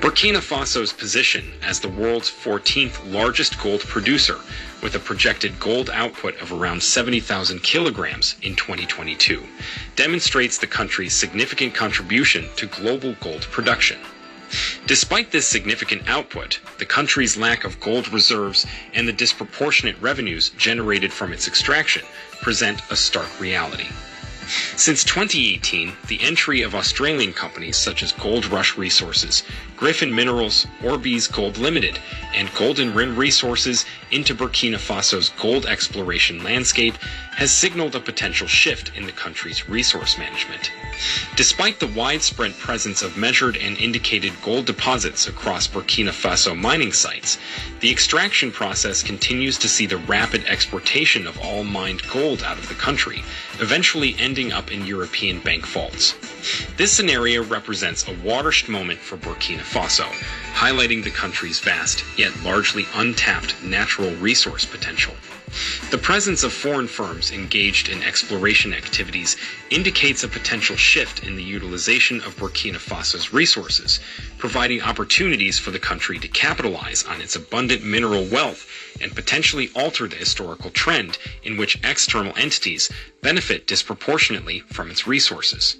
Burkina 0.00 0.40
Faso's 0.40 0.92
position 0.92 1.52
as 1.62 1.78
the 1.78 1.88
world's 1.88 2.30
14th 2.30 3.12
largest 3.12 3.60
gold 3.60 3.80
producer, 3.80 4.38
with 4.82 4.94
a 4.94 4.98
projected 4.98 5.60
gold 5.60 5.90
output 5.90 6.40
of 6.40 6.52
around 6.52 6.82
70,000 6.82 7.62
kilograms 7.62 8.34
in 8.42 8.56
2022, 8.56 9.42
demonstrates 9.94 10.58
the 10.58 10.66
country's 10.66 11.14
significant 11.14 11.74
contribution 11.74 12.48
to 12.56 12.66
global 12.66 13.14
gold 13.20 13.42
production. 13.42 13.98
Despite 14.86 15.30
this 15.30 15.46
significant 15.46 16.08
output, 16.08 16.60
the 16.78 16.84
country's 16.84 17.36
lack 17.36 17.64
of 17.64 17.80
gold 17.80 18.12
reserves 18.12 18.66
and 18.92 19.06
the 19.06 19.12
disproportionate 19.12 20.00
revenues 20.00 20.50
generated 20.50 21.12
from 21.12 21.32
its 21.32 21.46
extraction 21.46 22.04
present 22.42 22.82
a 22.90 22.96
stark 22.96 23.40
reality. 23.40 23.86
Since 24.76 25.04
2018, 25.04 25.92
the 26.08 26.20
entry 26.22 26.62
of 26.62 26.74
Australian 26.74 27.32
companies 27.32 27.76
such 27.76 28.02
as 28.02 28.12
Gold 28.12 28.46
Rush 28.46 28.76
Resources, 28.76 29.42
Gryphon 29.82 30.14
Minerals, 30.14 30.68
Orbis 30.84 31.26
Gold 31.26 31.58
Limited, 31.58 31.98
and 32.36 32.54
Golden 32.54 32.94
Rim 32.94 33.16
Resources 33.16 33.84
into 34.12 34.32
Burkina 34.32 34.76
Faso's 34.76 35.30
gold 35.30 35.66
exploration 35.66 36.44
landscape 36.44 36.94
has 37.32 37.50
signaled 37.50 37.96
a 37.96 38.00
potential 38.00 38.46
shift 38.46 38.96
in 38.96 39.06
the 39.06 39.12
country's 39.12 39.68
resource 39.68 40.16
management. 40.18 40.70
Despite 41.34 41.80
the 41.80 41.88
widespread 41.88 42.56
presence 42.58 43.02
of 43.02 43.16
measured 43.16 43.56
and 43.56 43.76
indicated 43.78 44.32
gold 44.42 44.66
deposits 44.66 45.26
across 45.26 45.66
Burkina 45.66 46.10
Faso 46.10 46.56
mining 46.56 46.92
sites, 46.92 47.38
the 47.80 47.90
extraction 47.90 48.52
process 48.52 49.02
continues 49.02 49.58
to 49.58 49.68
see 49.68 49.86
the 49.86 49.96
rapid 49.96 50.44
exportation 50.46 51.26
of 51.26 51.40
all 51.40 51.64
mined 51.64 52.02
gold 52.08 52.44
out 52.44 52.58
of 52.58 52.68
the 52.68 52.74
country, 52.74 53.24
eventually 53.58 54.14
ending 54.20 54.52
up 54.52 54.70
in 54.70 54.86
European 54.86 55.40
bank 55.40 55.66
vaults. 55.66 56.14
This 56.76 56.92
scenario 56.92 57.42
represents 57.42 58.06
a 58.06 58.14
watershed 58.22 58.68
moment 58.68 59.00
for 59.00 59.16
Burkina 59.16 59.62
Faso, 59.72 60.04
highlighting 60.52 61.02
the 61.02 61.10
country's 61.10 61.58
vast, 61.58 62.04
yet 62.18 62.42
largely 62.42 62.86
untapped 62.94 63.62
natural 63.64 64.14
resource 64.16 64.66
potential. 64.66 65.14
The 65.90 65.96
presence 65.98 66.42
of 66.44 66.52
foreign 66.52 66.86
firms 66.86 67.30
engaged 67.30 67.88
in 67.88 68.02
exploration 68.02 68.74
activities 68.74 69.36
indicates 69.70 70.24
a 70.24 70.28
potential 70.28 70.76
shift 70.76 71.24
in 71.24 71.36
the 71.36 71.42
utilization 71.42 72.18
of 72.22 72.36
Burkina 72.36 72.76
Faso's 72.78 73.32
resources, 73.32 74.00
providing 74.36 74.82
opportunities 74.82 75.58
for 75.58 75.70
the 75.70 75.78
country 75.78 76.18
to 76.18 76.28
capitalize 76.28 77.04
on 77.04 77.22
its 77.22 77.36
abundant 77.36 77.82
mineral 77.82 78.24
wealth 78.26 78.66
and 79.00 79.14
potentially 79.14 79.70
alter 79.74 80.06
the 80.06 80.16
historical 80.16 80.70
trend 80.70 81.16
in 81.42 81.56
which 81.56 81.80
external 81.82 82.36
entities 82.36 82.90
benefit 83.22 83.66
disproportionately 83.66 84.60
from 84.60 84.90
its 84.90 85.06
resources. 85.06 85.76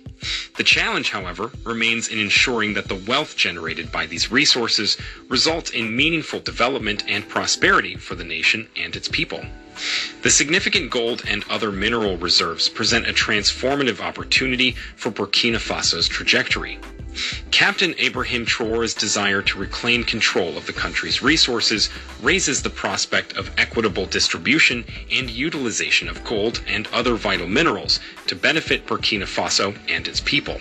The 0.63 0.69
challenge, 0.69 1.11
however, 1.11 1.51
remains 1.65 2.07
in 2.07 2.21
ensuring 2.21 2.75
that 2.75 2.87
the 2.87 2.95
wealth 2.95 3.37
generated 3.37 3.91
by 3.91 4.07
these 4.07 4.31
resources 4.31 4.97
results 5.29 5.71
in 5.71 5.97
meaningful 5.97 6.39
development 6.39 7.03
and 7.09 7.29
prosperity 7.29 7.97
for 7.97 8.15
the 8.15 8.23
nation 8.23 8.69
and 8.77 8.95
its 8.95 9.09
people. 9.09 9.45
The 10.23 10.31
significant 10.31 10.93
gold 10.93 11.25
and 11.27 11.45
other 11.51 11.73
mineral 11.73 12.17
reserves 12.17 12.69
present 12.69 13.09
a 13.09 13.13
transformative 13.13 13.99
opportunity 13.99 14.77
for 14.95 15.11
Burkina 15.11 15.59
Faso's 15.59 16.07
trajectory. 16.07 16.79
Captain 17.51 17.95
Ibrahim 17.99 18.47
Traore's 18.47 18.95
desire 18.95 19.43
to 19.43 19.59
reclaim 19.59 20.05
control 20.05 20.57
of 20.57 20.67
the 20.67 20.73
country's 20.73 21.23
resources 21.23 21.91
raises 22.21 22.63
the 22.63 22.71
prospect 22.71 23.37
of 23.37 23.51
equitable 23.59 24.07
distribution 24.07 24.85
and 25.11 25.31
utilization 25.31 26.09
of 26.09 26.25
gold 26.25 26.63
and 26.67 26.87
other 26.89 27.15
vital 27.15 27.47
minerals 27.47 28.01
to 28.27 28.35
benefit 28.35 28.87
Burkina 28.87 29.27
Faso 29.27 29.77
and 29.89 30.09
its 30.09 30.21
people. 30.21 30.61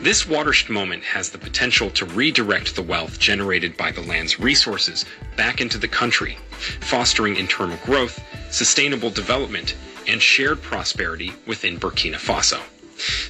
This 0.00 0.28
watershed 0.28 0.70
moment 0.70 1.02
has 1.04 1.30
the 1.30 1.38
potential 1.38 1.90
to 1.90 2.04
redirect 2.06 2.76
the 2.76 2.82
wealth 2.82 3.18
generated 3.18 3.76
by 3.76 3.90
the 3.90 4.02
land's 4.02 4.38
resources 4.38 5.04
back 5.36 5.60
into 5.60 5.78
the 5.78 5.88
country, 5.88 6.36
fostering 6.80 7.36
internal 7.36 7.78
growth, 7.84 8.22
sustainable 8.50 9.10
development, 9.10 9.74
and 10.06 10.22
shared 10.22 10.62
prosperity 10.62 11.32
within 11.46 11.78
Burkina 11.78 12.16
Faso. 12.16 12.60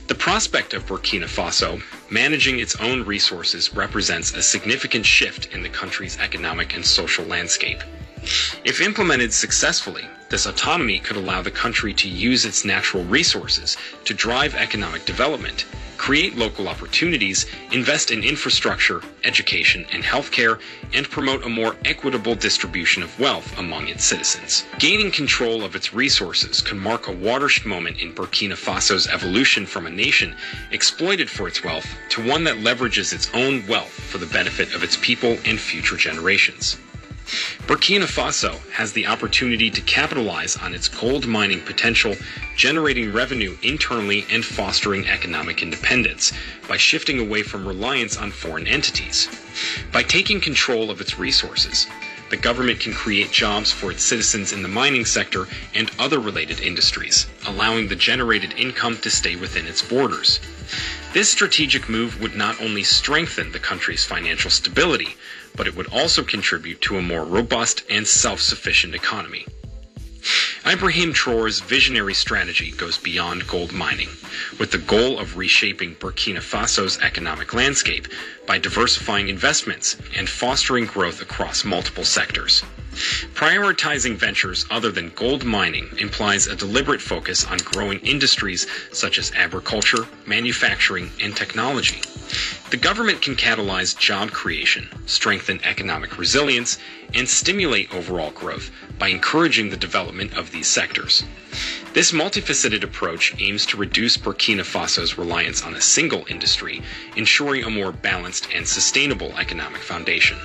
The 0.06 0.14
prospect 0.14 0.72
of 0.72 0.86
Burkina 0.86 1.26
Faso 1.26 1.82
managing 2.10 2.58
its 2.58 2.76
own 2.76 3.04
resources 3.04 3.74
represents 3.74 4.32
a 4.32 4.42
significant 4.42 5.04
shift 5.04 5.46
in 5.52 5.62
the 5.62 5.68
country's 5.68 6.18
economic 6.18 6.74
and 6.74 6.84
social 6.84 7.24
landscape. 7.24 7.82
If 8.64 8.80
implemented 8.80 9.32
successfully, 9.32 10.08
this 10.30 10.46
autonomy 10.46 10.98
could 10.98 11.16
allow 11.16 11.42
the 11.42 11.50
country 11.50 11.94
to 11.94 12.08
use 12.08 12.44
its 12.44 12.64
natural 12.64 13.04
resources 13.04 13.76
to 14.04 14.14
drive 14.14 14.54
economic 14.54 15.04
development, 15.04 15.66
create 15.98 16.36
local 16.36 16.68
opportunities, 16.68 17.44
invest 17.72 18.10
in 18.10 18.22
infrastructure, 18.24 19.02
education, 19.24 19.84
and 19.92 20.02
healthcare, 20.02 20.58
and 20.94 21.10
promote 21.10 21.44
a 21.44 21.48
more 21.48 21.76
equitable 21.84 22.34
distribution 22.34 23.02
of 23.02 23.20
wealth 23.20 23.58
among 23.58 23.88
its 23.88 24.04
citizens. 24.04 24.64
Gaining 24.78 25.10
control 25.10 25.64
of 25.64 25.76
its 25.76 25.92
resources 25.92 26.62
could 26.62 26.78
mark 26.78 27.08
a 27.08 27.12
watershed 27.12 27.66
moment 27.66 28.00
in 28.00 28.14
Burkina 28.14 28.56
Faso's 28.56 29.08
evolution 29.08 29.66
from 29.66 29.86
a 29.86 29.90
nation 29.90 30.34
exploited 30.70 31.28
for 31.28 31.46
its 31.46 31.62
wealth 31.62 31.86
to 32.10 32.26
one 32.26 32.44
that 32.44 32.56
leverages 32.56 33.12
its 33.12 33.28
own 33.34 33.66
wealth 33.66 33.90
for 33.90 34.18
the 34.18 34.26
benefit 34.26 34.74
of 34.74 34.82
its 34.82 34.96
people 34.96 35.36
and 35.44 35.60
future 35.60 35.96
generations. 35.96 36.78
Burkina 37.66 38.06
Faso 38.06 38.58
has 38.70 38.92
the 38.92 39.06
opportunity 39.06 39.70
to 39.70 39.80
capitalize 39.82 40.56
on 40.56 40.74
its 40.74 40.88
gold 40.88 41.26
mining 41.26 41.60
potential, 41.60 42.16
generating 42.56 43.12
revenue 43.12 43.56
internally 43.62 44.24
and 44.30 44.44
fostering 44.44 45.06
economic 45.06 45.62
independence 45.62 46.32
by 46.66 46.76
shifting 46.76 47.18
away 47.18 47.42
from 47.42 47.68
reliance 47.68 48.16
on 48.16 48.30
foreign 48.30 48.66
entities. 48.66 49.28
By 49.92 50.02
taking 50.02 50.40
control 50.40 50.90
of 50.90 51.00
its 51.00 51.18
resources, 51.18 51.86
the 52.30 52.36
government 52.36 52.80
can 52.80 52.92
create 52.92 53.30
jobs 53.30 53.72
for 53.72 53.90
its 53.90 54.02
citizens 54.04 54.52
in 54.52 54.62
the 54.62 54.68
mining 54.68 55.04
sector 55.04 55.46
and 55.74 55.90
other 55.98 56.20
related 56.20 56.60
industries, 56.60 57.26
allowing 57.46 57.88
the 57.88 57.96
generated 57.96 58.54
income 58.58 58.98
to 58.98 59.10
stay 59.10 59.36
within 59.36 59.66
its 59.66 59.82
borders. 59.82 60.40
This 61.14 61.30
strategic 61.30 61.88
move 61.88 62.20
would 62.20 62.36
not 62.36 62.60
only 62.60 62.84
strengthen 62.84 63.50
the 63.52 63.58
country's 63.58 64.04
financial 64.04 64.50
stability, 64.50 65.16
but 65.56 65.66
it 65.66 65.76
would 65.76 65.88
also 65.88 66.22
contribute 66.22 66.80
to 66.82 66.96
a 66.98 67.02
more 67.02 67.24
robust 67.24 67.82
and 67.90 68.06
self 68.06 68.40
sufficient 68.40 68.94
economy. 68.94 69.46
Ibrahim 70.66 71.12
Traore's 71.14 71.60
visionary 71.60 72.12
strategy 72.12 72.72
goes 72.72 72.98
beyond 72.98 73.46
gold 73.46 73.72
mining, 73.72 74.10
with 74.58 74.70
the 74.70 74.78
goal 74.78 75.18
of 75.18 75.36
reshaping 75.36 75.94
Burkina 75.94 76.42
Faso's 76.42 76.98
economic 76.98 77.54
landscape 77.54 78.08
by 78.46 78.58
diversifying 78.58 79.28
investments 79.28 79.96
and 80.14 80.28
fostering 80.28 80.84
growth 80.84 81.22
across 81.22 81.64
multiple 81.64 82.04
sectors. 82.04 82.62
Prioritizing 83.34 84.16
ventures 84.16 84.66
other 84.70 84.90
than 84.90 85.10
gold 85.10 85.44
mining 85.44 85.88
implies 85.98 86.48
a 86.48 86.56
deliberate 86.56 87.00
focus 87.00 87.44
on 87.44 87.58
growing 87.58 88.00
industries 88.00 88.66
such 88.92 89.18
as 89.18 89.32
agriculture, 89.36 90.06
manufacturing, 90.26 91.10
and 91.22 91.36
technology. 91.36 92.02
The 92.70 92.76
government 92.76 93.22
can 93.22 93.34
catalyze 93.34 93.98
job 93.98 94.30
creation, 94.30 94.90
strengthen 95.06 95.58
economic 95.64 96.18
resilience, 96.18 96.76
and 97.14 97.26
stimulate 97.26 97.94
overall 97.94 98.30
growth 98.30 98.70
by 98.98 99.08
encouraging 99.08 99.70
the 99.70 99.76
development 99.78 100.36
of 100.36 100.50
these 100.50 100.66
sectors. 100.66 101.24
This 101.94 102.12
multifaceted 102.12 102.82
approach 102.82 103.34
aims 103.38 103.64
to 103.66 103.78
reduce 103.78 104.18
Burkina 104.18 104.66
Faso's 104.66 105.16
reliance 105.16 105.62
on 105.62 105.74
a 105.76 105.80
single 105.80 106.26
industry, 106.28 106.82
ensuring 107.16 107.64
a 107.64 107.70
more 107.70 107.90
balanced 107.90 108.48
and 108.54 108.68
sustainable 108.68 109.32
economic 109.38 109.80
foundation. 109.80 110.36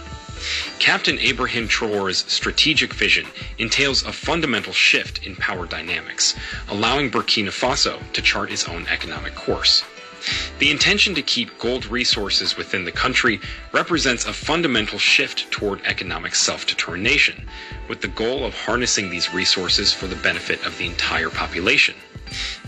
Captain 0.80 1.20
Ibrahim 1.20 1.68
Traore's 1.68 2.24
strategic 2.30 2.94
vision 2.94 3.26
entails 3.58 4.04
a 4.04 4.14
fundamental 4.14 4.72
shift 4.72 5.28
in 5.28 5.36
power 5.36 5.66
dynamics, 5.66 6.36
allowing 6.70 7.12
Burkina 7.12 7.50
Faso 7.50 8.00
to 8.14 8.22
chart 8.22 8.50
its 8.50 8.70
own 8.70 8.88
economic 8.88 9.36
course. 9.36 9.84
The 10.60 10.72
intention 10.72 11.14
to 11.16 11.22
keep 11.22 11.58
gold 11.60 11.86
resources 11.88 12.56
within 12.56 12.86
the 12.86 12.94
country 12.94 13.42
represents 13.74 14.26
a 14.26 14.32
fundamental 14.32 14.98
shift 14.98 15.52
toward 15.52 15.82
economic 15.86 16.34
self 16.34 16.66
determination, 16.66 17.46
with 17.90 18.00
the 18.00 18.08
goal 18.08 18.46
of 18.46 18.54
harnessing 18.54 19.10
these 19.10 19.34
resources 19.34 19.92
for 19.92 20.08
the 20.08 20.16
benefit 20.16 20.66
of 20.66 20.78
the 20.78 20.86
entire 20.86 21.30
population. 21.30 21.96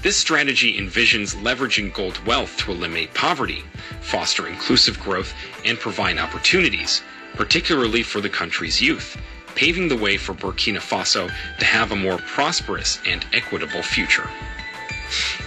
This 0.02 0.18
strategy 0.18 0.78
envisions 0.78 1.34
leveraging 1.36 1.94
gold 1.94 2.20
wealth 2.26 2.58
to 2.58 2.72
eliminate 2.72 3.14
poverty, 3.14 3.64
foster 4.02 4.48
inclusive 4.48 5.00
growth, 5.00 5.34
and 5.64 5.80
provide 5.80 6.18
opportunities, 6.18 7.02
particularly 7.36 8.04
for 8.04 8.20
the 8.20 8.30
country's 8.30 8.82
youth, 8.82 9.16
paving 9.56 9.88
the 9.88 9.96
way 9.96 10.18
for 10.18 10.34
Burkina 10.34 10.80
Faso 10.80 11.32
to 11.60 11.66
have 11.66 11.92
a 11.92 11.96
more 11.96 12.18
prosperous 12.18 13.00
and 13.06 13.26
equitable 13.32 13.82
future. 13.82 14.30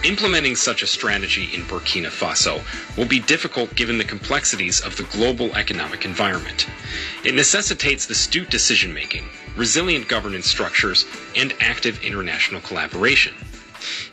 Implementing 0.03 0.55
such 0.55 0.81
a 0.83 0.87
strategy 0.87 1.49
in 1.53 1.63
Burkina 1.63 2.07
Faso 2.07 2.61
will 2.97 3.05
be 3.05 3.19
difficult 3.19 3.75
given 3.75 3.97
the 3.97 4.03
complexities 4.03 4.79
of 4.81 4.95
the 4.97 5.03
global 5.03 5.53
economic 5.55 6.05
environment. 6.05 6.67
It 7.23 7.35
necessitates 7.35 8.09
astute 8.09 8.49
decision 8.49 8.93
making, 8.93 9.29
resilient 9.55 10.07
governance 10.07 10.47
structures, 10.47 11.05
and 11.35 11.53
active 11.59 12.01
international 12.03 12.61
collaboration. 12.61 13.33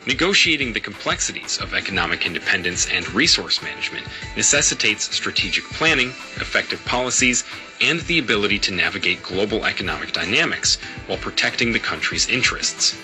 Negotiating 0.05 0.71
the 0.73 0.79
complexities 0.79 1.57
of 1.59 1.73
economic 1.73 2.25
independence 2.25 2.87
and 2.89 3.09
resource 3.13 3.61
management 3.61 4.07
necessitates 4.35 5.13
strategic 5.15 5.65
planning, 5.65 6.09
effective 6.37 6.83
policies, 6.85 7.43
and 7.81 7.99
the 8.01 8.19
ability 8.19 8.59
to 8.59 8.73
navigate 8.73 9.21
global 9.21 9.65
economic 9.65 10.13
dynamics 10.13 10.77
while 11.07 11.17
protecting 11.17 11.73
the 11.73 11.79
country's 11.79 12.29
interests. 12.29 12.95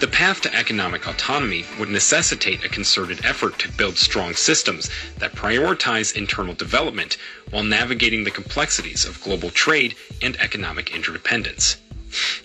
The 0.00 0.06
path 0.06 0.40
to 0.42 0.54
economic 0.54 1.06
autonomy 1.06 1.64
would 1.78 1.88
necessitate 1.88 2.64
a 2.64 2.68
concerted 2.68 3.24
effort 3.24 3.58
to 3.60 3.72
build 3.72 3.98
strong 3.98 4.34
systems 4.34 4.88
that 5.18 5.34
prioritize 5.34 6.14
internal 6.16 6.54
development 6.54 7.16
while 7.50 7.64
navigating 7.64 8.24
the 8.24 8.30
complexities 8.30 9.04
of 9.04 9.20
global 9.22 9.50
trade 9.50 9.94
and 10.22 10.36
economic 10.40 10.94
interdependence. 10.94 11.76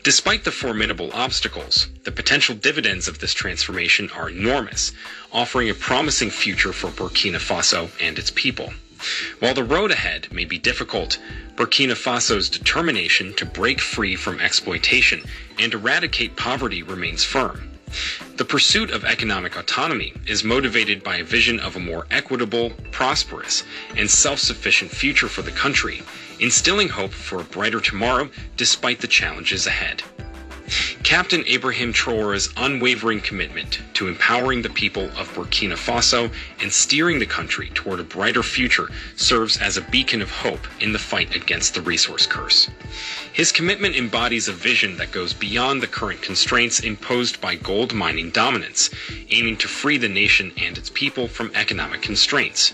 Despite 0.04 0.44
the 0.44 0.52
formidable 0.52 1.12
obstacles, 1.14 1.88
the 2.04 2.12
potential 2.12 2.56
dividends 2.56 3.08
of 3.08 3.20
this 3.20 3.34
transformation 3.34 4.10
are 4.10 4.30
enormous, 4.30 4.92
offering 5.32 5.70
a 5.70 5.74
promising 5.74 6.30
future 6.30 6.74
for 6.74 6.90
Burkina 6.90 7.40
Faso 7.40 7.90
and 8.02 8.20
its 8.20 8.32
people. 8.32 8.74
While 9.40 9.54
the 9.54 9.64
road 9.64 9.92
ahead 9.92 10.28
may 10.32 10.46
be 10.46 10.58
difficult, 10.58 11.18
Burkina 11.56 11.96
Faso's 11.96 12.50
determination 12.50 13.34
to 13.36 13.46
break 13.46 13.82
free 13.82 14.16
from 14.16 14.40
exploitation 14.40 15.24
and 15.60 15.74
eradicate 15.74 16.36
poverty 16.36 16.82
remains 16.82 17.24
firm. 17.24 17.70
The 18.38 18.46
pursuit 18.46 18.90
of 18.90 19.06
economic 19.06 19.56
autonomy 19.56 20.14
is 20.26 20.44
motivated 20.44 21.04
by 21.04 21.18
a 21.18 21.24
vision 21.24 21.60
of 21.60 21.76
a 21.76 21.80
more 21.80 22.08
equitable, 22.10 22.72
prosperous, 22.92 23.64
and 23.96 24.10
self 24.10 24.40
sufficient 24.40 24.90
future 24.90 25.28
for 25.28 25.44
the 25.44 25.52
country, 25.52 26.02
instilling 26.40 26.90
hope 26.90 27.12
for 27.14 27.40
a 27.42 27.44
brighter 27.44 27.80
tomorrow 27.80 28.30
despite 28.58 29.02
the 29.02 29.08
challenges 29.08 29.68
ahead. 29.68 30.02
Captain 31.04 31.44
Ibrahim 31.46 31.92
Traore's 31.94 32.50
unwavering 32.58 33.22
commitment 33.22 33.80
to 33.94 34.08
empowering 34.08 34.62
the 34.62 34.70
people 34.70 35.12
of 35.18 35.32
Burkina 35.34 35.76
Faso 35.76 36.32
and 36.62 36.72
steering 36.72 37.20
the 37.20 37.26
country 37.26 37.70
toward 37.76 38.00
a 38.00 38.04
brighter 38.04 38.42
future 38.42 38.90
serves 39.16 39.58
as 39.58 39.78
a 39.78 39.82
beacon 39.82 40.22
of 40.22 40.32
hope 40.32 40.66
in 40.80 40.94
the 40.94 41.00
fight 41.00 41.36
against 41.36 41.74
the 41.74 41.82
resource 41.82 42.26
curse. 42.26 42.70
His 43.34 43.52
commitment 43.52 43.96
embodies 43.96 44.48
a 44.48 44.54
vision 44.54 44.98
that 44.98 45.12
goes 45.12 45.34
beyond 45.34 45.82
the 45.84 45.88
current 45.88 46.22
constraints 46.22 46.80
imposed 46.80 47.42
by 47.42 47.56
gold 47.56 47.94
mining 47.94 48.32
dominance, 48.32 48.90
aiming 49.30 49.58
to 49.58 49.68
free 49.68 49.98
the 49.98 50.10
nation 50.10 50.52
and 50.58 50.78
its 50.78 50.90
people 50.90 51.28
from 51.28 51.52
economic 51.54 52.02
constraints. 52.02 52.74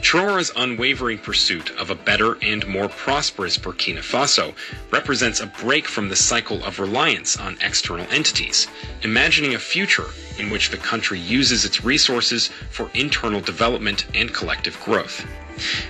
Traore's 0.00 0.50
unwavering 0.56 1.18
pursuit 1.18 1.70
of 1.78 1.90
a 1.90 1.94
better 1.94 2.36
and 2.42 2.66
more 2.66 2.88
prosperous 2.88 3.56
Burkina 3.56 4.00
Faso 4.00 4.54
represents 4.90 5.40
a 5.40 5.46
break 5.46 5.86
from 5.86 6.08
the 6.08 6.16
cycle 6.16 6.64
of 6.64 6.78
reliance 6.78 7.36
on 7.36 7.58
external 7.62 8.06
entities, 8.10 8.66
imagining 9.02 9.54
a 9.54 9.58
future 9.58 10.08
in 10.38 10.50
which 10.50 10.70
the 10.70 10.76
country 10.76 11.18
uses 11.18 11.64
its 11.64 11.84
resources 11.84 12.48
for 12.70 12.90
internal 12.94 13.40
development 13.40 14.06
and 14.14 14.34
collective 14.34 14.78
growth. 14.80 15.24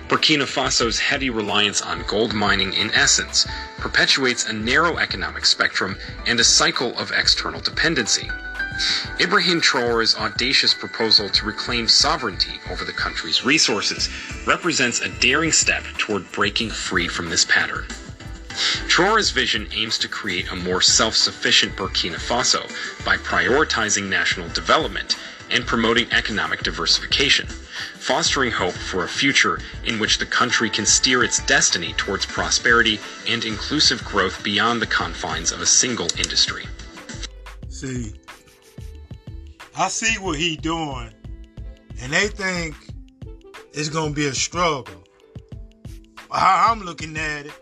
Burkina 0.09 0.45
Faso's 0.45 0.99
heavy 0.99 1.31
reliance 1.31 1.81
on 1.81 2.05
gold 2.07 2.35
mining, 2.35 2.73
in 2.75 2.91
essence, 2.91 3.47
perpetuates 3.79 4.47
a 4.47 4.53
narrow 4.53 4.99
economic 4.99 5.47
spectrum 5.47 5.97
and 6.27 6.39
a 6.41 6.45
cycle 6.45 6.97
of 6.99 7.13
external 7.13 7.61
dependency. 7.61 8.29
Ibrahim 9.21 9.61
Traore's 9.61 10.17
audacious 10.17 10.75
proposal 10.75 11.29
to 11.29 11.47
reclaim 11.47 11.87
sovereignty 11.87 12.61
over 12.71 12.85
the 12.85 12.93
country's 12.93 13.45
resources 13.45 14.09
represents 14.47 15.01
a 15.01 15.09
daring 15.21 15.53
step 15.53 15.85
toward 15.99 16.31
breaking 16.33 16.71
free 16.71 17.09
from 17.09 17.31
this 17.31 17.45
pattern. 17.45 17.87
Traore's 18.89 19.31
vision 19.31 19.67
aims 19.73 19.97
to 19.99 20.09
create 20.09 20.51
a 20.51 20.57
more 20.57 20.81
self 20.81 21.15
sufficient 21.15 21.75
Burkina 21.77 22.17
Faso 22.17 22.63
by 23.05 23.17
prioritizing 23.17 24.09
national 24.09 24.49
development 24.51 25.17
and 25.51 25.67
promoting 25.67 26.11
economic 26.13 26.63
diversification, 26.63 27.47
fostering 27.47 28.51
hope 28.51 28.75
for 28.75 29.05
a 29.05 29.09
future 29.09 29.61
in 29.85 29.99
which 29.99 30.19
the 30.19 30.27
country 30.27 30.69
can 30.69 30.87
steer 30.87 31.23
its 31.23 31.45
destiny 31.47 31.93
towards 31.97 32.27
prosperity 32.27 32.99
and 33.29 33.45
inclusive 33.45 34.03
growth 34.05 34.43
beyond 34.43 34.81
the 34.81 34.87
confines 34.87 35.53
of 35.53 35.61
a 35.61 35.67
single 35.67 36.09
industry. 36.19 36.67
See, 37.69 38.13
I 39.77 39.89
see 39.89 40.19
what 40.19 40.39
he 40.39 40.57
doing, 40.57 41.13
and 42.01 42.13
they 42.13 42.29
think 42.29 42.75
it's 43.73 43.89
gonna 43.89 44.13
be 44.13 44.27
a 44.27 44.35
struggle. 44.35 45.03
How 46.31 46.71
I'm 46.71 46.83
looking 46.83 47.17
at 47.17 47.47
it, 47.47 47.53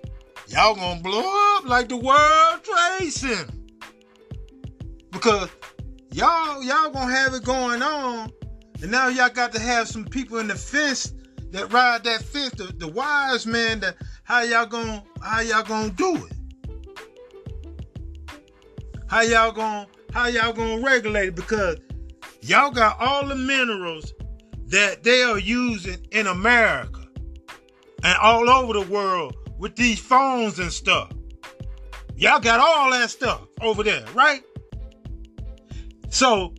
y'all 0.48 0.74
gonna 0.74 1.00
blow 1.00 1.56
up 1.56 1.64
like 1.66 1.88
the 1.88 1.96
World 1.96 2.64
Trade 2.64 3.12
Center 3.12 3.52
because 5.12 5.48
y'all 6.10 6.62
y'all 6.64 6.90
gonna 6.90 7.14
have 7.14 7.34
it 7.34 7.44
going 7.44 7.80
on, 7.80 8.32
and 8.82 8.90
now 8.90 9.08
y'all 9.08 9.28
got 9.30 9.52
to 9.52 9.60
have 9.60 9.86
some 9.86 10.04
people 10.04 10.38
in 10.38 10.48
the 10.48 10.56
fence 10.56 11.14
that 11.50 11.72
ride 11.72 12.02
that 12.04 12.22
fence, 12.22 12.50
the, 12.56 12.72
the 12.76 12.88
wise 12.88 13.46
man. 13.46 13.80
That 13.80 13.96
how 14.24 14.42
y'all 14.42 14.66
gonna 14.66 15.04
how 15.22 15.40
y'all 15.42 15.62
gonna 15.62 15.90
do 15.90 16.16
it? 16.16 16.32
How 19.06 19.22
y'all 19.22 19.52
gonna 19.52 19.86
how 20.12 20.26
y'all 20.26 20.52
gonna 20.52 20.80
regulate 20.80 21.28
it? 21.28 21.36
Because 21.36 21.76
y'all 22.42 22.70
got 22.70 23.00
all 23.00 23.26
the 23.26 23.34
minerals 23.34 24.12
that 24.66 25.02
they 25.02 25.22
are 25.22 25.38
using 25.38 26.06
in 26.12 26.26
America 26.26 27.06
and 28.02 28.18
all 28.18 28.48
over 28.48 28.72
the 28.72 28.92
world 28.92 29.36
with 29.58 29.76
these 29.76 29.98
phones 29.98 30.58
and 30.58 30.72
stuff. 30.72 31.10
Y'all 32.16 32.40
got 32.40 32.60
all 32.60 32.90
that 32.90 33.10
stuff 33.10 33.46
over 33.60 33.82
there, 33.82 34.04
right? 34.14 34.42
So 36.08 36.54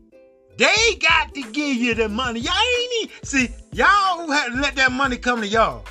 they 0.57 0.95
got 0.99 1.33
to 1.33 1.41
give 1.51 1.77
you 1.77 1.93
the 1.93 2.09
money. 2.09 2.39
Y'all 2.39 2.53
ain't 2.53 2.91
even, 3.03 3.23
see, 3.23 3.49
y'all 3.71 4.25
who 4.25 4.31
had 4.31 4.49
to 4.49 4.59
let 4.59 4.75
that 4.75 4.91
money 4.91 5.17
come 5.17 5.41
to 5.41 5.47
y'all. 5.47 5.85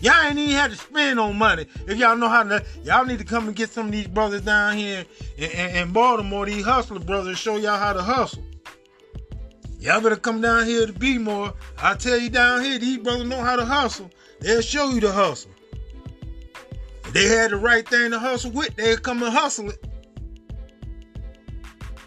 Y'all 0.00 0.26
ain't 0.26 0.38
even 0.38 0.54
had 0.54 0.70
to 0.70 0.76
spend 0.76 1.20
on 1.20 1.36
money. 1.36 1.66
If 1.86 1.98
y'all 1.98 2.16
know 2.16 2.28
how 2.28 2.42
to, 2.42 2.64
y'all 2.82 3.04
need 3.04 3.18
to 3.18 3.24
come 3.24 3.46
and 3.48 3.56
get 3.56 3.68
some 3.68 3.86
of 3.86 3.92
these 3.92 4.06
brothers 4.06 4.42
down 4.42 4.76
here 4.76 5.04
in, 5.36 5.50
in, 5.50 5.76
in 5.76 5.92
Baltimore, 5.92 6.46
these 6.46 6.64
hustler 6.64 7.00
brothers, 7.00 7.38
show 7.38 7.56
y'all 7.56 7.78
how 7.78 7.92
to 7.92 8.02
hustle. 8.02 8.42
Y'all 9.80 9.98
better 10.02 10.16
come 10.16 10.42
down 10.42 10.66
here 10.66 10.86
to 10.86 10.92
be 10.92 11.16
more. 11.16 11.54
I 11.78 11.94
tell 11.94 12.18
you 12.18 12.28
down 12.28 12.62
here, 12.62 12.78
these 12.78 12.98
brothers 12.98 13.26
know 13.26 13.40
how 13.40 13.56
to 13.56 13.64
hustle. 13.64 14.10
They'll 14.40 14.60
show 14.60 14.90
you 14.90 15.00
the 15.00 15.10
hustle. 15.10 15.50
If 17.06 17.14
they 17.14 17.26
had 17.26 17.50
the 17.50 17.56
right 17.56 17.88
thing 17.88 18.10
to 18.10 18.18
hustle 18.18 18.50
with, 18.50 18.76
they'll 18.76 18.98
come 18.98 19.22
and 19.22 19.32
hustle 19.32 19.70
it. 19.70 19.82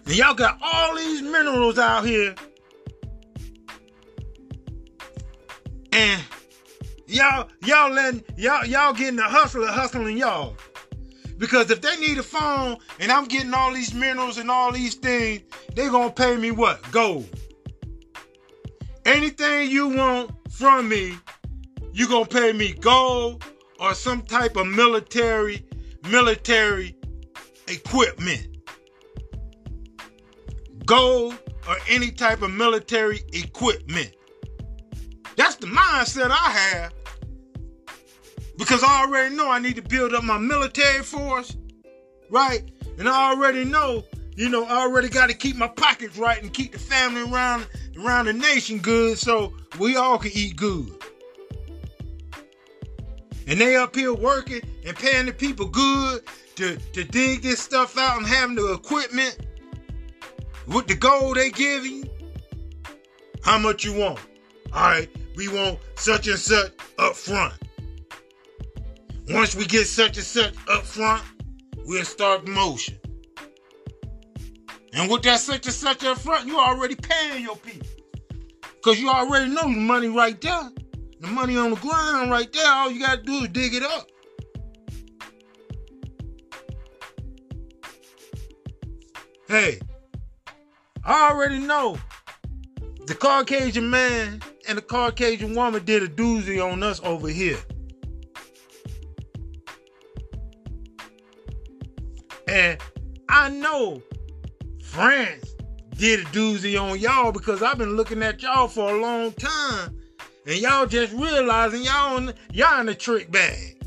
And 0.06 0.16
y'all 0.16 0.36
got 0.36 0.60
all 0.62 0.96
these 0.96 1.24
minerals 1.24 1.80
out 1.80 2.06
here. 2.06 2.36
And 5.94 6.22
y'all, 7.08 7.50
y'all 7.66 7.92
letting 7.92 8.24
y'all, 8.38 8.66
y'all 8.66 8.94
getting 8.94 9.16
the 9.16 9.24
hustler 9.24 9.66
hustling 9.66 10.18
y'all. 10.18 10.56
Because 11.40 11.72
if 11.72 11.82
they 11.82 11.98
need 11.98 12.20
a 12.20 12.24
phone 12.24 12.78
and 13.00 13.12
I'm 13.12 13.26
getting 13.26 13.54
all 13.54 13.74
these 13.74 13.96
minerals 13.96 14.38
and 14.38 14.52
all 14.52 14.72
these 14.72 14.94
things, 14.94 15.42
they 15.74 15.88
gonna 15.90 16.12
pay 16.12 16.38
me 16.38 16.52
what? 16.52 16.80
Gold. 16.92 17.28
Anything 19.06 19.70
you 19.70 19.90
want 19.90 20.32
from 20.52 20.88
me, 20.88 21.18
you 21.92 22.08
gonna 22.08 22.26
pay 22.26 22.54
me 22.54 22.74
gold 22.74 23.44
or 23.80 23.94
some 23.94 24.22
type 24.22 24.56
of 24.56 24.66
military, 24.66 25.66
military 26.10 26.96
equipment. 27.68 28.48
Gold 30.86 31.38
or 31.68 31.76
any 31.90 32.12
type 32.12 32.42
of 32.42 32.52
military 32.52 33.22
equipment. 33.34 34.16
That's 35.36 35.56
the 35.56 35.68
mindset 35.68 36.32
I 36.32 36.52
have. 36.52 36.94
Because 38.58 38.84
I 38.84 39.02
already 39.02 39.36
know 39.36 39.50
I 39.50 39.60
need 39.60 39.76
to 39.76 39.82
build 39.82 40.14
up 40.14 40.24
my 40.24 40.38
military 40.38 41.04
force, 41.04 41.58
right? 42.30 42.64
And 42.98 43.10
I 43.10 43.32
already 43.32 43.66
know, 43.66 44.04
you 44.36 44.48
know, 44.48 44.64
I 44.64 44.78
already 44.78 45.10
got 45.10 45.30
to 45.30 45.36
keep 45.36 45.56
my 45.56 45.68
pockets 45.68 46.18
right 46.18 46.42
and 46.42 46.54
keep 46.54 46.72
the 46.72 46.80
family 46.80 47.30
around 47.30 47.68
around 47.98 48.26
the 48.26 48.34
nation 48.34 48.80
good 48.80 49.18
so 49.18 49.54
we 49.80 49.96
all 49.96 50.18
can 50.18 50.32
eat 50.34 50.56
good. 50.56 50.92
And 53.48 53.60
they 53.60 53.76
up 53.76 53.96
here 53.96 54.14
working 54.14 54.62
and 54.86 54.96
paying 54.96 55.26
the 55.26 55.34
people 55.34 55.68
good 55.68 56.24
to, 56.56 56.78
to 56.78 57.04
dig 57.04 57.42
this 57.42 57.60
stuff 57.60 57.98
out 57.98 58.18
and 58.18 58.28
having 58.28 58.56
the 58.56 58.74
equipment 58.74 59.38
with 60.68 60.88
the 60.88 60.96
gold 60.96 61.36
they 61.36 61.50
give 61.50 61.86
you. 61.86 62.04
How 63.44 63.58
much 63.58 63.84
you 63.84 63.94
want? 63.94 64.20
All 64.72 64.82
right, 64.82 65.10
we 65.36 65.50
want 65.50 65.80
such 65.96 66.28
and 66.28 66.40
such 66.40 66.72
up 66.98 67.16
front. 67.16 67.54
Once 69.30 69.56
we 69.56 69.66
get 69.66 69.86
such 69.86 70.18
and 70.18 70.26
such 70.26 70.54
up 70.70 70.84
front, 70.84 71.24
we'll 71.86 72.06
start 72.06 72.46
the 72.46 72.52
motion. 72.52 72.98
And 74.94 75.10
with 75.10 75.24
that 75.24 75.40
such 75.40 75.66
and 75.66 75.74
such 75.74 76.04
up 76.04 76.20
front, 76.20 76.48
you 76.48 76.60
already 76.60 76.96
paying 76.96 77.44
your 77.44 77.56
people. 77.58 77.88
Because 78.62 79.00
you 79.00 79.10
already 79.10 79.50
know 79.50 79.64
the 79.64 79.70
money 79.70 80.08
right 80.08 80.40
there. 80.40 80.70
The 81.20 81.28
money 81.28 81.58
on 81.58 81.72
the 81.72 81.78
ground 81.78 82.30
right 82.30 82.52
there. 82.52 82.68
All 82.68 82.92
you 82.92 83.00
got 83.00 83.20
to 83.20 83.24
do 83.24 83.44
is 83.44 83.48
dig 83.50 83.74
it 83.74 83.84
up. 83.84 84.08
Hey, 89.48 89.80
I 91.04 91.30
already 91.32 91.60
know 91.60 91.98
the 93.06 93.16
Caucasian 93.16 93.90
man 93.90 94.42
and 94.68 94.78
the 94.78 94.82
Caucasian 94.82 95.56
woman 95.56 95.84
did 95.86 96.04
a 96.04 96.08
doozy 96.08 96.64
on 96.64 96.82
us 96.84 97.02
over 97.04 97.28
here. 97.28 97.60
And 102.48 102.80
I 103.30 103.50
know 103.50 104.02
France 104.94 105.56
did 105.98 106.20
a 106.20 106.24
doozy 106.26 106.80
on 106.80 107.00
y'all 107.00 107.32
because 107.32 107.64
I've 107.64 107.80
been 107.80 107.96
looking 107.96 108.22
at 108.22 108.44
y'all 108.44 108.68
for 108.68 108.94
a 108.96 109.02
long 109.02 109.32
time. 109.32 110.00
And 110.46 110.58
y'all 110.58 110.86
just 110.86 111.12
realizing 111.14 111.82
y'all 111.82 112.18
in, 112.18 112.34
y'all 112.52 112.80
in 112.80 112.86
the 112.86 112.94
trick 112.94 113.32
bag. 113.32 113.82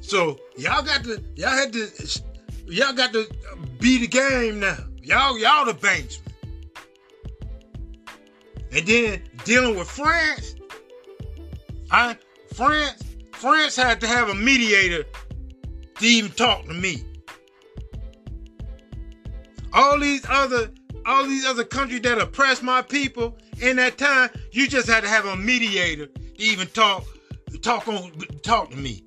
So 0.00 0.38
y'all 0.56 0.84
got 0.84 1.02
to 1.02 1.20
y'all 1.34 1.50
had 1.50 1.72
to 1.72 1.88
y'all 2.68 2.92
got 2.92 3.12
to 3.12 3.26
be 3.80 3.98
the 3.98 4.06
game 4.06 4.60
now. 4.60 4.76
Y'all 5.02 5.36
y'all 5.36 5.64
the 5.64 5.74
banksmen. 5.74 6.20
And 8.70 8.86
then 8.86 9.22
dealing 9.44 9.76
with 9.76 9.90
France, 9.90 10.54
I 11.90 12.16
France 12.60 13.02
France 13.32 13.74
had 13.74 14.02
to 14.02 14.06
have 14.06 14.28
a 14.28 14.34
mediator 14.34 15.04
to 15.98 16.04
even 16.04 16.30
talk 16.32 16.66
to 16.66 16.74
me. 16.74 17.02
All 19.72 19.98
these 19.98 20.26
other 20.28 20.70
all 21.06 21.24
these 21.24 21.46
other 21.46 21.64
countries 21.64 22.02
that 22.02 22.18
oppress 22.18 22.60
my 22.60 22.82
people 22.82 23.38
in 23.62 23.76
that 23.76 23.96
time, 23.96 24.28
you 24.52 24.68
just 24.68 24.90
had 24.90 25.04
to 25.04 25.08
have 25.08 25.24
a 25.24 25.36
mediator 25.36 26.08
to 26.08 26.22
even 26.36 26.66
talk 26.66 27.06
talk 27.62 27.88
on 27.88 28.12
talk 28.42 28.68
to 28.72 28.76
me. 28.76 29.04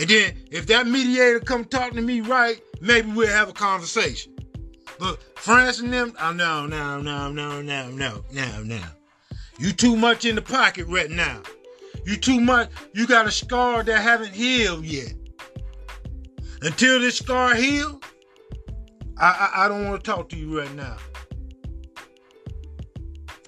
And 0.00 0.10
then 0.10 0.34
if 0.50 0.66
that 0.66 0.88
mediator 0.88 1.38
come 1.38 1.64
talk 1.64 1.92
to 1.92 2.00
me 2.00 2.22
right, 2.22 2.60
maybe 2.80 3.12
we'll 3.12 3.28
have 3.28 3.50
a 3.50 3.52
conversation. 3.52 4.34
But 4.98 5.22
France 5.38 5.78
and 5.78 5.92
them, 5.92 6.12
oh 6.20 6.32
no, 6.32 6.66
no, 6.66 7.00
no, 7.00 7.30
no, 7.30 7.62
no, 7.62 7.90
no, 7.92 8.24
no, 8.32 8.62
no. 8.64 8.80
You 9.60 9.70
too 9.70 9.94
much 9.94 10.24
in 10.24 10.34
the 10.34 10.42
pocket 10.42 10.88
right 10.88 11.08
now. 11.10 11.40
You 12.08 12.16
too 12.16 12.40
much, 12.40 12.70
you 12.94 13.06
got 13.06 13.26
a 13.26 13.30
scar 13.30 13.82
that 13.82 14.00
haven't 14.00 14.32
healed 14.32 14.82
yet. 14.82 15.12
Until 16.62 17.00
this 17.00 17.18
scar 17.18 17.54
heals, 17.54 18.02
I, 19.18 19.26
I, 19.54 19.64
I 19.66 19.68
don't 19.68 19.86
want 19.86 20.02
to 20.02 20.10
talk 20.10 20.30
to 20.30 20.36
you 20.36 20.58
right 20.58 20.74
now. 20.74 20.96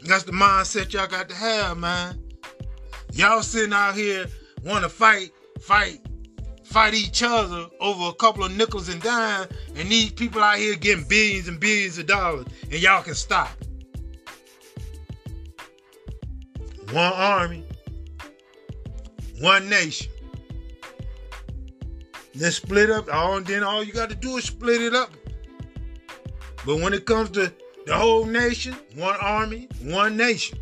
That's 0.03 0.25
the 0.25 0.33
mindset 0.33 0.93
y'all 0.93 1.07
got 1.07 1.31
to 1.31 1.35
have, 1.35 1.79
man. 1.79 2.23
Y'all 3.15 3.43
sitting 3.43 3.73
out 3.73 3.95
here 3.95 4.27
want 4.63 4.83
to 4.85 4.91
fight, 4.91 5.31
fight, 5.63 6.01
fight 6.63 6.93
each 6.93 7.23
other 7.23 7.67
over 7.81 8.11
a 8.11 8.15
couple 8.15 8.45
of 8.45 8.55
nickels 8.55 8.91
and 8.91 9.01
dimes, 9.01 9.49
and 9.75 9.89
these 9.89 10.13
people 10.13 10.43
out 10.43 10.59
here 10.59 10.77
getting 10.77 11.09
billions 11.09 11.49
and 11.49 11.59
billions 11.59 11.97
of 11.97 12.07
dollars, 12.07 12.45
and 12.65 12.75
y'all 12.75 13.03
can 13.03 13.15
stop. 13.15 13.53
One 16.93 17.15
army, 17.15 17.65
one 19.41 19.69
nation. 19.69 20.11
Then 22.35 22.53
split 22.53 22.91
up. 22.91 23.13
All 23.13 23.39
and 23.39 23.47
then 23.47 23.63
all 23.63 23.83
you 23.83 23.93
got 23.93 24.11
to 24.11 24.15
do 24.15 24.37
is 24.37 24.45
split 24.45 24.81
it 24.81 24.95
up. 24.95 25.11
But 26.65 26.77
when 26.81 26.93
it 26.93 27.07
comes 27.07 27.31
to 27.31 27.53
the 27.87 27.95
whole 27.97 28.27
nation, 28.27 28.77
one 28.95 29.17
army, 29.21 29.69
one 29.83 30.17
nation. 30.17 30.59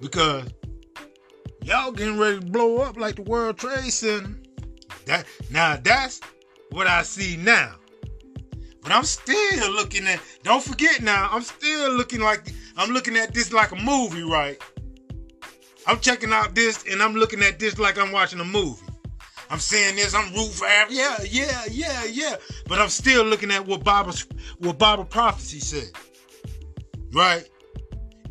Because 0.00 0.48
y'all 1.62 1.92
getting 1.92 2.18
ready 2.18 2.40
to 2.40 2.46
blow 2.46 2.78
up 2.78 2.96
like 2.96 3.16
the 3.16 3.22
World 3.22 3.58
Trade 3.58 3.92
Center. 3.92 4.36
That 5.04 5.26
now 5.50 5.76
that's 5.76 6.20
what 6.70 6.86
I 6.86 7.02
see 7.02 7.36
now. 7.36 7.76
But 8.82 8.92
I'm 8.92 9.04
still 9.04 9.70
looking 9.72 10.06
at 10.06 10.20
don't 10.42 10.62
forget 10.62 11.00
now, 11.02 11.28
I'm 11.30 11.42
still 11.42 11.92
looking 11.92 12.20
like 12.20 12.52
I'm 12.76 12.90
looking 12.90 13.16
at 13.16 13.32
this 13.32 13.52
like 13.52 13.70
a 13.70 13.76
movie, 13.76 14.22
right? 14.22 14.60
I'm 15.86 15.98
checking 16.00 16.32
out 16.32 16.54
this 16.54 16.84
and 16.90 17.02
I'm 17.02 17.14
looking 17.14 17.42
at 17.42 17.58
this 17.58 17.78
like 17.78 17.98
I'm 17.98 18.12
watching 18.12 18.40
a 18.40 18.44
movie. 18.44 18.82
I'm 19.50 19.58
saying 19.58 19.96
this, 19.96 20.14
I'm 20.14 20.32
rooting 20.32 20.50
for. 20.50 20.66
Yeah, 20.88 21.18
yeah, 21.28 21.62
yeah, 21.70 22.04
yeah. 22.04 22.36
But 22.66 22.80
I'm 22.80 22.88
still 22.88 23.24
looking 23.24 23.50
at 23.50 23.66
what 23.66 23.84
Bible 23.84 24.14
what 24.58 24.78
Bible 24.78 25.04
prophecy 25.04 25.60
said. 25.60 25.90
Right? 27.12 27.48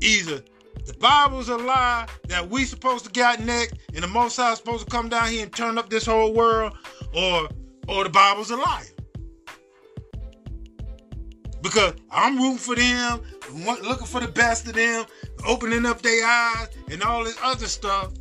Either 0.02 0.44
the 0.86 0.94
Bible's 0.96 1.50
a 1.50 1.58
lie 1.58 2.08
that 2.28 2.50
we 2.50 2.66
supposed 2.66 3.06
to 3.06 3.12
get 3.12 3.46
next, 3.46 3.76
and 3.94 4.04
the 4.04 4.08
Most 4.08 4.38
High 4.38 4.56
supposed 4.56 4.86
to 4.86 4.90
come 4.90 5.10
down 5.10 5.30
here 5.30 5.44
and 5.44 5.54
turn 5.54 5.78
up 5.78 5.90
this 5.90 6.08
whole 6.08 6.34
world, 6.34 6.74
or 7.14 7.50
or 7.88 8.04
the 8.04 8.10
Bible's 8.10 8.50
a 8.50 8.58
liar. 8.58 8.84
Because 11.62 11.94
I'm 12.10 12.38
rooting 12.38 12.58
for 12.58 12.76
them, 12.76 13.22
looking 13.84 14.08
for 14.08 14.20
the 14.20 14.28
best 14.28 14.68
of 14.68 14.74
them, 14.74 15.06
opening 15.46 15.86
up 15.86 16.02
their 16.02 16.26
eyes, 16.26 16.70
and 16.90 17.04
all 17.04 17.24
this 17.24 17.38
other 17.44 17.68
stuff. 17.68 18.12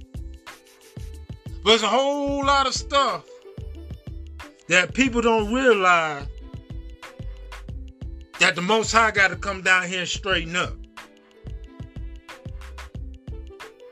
But 1.62 1.64
there's 1.64 1.82
a 1.82 1.88
whole 1.88 2.45
lot 2.45 2.66
of 2.66 2.74
stuff 2.74 3.24
that 4.68 4.95
people 4.95 5.20
don't 5.20 5.53
realize 5.53 6.26
that 8.38 8.55
the 8.55 8.62
Most 8.62 8.93
High 8.93 9.11
got 9.11 9.28
to 9.28 9.36
come 9.36 9.62
down 9.62 9.86
here 9.86 10.01
and 10.01 10.09
straighten 10.09 10.57
up. 10.57 10.74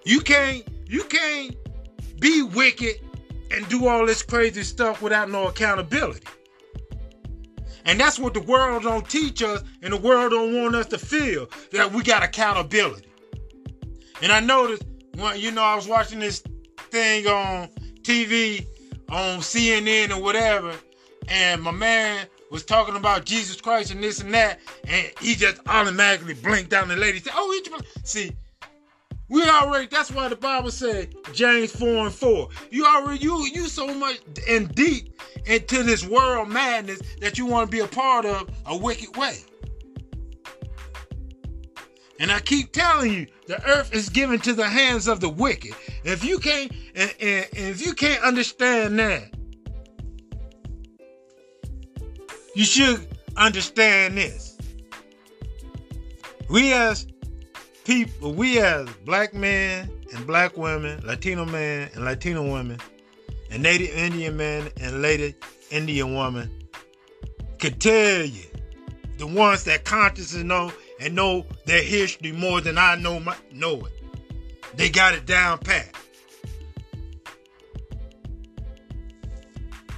You 0.05 0.21
can't 0.21 0.67
you 0.87 1.05
can't 1.05 1.55
be 2.19 2.43
wicked 2.43 2.97
and 3.51 3.69
do 3.69 3.87
all 3.87 4.07
this 4.07 4.23
crazy 4.23 4.63
stuff 4.63 5.03
without 5.03 5.31
no 5.31 5.49
accountability. 5.49 6.27
And 7.89 7.99
that's 7.99 8.19
what 8.19 8.35
the 8.35 8.43
world 8.43 8.83
don't 8.83 9.09
teach 9.09 9.43
us, 9.43 9.63
and 9.83 9.95
the 9.95 9.97
world 9.97 10.33
don't 10.33 10.55
want 10.55 10.75
us 10.75 10.87
to 10.89 10.99
feel 10.99 11.49
that 11.73 11.91
we 11.91 12.03
got 12.03 12.23
accountability. 12.23 13.09
And 14.21 14.31
I 14.31 14.41
noticed 14.41 14.83
when 15.17 15.41
you 15.41 15.51
know 15.51 15.63
I 15.63 15.75
was 15.75 15.89
watching 15.89 16.19
this 16.19 16.43
thing 16.91 17.27
on 17.27 17.69
TV 18.03 18.67
on 19.09 19.39
CNN 19.39 20.15
or 20.15 20.23
whatever, 20.23 20.75
and 21.29 21.63
my 21.63 21.71
man 21.71 22.27
was 22.51 22.63
talking 22.63 22.95
about 22.95 23.25
Jesus 23.25 23.59
Christ 23.59 23.91
and 23.91 24.05
this 24.05 24.21
and 24.21 24.35
that, 24.35 24.61
and 24.87 25.11
he 25.23 25.35
just 25.35 25.59
automatically 25.67 26.35
blinked 26.35 26.69
down 26.69 26.89
the 26.89 26.97
lady. 26.97 27.21
Said, 27.21 27.33
"Oh, 27.37 27.51
he 27.53 28.05
see." 28.05 28.37
We 29.29 29.43
already 29.43 29.89
that's 29.89 30.11
why 30.11 30.29
the 30.29 30.37
Bible 30.37 30.71
said 30.71 31.15
James 31.33 31.71
4 31.73 32.07
and 32.07 32.15
4. 32.15 32.49
You 32.71 32.87
already 32.87 33.23
you 33.23 33.47
you 33.47 33.69
so 33.69 33.93
much 33.95 34.21
and 34.49 34.75
deep 34.75 35.21
into 35.45 35.83
this 35.83 36.07
world 36.07 36.49
madness 36.49 37.01
that 37.21 37.37
you 37.37 37.47
want 37.47 37.71
to 37.71 37.77
be 37.77 37.81
a 37.81 37.89
part 37.89 38.25
of 38.25 38.49
a 38.67 38.77
wicked 38.77 39.17
way. 39.17 39.39
And 42.21 42.33
I 42.33 42.41
keep 42.41 42.73
telling 42.73 43.13
you, 43.13 43.27
the 43.47 43.63
earth 43.65 43.95
is 43.95 44.09
given 44.09 44.41
to 44.41 44.53
the 44.53 44.67
hands 44.67 45.07
of 45.07 45.21
the 45.21 45.29
wicked. 45.29 45.73
If 46.05 46.25
you 46.25 46.39
can't 46.39 46.73
and, 46.95 47.15
and, 47.21 47.47
and 47.57 47.69
if 47.69 47.85
you 47.85 47.95
can't 47.95 48.23
understand 48.25 48.99
that, 48.99 49.31
you 52.55 52.65
should 52.65 53.07
understand 53.37 54.17
this. 54.17 54.57
We 56.49 56.73
as 56.73 57.07
people, 57.89 58.35
we 58.35 58.61
as 58.61 58.87
black 59.07 59.33
men 59.33 59.91
and 60.15 60.27
black 60.27 60.59
women, 60.59 61.01
Latino 61.07 61.47
men 61.47 61.89
and 61.95 62.05
Latino 62.05 62.43
women, 62.43 62.79
and 63.51 63.63
Native 63.63 63.89
Indian 63.97 64.37
men 64.37 64.69
and 64.79 65.01
Native 65.01 65.35
Indian 65.71 66.15
women 66.15 66.51
could 67.59 67.81
tell 67.81 68.23
you, 68.25 68.45
the 69.17 69.27
ones 69.27 69.65
that 69.65 69.85
consciously 69.85 70.45
know 70.45 70.71
and 71.01 71.15
know 71.15 71.47
their 71.65 71.83
history 71.83 72.31
more 72.31 72.61
than 72.61 72.77
I 72.77 72.95
know 72.97 73.21
my, 73.21 73.35
know 73.53 73.87
it. 73.87 73.93
They 74.77 74.91
got 74.91 75.15
it 75.15 75.25
down 75.25 75.59
pat. 75.59 75.91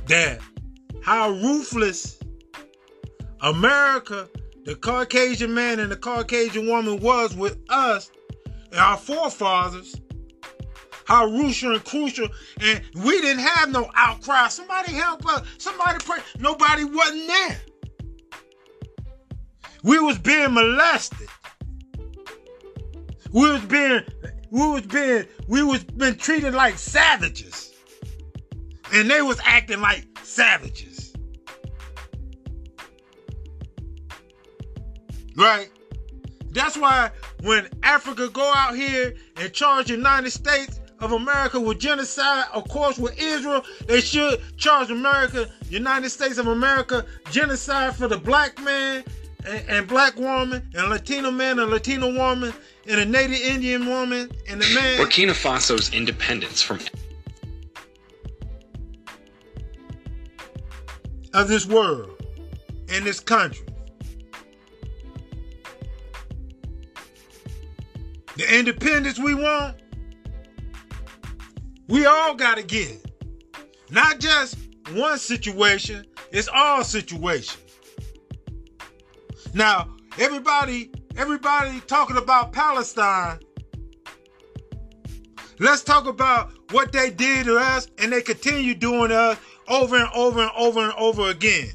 That 0.06 0.40
how 1.02 1.30
ruthless 1.30 2.20
America 3.40 4.28
the 4.64 4.74
Caucasian 4.74 5.54
man 5.54 5.78
and 5.78 5.90
the 5.90 5.96
Caucasian 5.96 6.66
woman 6.66 7.00
was 7.00 7.34
with 7.34 7.58
us 7.68 8.10
and 8.70 8.80
our 8.80 8.96
forefathers, 8.96 10.00
how 11.04 11.28
crucial 11.28 11.72
and 11.72 11.84
crucial, 11.84 12.28
and 12.60 12.82
we 12.94 13.20
didn't 13.20 13.42
have 13.42 13.70
no 13.70 13.90
outcry. 13.96 14.48
Somebody 14.48 14.92
help 14.92 15.26
us. 15.26 15.46
Somebody 15.58 15.98
pray. 16.04 16.20
Nobody 16.38 16.84
wasn't 16.84 17.26
there. 17.26 17.60
We 19.82 19.98
was 19.98 20.18
being 20.18 20.52
molested. 20.52 21.28
We 23.32 23.50
was 23.50 23.62
being, 23.62 24.02
we 24.50 24.66
was 24.68 24.82
being, 24.82 25.24
we 25.48 25.62
was 25.62 25.84
been 25.84 26.16
treated 26.16 26.54
like 26.54 26.78
savages, 26.78 27.72
and 28.92 29.10
they 29.10 29.22
was 29.22 29.40
acting 29.44 29.80
like 29.80 30.06
savages. 30.22 30.99
Right? 35.36 35.70
That's 36.52 36.76
why 36.76 37.10
when 37.42 37.68
Africa 37.82 38.28
go 38.28 38.52
out 38.54 38.74
here 38.74 39.14
and 39.36 39.52
charge 39.52 39.86
the 39.86 39.94
United 39.94 40.30
States 40.30 40.80
of 40.98 41.12
America 41.12 41.58
with 41.58 41.78
genocide, 41.78 42.44
of 42.52 42.68
course 42.68 42.98
with 42.98 43.18
Israel, 43.18 43.64
they 43.86 44.00
should 44.00 44.40
charge 44.56 44.90
America, 44.90 45.48
United 45.68 46.10
States 46.10 46.38
of 46.38 46.48
America, 46.48 47.06
genocide 47.30 47.94
for 47.94 48.08
the 48.08 48.18
black 48.18 48.60
man 48.62 49.04
and, 49.46 49.68
and 49.68 49.88
black 49.88 50.16
woman, 50.16 50.68
and 50.74 50.90
Latino 50.90 51.30
man, 51.30 51.58
and 51.58 51.70
Latino 51.70 52.12
woman, 52.12 52.52
and 52.86 53.00
a 53.00 53.04
Native 53.04 53.40
Indian 53.40 53.86
woman, 53.86 54.30
and 54.48 54.62
a 54.62 54.74
man. 54.74 54.98
Burkina 54.98 55.32
Faso's 55.32 55.92
independence 55.94 56.60
from 56.60 56.80
of 61.32 61.46
this 61.48 61.64
world 61.64 62.10
and 62.88 63.04
this 63.06 63.20
country. 63.20 63.64
The 68.40 68.58
independence 68.58 69.18
we 69.18 69.34
want, 69.34 69.76
we 71.88 72.06
all 72.06 72.34
got 72.34 72.56
to 72.56 72.62
get. 72.62 73.04
Not 73.90 74.18
just 74.18 74.56
one 74.94 75.18
situation, 75.18 76.06
it's 76.32 76.48
all 76.48 76.82
situations. 76.82 77.58
Now, 79.52 79.94
everybody, 80.18 80.90
everybody 81.18 81.80
talking 81.80 82.16
about 82.16 82.54
Palestine. 82.54 83.40
Let's 85.58 85.82
talk 85.82 86.06
about 86.06 86.50
what 86.70 86.92
they 86.92 87.10
did 87.10 87.44
to 87.44 87.58
us 87.58 87.88
and 87.98 88.10
they 88.10 88.22
continue 88.22 88.74
doing 88.74 89.10
to 89.10 89.16
us 89.18 89.38
over 89.68 89.96
and 89.96 90.08
over 90.14 90.40
and 90.40 90.50
over 90.56 90.80
and 90.80 90.94
over 90.94 91.28
again. 91.28 91.68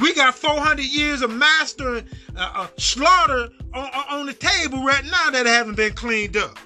We 0.00 0.14
got 0.14 0.34
400 0.34 0.82
years 0.82 1.20
of 1.22 1.30
mastering 1.30 2.06
uh, 2.36 2.52
uh, 2.54 2.66
slaughter 2.78 3.50
on, 3.74 3.90
on 4.08 4.26
the 4.26 4.32
table 4.32 4.82
right 4.82 5.04
now 5.04 5.30
that 5.30 5.46
haven't 5.46 5.76
been 5.76 5.92
cleaned 5.92 6.36
up. 6.36 6.58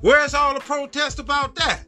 Where's 0.00 0.32
all 0.32 0.54
the 0.54 0.60
protest 0.60 1.18
about 1.18 1.56
that? 1.56 1.84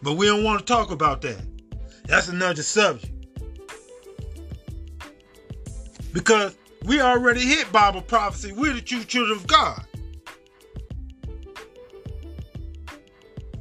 But 0.00 0.12
we 0.12 0.26
don't 0.26 0.44
want 0.44 0.60
to 0.60 0.64
talk 0.64 0.92
about 0.92 1.20
that. 1.22 1.44
That's 2.04 2.28
another 2.28 2.62
subject. 2.62 3.12
Because 6.12 6.56
we 6.84 7.00
already 7.00 7.40
hit 7.40 7.70
Bible 7.72 8.02
prophecy. 8.02 8.52
We're 8.52 8.74
the 8.74 8.80
true 8.80 9.02
children 9.02 9.36
of 9.36 9.46
God. 9.48 9.87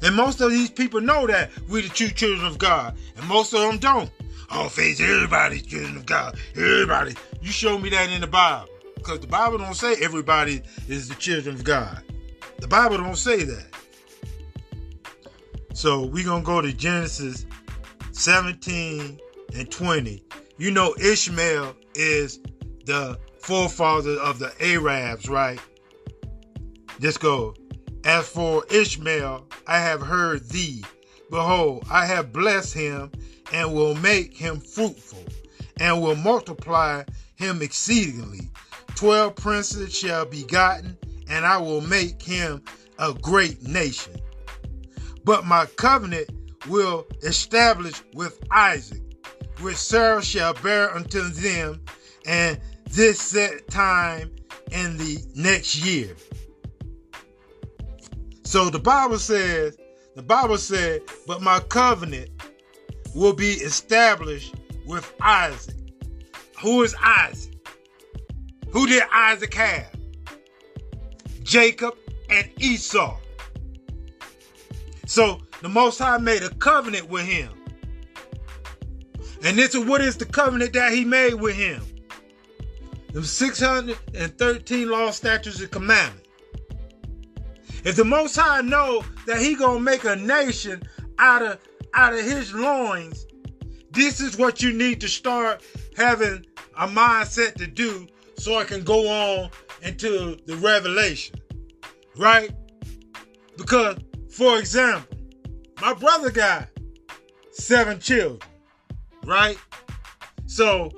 And 0.02 0.16
most 0.16 0.42
of 0.42 0.52
these 0.52 0.70
people 0.70 1.02
know 1.02 1.28
that 1.28 1.52
we're 1.68 1.82
the 1.82 1.90
true 1.90 2.10
children 2.10 2.46
of 2.46 2.58
God. 2.58 2.98
And 3.16 3.28
most 3.28 3.54
of 3.54 3.62
them 3.62 3.78
don't. 3.78 4.12
Oh, 4.52 4.70
face 4.70 5.00
everybody's 5.02 5.64
children 5.64 5.98
of 5.98 6.06
God. 6.06 6.38
Everybody. 6.56 7.16
You 7.42 7.52
show 7.52 7.78
me 7.78 7.90
that 7.90 8.10
in 8.10 8.22
the 8.22 8.28
Bible. 8.28 8.70
Because 8.96 9.20
the 9.20 9.28
Bible 9.28 9.58
don't 9.58 9.76
say 9.76 9.96
everybody 10.02 10.62
is 10.88 11.10
the 11.10 11.16
children 11.16 11.56
of 11.56 11.64
God. 11.64 12.04
The 12.60 12.68
Bible 12.68 12.98
don't 12.98 13.18
say 13.18 13.44
that. 13.44 13.68
So 15.74 16.06
we're 16.06 16.26
going 16.26 16.42
to 16.42 16.46
go 16.46 16.62
to 16.62 16.74
Genesis 16.74 17.46
17 18.12 19.20
and 19.56 19.72
20. 19.72 20.24
You 20.58 20.72
know 20.72 20.96
Ishmael 21.00 21.76
is 21.94 22.40
the 22.86 23.20
forefather 23.40 24.14
of 24.20 24.40
the 24.40 24.52
Arabs, 24.60 25.30
right? 25.30 25.60
Let's 27.00 27.18
go. 27.18 27.54
As 28.08 28.26
for 28.26 28.66
Ishmael, 28.72 29.46
I 29.68 29.80
have 29.80 30.00
heard 30.00 30.48
thee. 30.48 30.82
Behold, 31.30 31.86
I 31.92 32.06
have 32.06 32.32
blessed 32.32 32.74
him 32.74 33.12
and 33.52 33.74
will 33.74 33.96
make 33.96 34.34
him 34.34 34.62
fruitful 34.62 35.26
and 35.82 36.02
will 36.02 36.16
multiply 36.16 37.04
him 37.36 37.62
exceedingly. 37.62 38.50
Twelve 38.96 39.36
princes 39.36 39.94
shall 39.94 40.26
be 40.26 40.46
gotten, 40.46 40.98
and 41.28 41.46
I 41.46 41.58
will 41.58 41.82
make 41.82 42.22
him 42.22 42.64
a 42.98 43.14
great 43.14 43.68
nation. 43.68 44.16
But 45.26 45.46
my 45.46 45.66
covenant 45.66 46.30
will 46.70 47.08
establish 47.24 48.02
with 48.14 48.40
Isaac, 48.52 49.02
which 49.60 49.76
Sarah 49.76 50.24
shall 50.24 50.54
bear 50.54 50.96
unto 50.96 51.24
them, 51.28 51.82
and 52.26 52.58
this 52.90 53.20
set 53.20 53.68
time 53.68 54.32
in 54.72 54.96
the 54.96 55.18
next 55.36 55.84
year. 55.84 56.16
So 58.48 58.70
the 58.70 58.80
Bible 58.80 59.20
says, 59.20 59.78
the 60.16 60.22
Bible 60.22 60.58
said, 60.58 61.02
but 61.28 61.42
my 61.42 61.60
covenant 61.60 62.30
will 63.14 63.34
be 63.34 63.50
established 63.50 64.56
with 64.86 65.14
Isaac. 65.20 65.76
Who 66.62 66.82
is 66.82 66.96
Isaac? 67.04 67.54
Who 68.70 68.88
did 68.88 69.04
Isaac 69.12 69.54
have? 69.54 69.94
Jacob 71.44 71.98
and 72.30 72.50
Esau. 72.58 73.18
So 75.08 75.42
the 75.62 75.68
Most 75.68 76.00
High 76.00 76.18
made 76.18 76.42
a 76.42 76.50
covenant 76.52 77.10
with 77.10 77.26
him. 77.26 77.52
And 79.44 79.58
this 79.58 79.76
is 79.76 79.84
what 79.84 80.00
is 80.00 80.16
the 80.16 80.26
covenant 80.26 80.72
that 80.72 80.94
he 80.94 81.04
made 81.04 81.34
with 81.34 81.58
him? 81.58 81.84
The 83.12 83.26
613 83.26 84.90
law, 84.90 85.12
statutes, 85.12 85.60
and 85.60 85.70
commandments. 85.70 86.27
If 87.84 87.96
the 87.96 88.06
Most 88.06 88.36
High 88.36 88.62
know 88.62 89.04
that 89.26 89.40
He 89.40 89.56
gonna 89.56 89.80
make 89.80 90.04
a 90.04 90.16
nation 90.16 90.84
out 91.20 91.42
of 91.42 91.60
out 91.94 92.14
of 92.14 92.22
His 92.24 92.54
loins, 92.54 93.26
this 93.92 94.20
is 94.20 94.38
what 94.38 94.62
you 94.62 94.74
need 94.74 95.02
to 95.02 95.08
start 95.08 95.64
having 95.96 96.46
a 96.78 96.88
mindset 96.88 97.56
to 97.56 97.68
do, 97.68 98.08
so 98.38 98.58
I 98.58 98.64
can 98.64 98.84
go 98.84 99.08
on 99.08 99.50
into 99.82 100.38
the 100.46 100.56
revelation, 100.58 101.36
right? 102.18 102.52
Because, 103.58 103.98
for 104.30 104.60
example, 104.60 105.18
my 105.82 105.94
brother 105.94 106.32
got 106.32 106.70
seven 107.52 108.00
children, 108.00 108.40
right? 109.26 109.58
So 110.46 110.92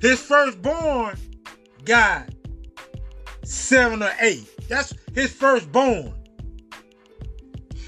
his 0.00 0.20
firstborn 0.20 1.18
got 1.84 2.30
seven 3.44 4.02
or 4.02 4.12
eight. 4.20 4.48
That's 4.68 4.92
his 5.16 5.32
firstborn. 5.32 6.14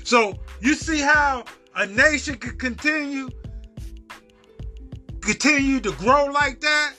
So 0.02 0.34
you 0.60 0.74
see 0.74 0.98
how 0.98 1.44
a 1.76 1.86
nation 1.86 2.34
could 2.36 2.58
continue 2.58 3.28
continue 5.20 5.78
to 5.80 5.92
grow 5.92 6.24
like 6.24 6.60
that? 6.62 6.94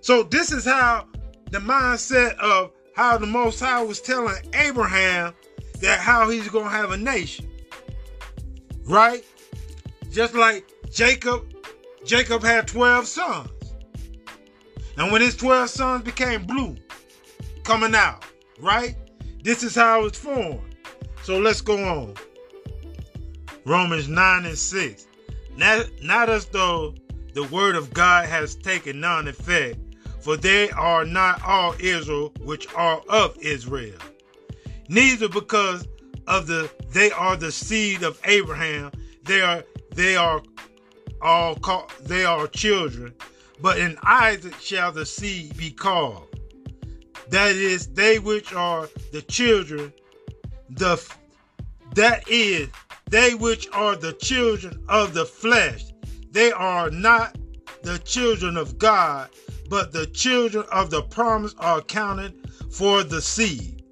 So 0.00 0.24
this 0.24 0.50
is 0.50 0.64
how 0.64 1.06
the 1.52 1.58
mindset 1.58 2.36
of 2.38 2.72
how 2.96 3.16
the 3.16 3.26
Most 3.26 3.60
High 3.60 3.82
was 3.82 4.00
telling 4.00 4.34
Abraham 4.54 5.32
that 5.80 6.00
how 6.00 6.28
he's 6.28 6.48
going 6.48 6.64
to 6.64 6.70
have 6.70 6.90
a 6.90 6.96
nation. 6.96 7.48
Right? 8.84 9.24
Just 10.10 10.34
like 10.34 10.68
Jacob, 10.90 11.52
Jacob 12.04 12.42
had 12.42 12.66
12 12.66 13.06
sons. 13.06 13.50
And 14.98 15.12
when 15.12 15.20
his 15.20 15.36
12 15.36 15.70
sons 15.70 16.02
became 16.02 16.44
blue, 16.44 16.76
coming 17.62 17.94
out, 17.94 18.24
right? 18.60 18.96
This 19.42 19.62
is 19.62 19.74
how 19.74 20.04
it's 20.04 20.18
formed. 20.18 20.74
So 21.22 21.38
let's 21.38 21.60
go 21.60 21.76
on. 21.76 22.14
Romans 23.64 24.08
9 24.08 24.44
and 24.44 24.58
6. 24.58 25.06
Not, 25.56 25.86
not 26.02 26.28
as 26.28 26.46
though 26.46 26.94
the 27.32 27.44
word 27.44 27.76
of 27.76 27.92
God 27.92 28.26
has 28.26 28.54
taken 28.54 29.00
none 29.00 29.28
effect, 29.28 29.78
for 30.20 30.36
they 30.36 30.70
are 30.70 31.04
not 31.04 31.42
all 31.44 31.74
Israel 31.78 32.32
which 32.40 32.72
are 32.74 33.02
of 33.08 33.36
Israel. 33.38 33.98
Neither 34.88 35.28
because 35.28 35.86
of 36.26 36.46
the 36.46 36.70
they 36.90 37.10
are 37.10 37.36
the 37.36 37.52
seed 37.52 38.02
of 38.02 38.20
Abraham, 38.24 38.90
they 39.24 39.40
are 39.40 39.64
they 39.94 40.16
are 40.16 40.42
all 41.20 41.56
called 41.56 41.92
they 42.02 42.24
are 42.24 42.46
children, 42.46 43.12
but 43.60 43.78
in 43.78 43.98
Isaac 44.02 44.54
shall 44.60 44.92
the 44.92 45.06
seed 45.06 45.56
be 45.56 45.70
called. 45.70 46.28
That 47.30 47.52
is, 47.56 47.88
they 47.88 48.18
which 48.18 48.52
are 48.52 48.88
the 49.12 49.22
children, 49.22 49.92
the 50.70 51.02
that 51.94 52.28
is, 52.28 52.68
they 53.10 53.34
which 53.34 53.68
are 53.72 53.96
the 53.96 54.12
children 54.12 54.84
of 54.88 55.14
the 55.14 55.24
flesh. 55.24 55.84
They 56.30 56.52
are 56.52 56.90
not 56.90 57.38
the 57.82 57.98
children 58.00 58.56
of 58.56 58.78
God, 58.78 59.30
but 59.70 59.92
the 59.92 60.06
children 60.06 60.66
of 60.70 60.90
the 60.90 61.02
promise 61.02 61.54
are 61.58 61.80
counted 61.80 62.34
for 62.70 63.02
the 63.02 63.22
seed. 63.22 63.82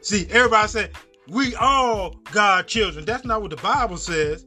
See, 0.00 0.26
everybody 0.30 0.68
say, 0.68 0.90
we 1.28 1.54
all 1.56 2.14
God 2.32 2.68
children. 2.68 3.04
That's 3.04 3.24
not 3.24 3.40
what 3.40 3.50
the 3.50 3.56
Bible 3.56 3.96
says. 3.96 4.46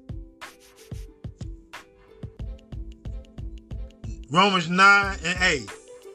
Romans 4.30 4.70
9 4.70 5.18
and 5.24 5.44
8. 5.44 5.72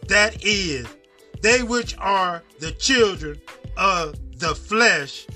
That 0.08 0.44
is, 0.44 0.86
they 1.42 1.62
which 1.62 1.96
are 1.98 2.42
the 2.60 2.72
children 2.72 3.38
of 3.76 4.14
the 4.38 4.54
flesh, 4.54 5.26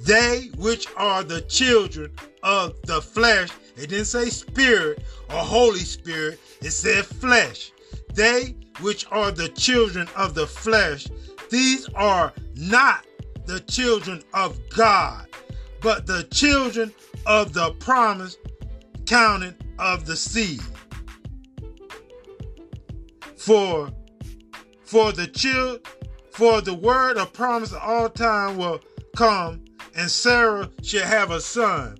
they 0.00 0.50
which 0.56 0.86
are 0.96 1.22
the 1.22 1.42
children 1.42 2.10
of 2.42 2.74
the 2.82 3.00
flesh, 3.00 3.50
it 3.76 3.88
didn't 3.88 4.06
say 4.06 4.30
spirit 4.30 5.02
or 5.28 5.36
Holy 5.36 5.80
Spirit, 5.80 6.40
it 6.62 6.70
said 6.70 7.04
flesh. 7.04 7.70
They 8.14 8.56
which 8.80 9.06
are 9.10 9.30
the 9.30 9.48
children 9.50 10.08
of 10.16 10.34
the 10.34 10.46
flesh, 10.46 11.06
these 11.50 11.88
are 11.94 12.32
not 12.56 13.06
the 13.44 13.60
children 13.60 14.22
of 14.32 14.58
God, 14.70 15.26
but 15.80 16.06
the 16.06 16.24
children 16.24 16.92
of 17.26 17.52
the 17.52 17.72
promise 17.74 18.38
counted 19.06 19.54
of 19.78 20.06
the 20.06 20.16
seed. 20.16 20.62
For 23.36 23.90
for 24.88 25.12
the 25.12 25.26
child 25.26 25.86
for 26.30 26.62
the 26.62 26.72
word 26.72 27.18
of 27.18 27.30
promise 27.34 27.72
of 27.72 27.82
all 27.82 28.08
time 28.08 28.56
will 28.56 28.80
come, 29.14 29.62
and 29.94 30.10
Sarah 30.10 30.70
shall 30.82 31.04
have 31.04 31.30
a 31.30 31.42
son. 31.42 31.98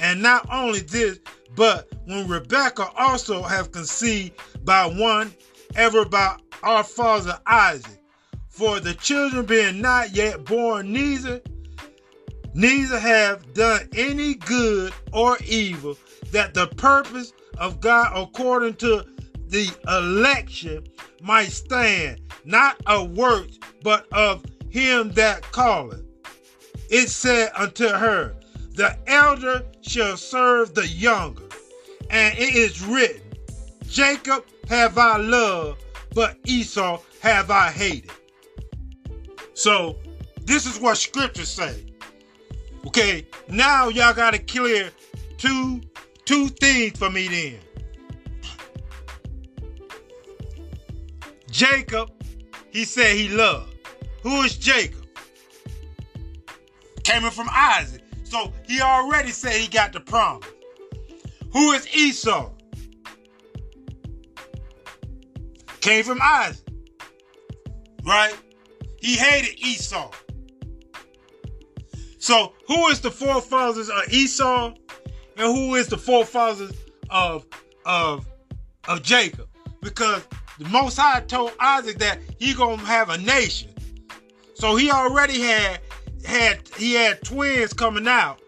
And 0.00 0.22
not 0.22 0.48
only 0.50 0.80
this, 0.80 1.18
but 1.54 1.92
when 2.06 2.26
Rebekah 2.26 2.92
also 2.96 3.42
have 3.42 3.72
conceived 3.72 4.40
by 4.64 4.86
one, 4.86 5.34
ever 5.74 6.06
by 6.06 6.38
our 6.62 6.82
father 6.82 7.38
Isaac. 7.46 8.00
For 8.48 8.80
the 8.80 8.94
children 8.94 9.44
being 9.44 9.82
not 9.82 10.14
yet 10.14 10.46
born, 10.46 10.94
neither 10.94 11.42
neither 12.54 12.98
have 12.98 13.52
done 13.52 13.86
any 13.94 14.34
good 14.36 14.94
or 15.12 15.36
evil, 15.44 15.98
that 16.32 16.54
the 16.54 16.68
purpose 16.68 17.34
of 17.58 17.80
God 17.80 18.12
according 18.14 18.74
to 18.76 19.04
the 19.48 19.68
election 19.88 20.86
might 21.20 21.50
stand, 21.50 22.20
not 22.44 22.80
of 22.86 23.16
works, 23.16 23.58
but 23.82 24.06
of 24.12 24.44
him 24.70 25.12
that 25.12 25.50
calleth. 25.52 26.02
It 26.88 27.08
said 27.08 27.50
unto 27.54 27.88
her, 27.88 28.34
The 28.74 28.96
elder 29.06 29.64
shall 29.82 30.16
serve 30.16 30.74
the 30.74 30.86
younger. 30.86 31.44
And 32.10 32.36
it 32.36 32.54
is 32.54 32.84
written, 32.84 33.22
Jacob 33.86 34.44
have 34.68 34.98
I 34.98 35.16
loved, 35.16 35.82
but 36.14 36.36
Esau 36.46 37.00
have 37.20 37.50
I 37.50 37.70
hated. 37.70 38.10
So 39.54 39.96
this 40.42 40.66
is 40.66 40.80
what 40.80 40.96
scriptures 40.96 41.48
say. 41.48 41.84
Okay, 42.86 43.26
now 43.48 43.88
y'all 43.88 44.14
gotta 44.14 44.38
clear 44.38 44.90
two 45.36 45.80
two 46.24 46.48
things 46.48 46.98
for 46.98 47.10
me 47.10 47.28
then. 47.28 47.58
Jacob, 51.50 52.10
he 52.72 52.84
said 52.84 53.16
he 53.16 53.28
loved. 53.28 53.74
Who 54.22 54.42
is 54.42 54.56
Jacob? 54.56 55.06
Came 57.04 57.28
from 57.30 57.48
Isaac. 57.50 58.02
So 58.24 58.52
he 58.66 58.80
already 58.80 59.30
said 59.30 59.54
he 59.54 59.68
got 59.68 59.92
the 59.92 60.00
promise. 60.00 60.48
Who 61.52 61.72
is 61.72 61.88
Esau? 61.94 62.50
Came 65.80 66.04
from 66.04 66.20
Isaac. 66.22 66.66
Right? 68.04 68.36
He 69.00 69.16
hated 69.16 69.58
Esau. 69.58 70.10
So 72.18 72.52
who 72.66 72.88
is 72.88 73.00
the 73.00 73.10
forefathers 73.10 73.88
of 73.88 74.12
Esau? 74.12 74.74
And 75.36 75.46
who 75.56 75.74
is 75.74 75.88
the 75.88 75.98
forefathers 75.98 76.72
of 77.08 77.46
of 77.84 78.26
of 78.86 79.02
Jacob? 79.02 79.48
Because 79.80 80.22
the 80.60 80.68
Most 80.68 80.98
High 80.98 81.20
told 81.20 81.52
Isaac 81.58 81.98
that 82.00 82.18
he 82.38 82.52
gonna 82.52 82.76
have 82.84 83.08
a 83.08 83.16
nation. 83.16 83.70
So 84.52 84.76
he 84.76 84.90
already 84.90 85.40
had 85.40 85.80
had 86.22 86.68
he 86.76 86.92
had 86.92 87.22
twins 87.24 87.72
coming 87.72 88.06
out, 88.06 88.42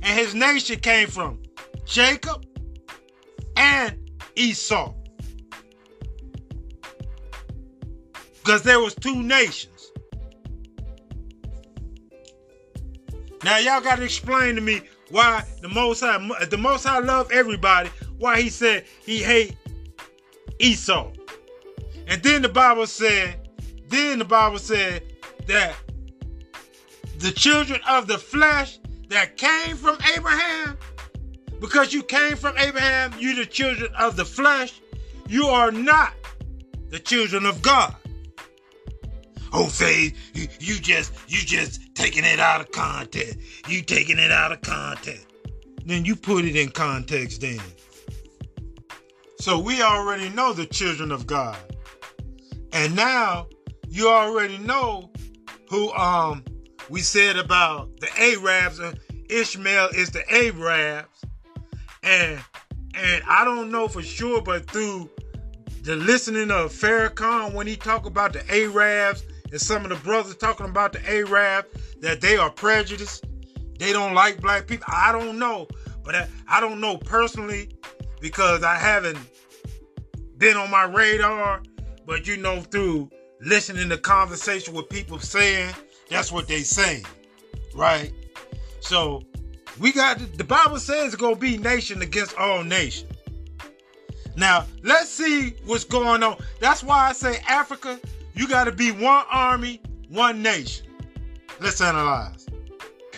and 0.00 0.16
his 0.16 0.32
nation 0.32 0.78
came 0.78 1.08
from 1.08 1.42
Jacob 1.84 2.46
and 3.56 3.98
Esau. 4.36 4.94
Because 8.38 8.62
there 8.62 8.78
was 8.78 8.94
two 8.94 9.20
nations. 9.20 9.90
Now 13.42 13.58
y'all 13.58 13.80
gotta 13.80 14.04
explain 14.04 14.54
to 14.54 14.60
me 14.60 14.82
why 15.10 15.42
the 15.62 15.68
Most 15.68 15.98
High, 15.98 16.46
the 16.48 16.58
Most 16.58 16.84
High 16.84 17.00
love 17.00 17.32
everybody. 17.32 17.90
Why 18.18 18.40
he 18.40 18.50
said 18.50 18.84
he 19.04 19.18
hate 19.18 19.56
Esau. 20.60 21.10
And 22.10 22.20
then 22.24 22.42
the 22.42 22.48
Bible 22.48 22.88
said, 22.88 23.48
then 23.88 24.18
the 24.18 24.24
Bible 24.24 24.58
said 24.58 25.04
that 25.46 25.76
the 27.18 27.30
children 27.30 27.80
of 27.88 28.08
the 28.08 28.18
flesh 28.18 28.80
that 29.08 29.36
came 29.36 29.76
from 29.76 29.96
Abraham, 30.16 30.76
because 31.60 31.92
you 31.92 32.02
came 32.02 32.36
from 32.36 32.58
Abraham, 32.58 33.14
you 33.16 33.36
the 33.36 33.46
children 33.46 33.92
of 33.96 34.16
the 34.16 34.24
flesh, 34.24 34.82
you 35.28 35.46
are 35.46 35.70
not 35.70 36.12
the 36.88 36.98
children 36.98 37.46
of 37.46 37.62
God. 37.62 37.94
Oh, 39.52 39.66
Faith, 39.66 40.16
you, 40.34 40.48
you 40.58 40.80
just 40.80 41.12
you 41.28 41.38
just 41.38 41.94
taking 41.94 42.24
it 42.24 42.40
out 42.40 42.60
of 42.60 42.72
context. 42.72 43.38
You 43.68 43.82
taking 43.82 44.18
it 44.18 44.32
out 44.32 44.50
of 44.50 44.60
context. 44.62 45.26
Then 45.84 46.04
you 46.04 46.16
put 46.16 46.44
it 46.44 46.56
in 46.56 46.70
context 46.70 47.40
then. 47.40 47.60
So 49.38 49.58
we 49.58 49.82
already 49.82 50.28
know 50.28 50.52
the 50.52 50.66
children 50.66 51.12
of 51.12 51.26
God. 51.26 51.58
And 52.72 52.94
now 52.94 53.48
you 53.88 54.08
already 54.08 54.58
know 54.58 55.10
who 55.68 55.92
um 55.92 56.44
we 56.88 57.00
said 57.00 57.36
about 57.36 57.88
the 58.00 58.08
Arabs 58.18 58.78
and 58.78 58.98
Ishmael 59.28 59.90
is 59.94 60.10
the 60.10 60.28
Arabs. 60.30 61.24
And 62.02 62.40
and 62.94 63.22
I 63.28 63.44
don't 63.44 63.70
know 63.70 63.88
for 63.88 64.02
sure, 64.02 64.42
but 64.42 64.68
through 64.70 65.08
the 65.82 65.96
listening 65.96 66.50
of 66.50 66.72
Farrakhan 66.72 67.54
when 67.54 67.66
he 67.66 67.76
talk 67.76 68.06
about 68.06 68.32
the 68.32 68.44
Arabs 68.50 69.22
and 69.50 69.60
some 69.60 69.84
of 69.84 69.90
the 69.90 69.96
brothers 69.96 70.36
talking 70.36 70.66
about 70.66 70.92
the 70.92 71.10
Arab 71.10 71.66
that 72.00 72.20
they 72.20 72.36
are 72.36 72.50
prejudiced, 72.50 73.24
they 73.78 73.92
don't 73.92 74.14
like 74.14 74.40
black 74.40 74.66
people. 74.66 74.86
I 74.88 75.12
don't 75.12 75.38
know, 75.38 75.68
but 76.04 76.14
I, 76.14 76.28
I 76.48 76.60
don't 76.60 76.80
know 76.80 76.96
personally 76.98 77.70
because 78.20 78.62
I 78.62 78.76
haven't 78.76 79.18
been 80.36 80.56
on 80.56 80.70
my 80.70 80.84
radar. 80.84 81.62
But 82.10 82.26
you 82.26 82.38
know, 82.38 82.60
through 82.60 83.08
listening 83.40 83.88
to 83.90 83.96
conversation 83.96 84.74
with 84.74 84.88
people 84.88 85.20
saying, 85.20 85.72
that's 86.08 86.32
what 86.32 86.48
they 86.48 86.62
saying, 86.62 87.04
right? 87.72 88.12
So 88.80 89.22
we 89.78 89.92
got 89.92 90.18
the 90.36 90.42
Bible 90.42 90.78
says 90.80 91.14
it's 91.14 91.14
gonna 91.14 91.36
be 91.36 91.56
nation 91.56 92.02
against 92.02 92.36
all 92.36 92.64
nations. 92.64 93.12
Now 94.36 94.66
let's 94.82 95.08
see 95.08 95.54
what's 95.66 95.84
going 95.84 96.24
on. 96.24 96.38
That's 96.58 96.82
why 96.82 97.08
I 97.08 97.12
say 97.12 97.38
Africa, 97.48 98.00
you 98.34 98.48
got 98.48 98.64
to 98.64 98.72
be 98.72 98.90
one 98.90 99.24
army, 99.30 99.80
one 100.08 100.42
nation. 100.42 100.88
Let's 101.60 101.80
analyze. 101.80 102.44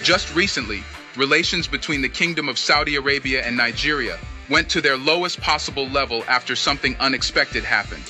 Just 0.02 0.34
recently, 0.34 0.82
relations 1.16 1.66
between 1.66 2.02
the 2.02 2.10
Kingdom 2.10 2.46
of 2.46 2.58
Saudi 2.58 2.96
Arabia 2.96 3.42
and 3.42 3.56
Nigeria 3.56 4.18
went 4.50 4.68
to 4.68 4.82
their 4.82 4.98
lowest 4.98 5.40
possible 5.40 5.88
level 5.88 6.22
after 6.28 6.54
something 6.54 6.94
unexpected 7.00 7.64
happened. 7.64 8.04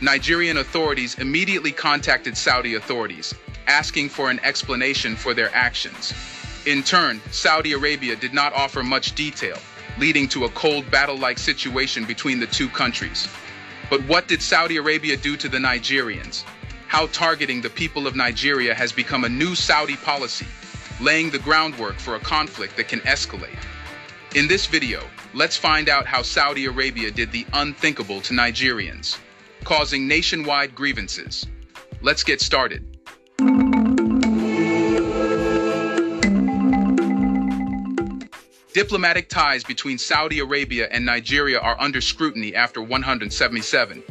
Nigerian 0.00 0.58
authorities 0.58 1.18
immediately 1.18 1.72
contacted 1.72 2.36
Saudi 2.36 2.76
authorities, 2.76 3.34
asking 3.66 4.08
for 4.08 4.30
an 4.30 4.38
explanation 4.44 5.16
for 5.16 5.34
their 5.34 5.52
actions. 5.54 6.14
In 6.66 6.84
turn, 6.84 7.20
Saudi 7.32 7.72
Arabia 7.72 8.14
did 8.14 8.32
not 8.32 8.52
offer 8.52 8.84
much 8.84 9.16
detail, 9.16 9.58
leading 9.98 10.28
to 10.28 10.44
a 10.44 10.50
cold 10.50 10.88
battle-like 10.92 11.38
situation 11.38 12.04
between 12.04 12.38
the 12.38 12.46
two 12.46 12.68
countries. 12.68 13.26
But 13.90 14.00
what 14.02 14.28
did 14.28 14.40
Saudi 14.40 14.76
Arabia 14.76 15.16
do 15.16 15.36
to 15.36 15.48
the 15.48 15.58
Nigerians? 15.58 16.44
How 16.86 17.08
targeting 17.08 17.60
the 17.60 17.70
people 17.70 18.06
of 18.06 18.14
Nigeria 18.14 18.74
has 18.74 18.92
become 18.92 19.24
a 19.24 19.28
new 19.28 19.56
Saudi 19.56 19.96
policy, 19.96 20.46
laying 21.00 21.30
the 21.30 21.40
groundwork 21.40 21.98
for 21.98 22.14
a 22.14 22.20
conflict 22.20 22.76
that 22.76 22.86
can 22.86 23.00
escalate. 23.00 23.58
In 24.36 24.46
this 24.46 24.66
video, 24.66 25.02
let's 25.34 25.56
find 25.56 25.88
out 25.88 26.06
how 26.06 26.22
Saudi 26.22 26.66
Arabia 26.66 27.10
did 27.10 27.32
the 27.32 27.46
unthinkable 27.54 28.20
to 28.20 28.34
Nigerians, 28.34 29.18
causing 29.68 30.08
nationwide 30.08 30.74
grievances. 30.74 31.46
Let's 32.00 32.22
get 32.22 32.40
started. 32.40 32.82
Diplomatic 38.72 39.28
ties 39.28 39.64
between 39.64 39.98
Saudi 39.98 40.38
Arabia 40.38 40.88
and 40.90 41.04
Nigeria 41.04 41.58
are 41.60 41.78
under 41.78 42.00
scrutiny 42.00 42.54
after 42.54 42.80
177. 42.80 44.02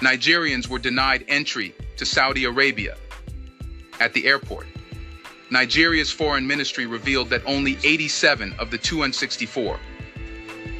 Nigerians 0.00 0.68
were 0.68 0.78
denied 0.78 1.24
entry 1.26 1.74
to 1.96 2.04
Saudi 2.04 2.44
Arabia 2.44 2.98
at 3.98 4.12
the 4.12 4.26
airport. 4.26 4.66
Nigeria's 5.50 6.12
foreign 6.12 6.46
ministry 6.46 6.84
revealed 6.84 7.30
that 7.30 7.40
only 7.46 7.78
87 7.82 8.52
of 8.58 8.70
the 8.70 8.76
264 8.76 9.80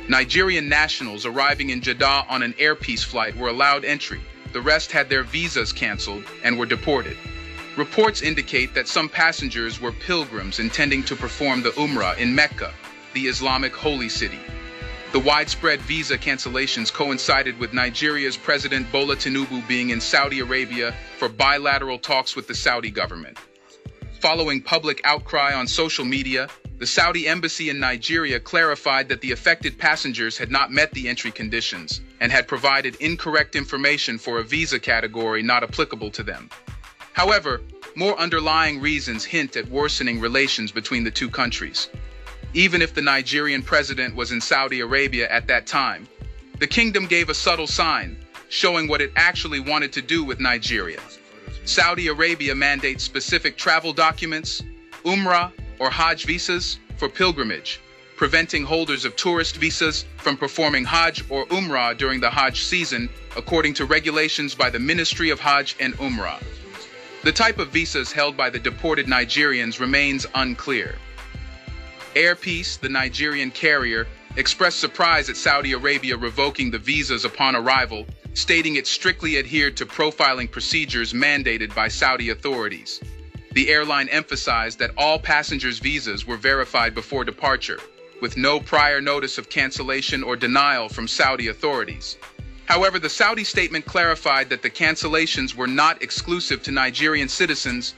Nigerian 0.08 0.68
nationals 0.68 1.26
arriving 1.26 1.70
in 1.70 1.80
Jeddah 1.80 2.26
on 2.28 2.42
an 2.44 2.54
Air 2.58 2.76
Peace 2.76 3.02
flight 3.02 3.36
were 3.36 3.48
allowed 3.48 3.84
entry. 3.84 4.20
The 4.52 4.60
rest 4.60 4.92
had 4.92 5.08
their 5.08 5.24
visas 5.24 5.72
canceled 5.72 6.22
and 6.44 6.56
were 6.56 6.64
deported. 6.66 7.16
Reports 7.76 8.22
indicate 8.22 8.72
that 8.74 8.86
some 8.86 9.08
passengers 9.08 9.80
were 9.80 9.90
pilgrims 9.90 10.60
intending 10.60 11.02
to 11.04 11.16
perform 11.16 11.62
the 11.62 11.70
Umrah 11.70 12.16
in 12.18 12.32
Mecca, 12.32 12.72
the 13.14 13.26
Islamic 13.26 13.74
holy 13.74 14.08
city. 14.08 14.38
The 15.10 15.18
widespread 15.18 15.80
visa 15.82 16.16
cancellations 16.16 16.92
coincided 16.92 17.58
with 17.58 17.72
Nigeria's 17.72 18.36
President 18.36 18.90
Bola 18.92 19.16
Tinubu 19.16 19.66
being 19.66 19.90
in 19.90 20.00
Saudi 20.00 20.38
Arabia 20.38 20.94
for 21.18 21.28
bilateral 21.28 21.98
talks 21.98 22.36
with 22.36 22.46
the 22.46 22.54
Saudi 22.54 22.92
government. 22.92 23.38
Following 24.20 24.62
public 24.62 25.00
outcry 25.04 25.52
on 25.52 25.66
social 25.66 26.04
media, 26.04 26.48
the 26.78 26.86
Saudi 26.86 27.26
embassy 27.26 27.70
in 27.70 27.80
Nigeria 27.80 28.38
clarified 28.38 29.08
that 29.08 29.22
the 29.22 29.32
affected 29.32 29.78
passengers 29.78 30.36
had 30.36 30.50
not 30.50 30.70
met 30.70 30.92
the 30.92 31.08
entry 31.08 31.30
conditions 31.30 32.02
and 32.20 32.30
had 32.30 32.46
provided 32.46 32.96
incorrect 32.96 33.56
information 33.56 34.18
for 34.18 34.38
a 34.38 34.44
visa 34.44 34.78
category 34.78 35.42
not 35.42 35.62
applicable 35.62 36.10
to 36.10 36.22
them. 36.22 36.50
However, 37.14 37.62
more 37.94 38.18
underlying 38.18 38.78
reasons 38.78 39.24
hint 39.24 39.56
at 39.56 39.68
worsening 39.68 40.20
relations 40.20 40.70
between 40.70 41.02
the 41.02 41.10
two 41.10 41.30
countries. 41.30 41.88
Even 42.52 42.82
if 42.82 42.92
the 42.92 43.00
Nigerian 43.02 43.62
president 43.62 44.14
was 44.14 44.30
in 44.30 44.40
Saudi 44.40 44.80
Arabia 44.80 45.28
at 45.30 45.46
that 45.46 45.66
time, 45.66 46.06
the 46.58 46.66
kingdom 46.66 47.06
gave 47.06 47.30
a 47.30 47.34
subtle 47.34 47.66
sign, 47.66 48.18
showing 48.50 48.86
what 48.86 49.00
it 49.00 49.12
actually 49.16 49.60
wanted 49.60 49.94
to 49.94 50.02
do 50.02 50.22
with 50.22 50.40
Nigeria. 50.40 51.00
Saudi 51.64 52.08
Arabia 52.08 52.54
mandates 52.54 53.02
specific 53.02 53.56
travel 53.56 53.94
documents, 53.94 54.62
Umrah, 55.04 55.52
or 55.78 55.90
Hajj 55.90 56.24
visas 56.24 56.78
for 56.96 57.08
pilgrimage, 57.08 57.80
preventing 58.16 58.64
holders 58.64 59.04
of 59.04 59.16
tourist 59.16 59.56
visas 59.56 60.04
from 60.16 60.36
performing 60.36 60.84
Hajj 60.84 61.24
or 61.30 61.46
Umrah 61.46 61.96
during 61.96 62.20
the 62.20 62.30
Hajj 62.30 62.62
season, 62.64 63.08
according 63.36 63.74
to 63.74 63.84
regulations 63.84 64.54
by 64.54 64.70
the 64.70 64.78
Ministry 64.78 65.30
of 65.30 65.40
Hajj 65.40 65.76
and 65.80 65.94
Umrah. 65.98 66.42
The 67.22 67.32
type 67.32 67.58
of 67.58 67.68
visas 67.68 68.12
held 68.12 68.36
by 68.36 68.50
the 68.50 68.58
deported 68.58 69.06
Nigerians 69.06 69.80
remains 69.80 70.26
unclear. 70.34 70.94
Air 72.14 72.34
Peace, 72.34 72.76
the 72.76 72.88
Nigerian 72.88 73.50
carrier, 73.50 74.06
expressed 74.36 74.80
surprise 74.80 75.28
at 75.28 75.36
Saudi 75.36 75.72
Arabia 75.72 76.16
revoking 76.16 76.70
the 76.70 76.78
visas 76.78 77.24
upon 77.24 77.56
arrival, 77.56 78.06
stating 78.34 78.76
it 78.76 78.86
strictly 78.86 79.38
adhered 79.38 79.76
to 79.76 79.86
profiling 79.86 80.50
procedures 80.50 81.12
mandated 81.12 81.74
by 81.74 81.88
Saudi 81.88 82.30
authorities. 82.30 83.00
The 83.56 83.70
airline 83.70 84.10
emphasized 84.10 84.80
that 84.80 84.90
all 84.98 85.18
passengers' 85.18 85.78
visas 85.78 86.26
were 86.26 86.36
verified 86.36 86.94
before 86.94 87.24
departure, 87.24 87.80
with 88.20 88.36
no 88.36 88.60
prior 88.60 89.00
notice 89.00 89.38
of 89.38 89.48
cancellation 89.48 90.22
or 90.22 90.36
denial 90.36 90.90
from 90.90 91.08
Saudi 91.08 91.48
authorities. 91.48 92.18
However, 92.66 92.98
the 92.98 93.08
Saudi 93.08 93.44
statement 93.44 93.86
clarified 93.86 94.50
that 94.50 94.60
the 94.60 94.68
cancellations 94.68 95.54
were 95.54 95.66
not 95.66 96.02
exclusive 96.02 96.62
to 96.64 96.70
Nigerian 96.70 97.30
citizens, 97.30 97.94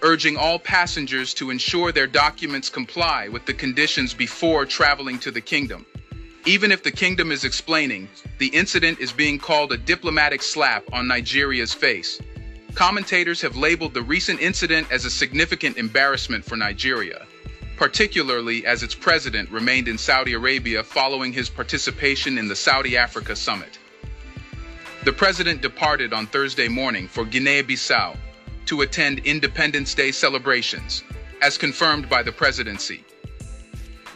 urging 0.00 0.38
all 0.38 0.58
passengers 0.58 1.34
to 1.34 1.50
ensure 1.50 1.92
their 1.92 2.06
documents 2.06 2.70
comply 2.70 3.28
with 3.28 3.44
the 3.44 3.52
conditions 3.52 4.14
before 4.14 4.64
traveling 4.64 5.18
to 5.18 5.30
the 5.30 5.42
kingdom. 5.42 5.84
Even 6.46 6.72
if 6.72 6.82
the 6.82 6.90
kingdom 6.90 7.30
is 7.30 7.44
explaining, 7.44 8.08
the 8.38 8.48
incident 8.48 8.98
is 8.98 9.12
being 9.12 9.38
called 9.38 9.72
a 9.72 9.76
diplomatic 9.76 10.40
slap 10.40 10.84
on 10.90 11.06
Nigeria's 11.06 11.74
face, 11.74 12.18
Commentators 12.74 13.42
have 13.42 13.54
labeled 13.54 13.92
the 13.92 14.02
recent 14.02 14.40
incident 14.40 14.90
as 14.90 15.04
a 15.04 15.10
significant 15.10 15.76
embarrassment 15.76 16.42
for 16.42 16.56
Nigeria, 16.56 17.26
particularly 17.76 18.64
as 18.64 18.82
its 18.82 18.94
president 18.94 19.50
remained 19.50 19.88
in 19.88 19.98
Saudi 19.98 20.32
Arabia 20.32 20.82
following 20.82 21.32
his 21.32 21.50
participation 21.50 22.38
in 22.38 22.48
the 22.48 22.56
Saudi 22.56 22.96
Africa 22.96 23.36
summit. 23.36 23.78
The 25.04 25.12
president 25.12 25.60
departed 25.60 26.14
on 26.14 26.26
Thursday 26.26 26.66
morning 26.66 27.08
for 27.08 27.24
Guinea-Bissau 27.26 28.16
to 28.66 28.80
attend 28.80 29.18
Independence 29.20 29.94
Day 29.94 30.10
celebrations, 30.10 31.02
as 31.42 31.58
confirmed 31.58 32.08
by 32.08 32.22
the 32.22 32.32
presidency. 32.32 33.04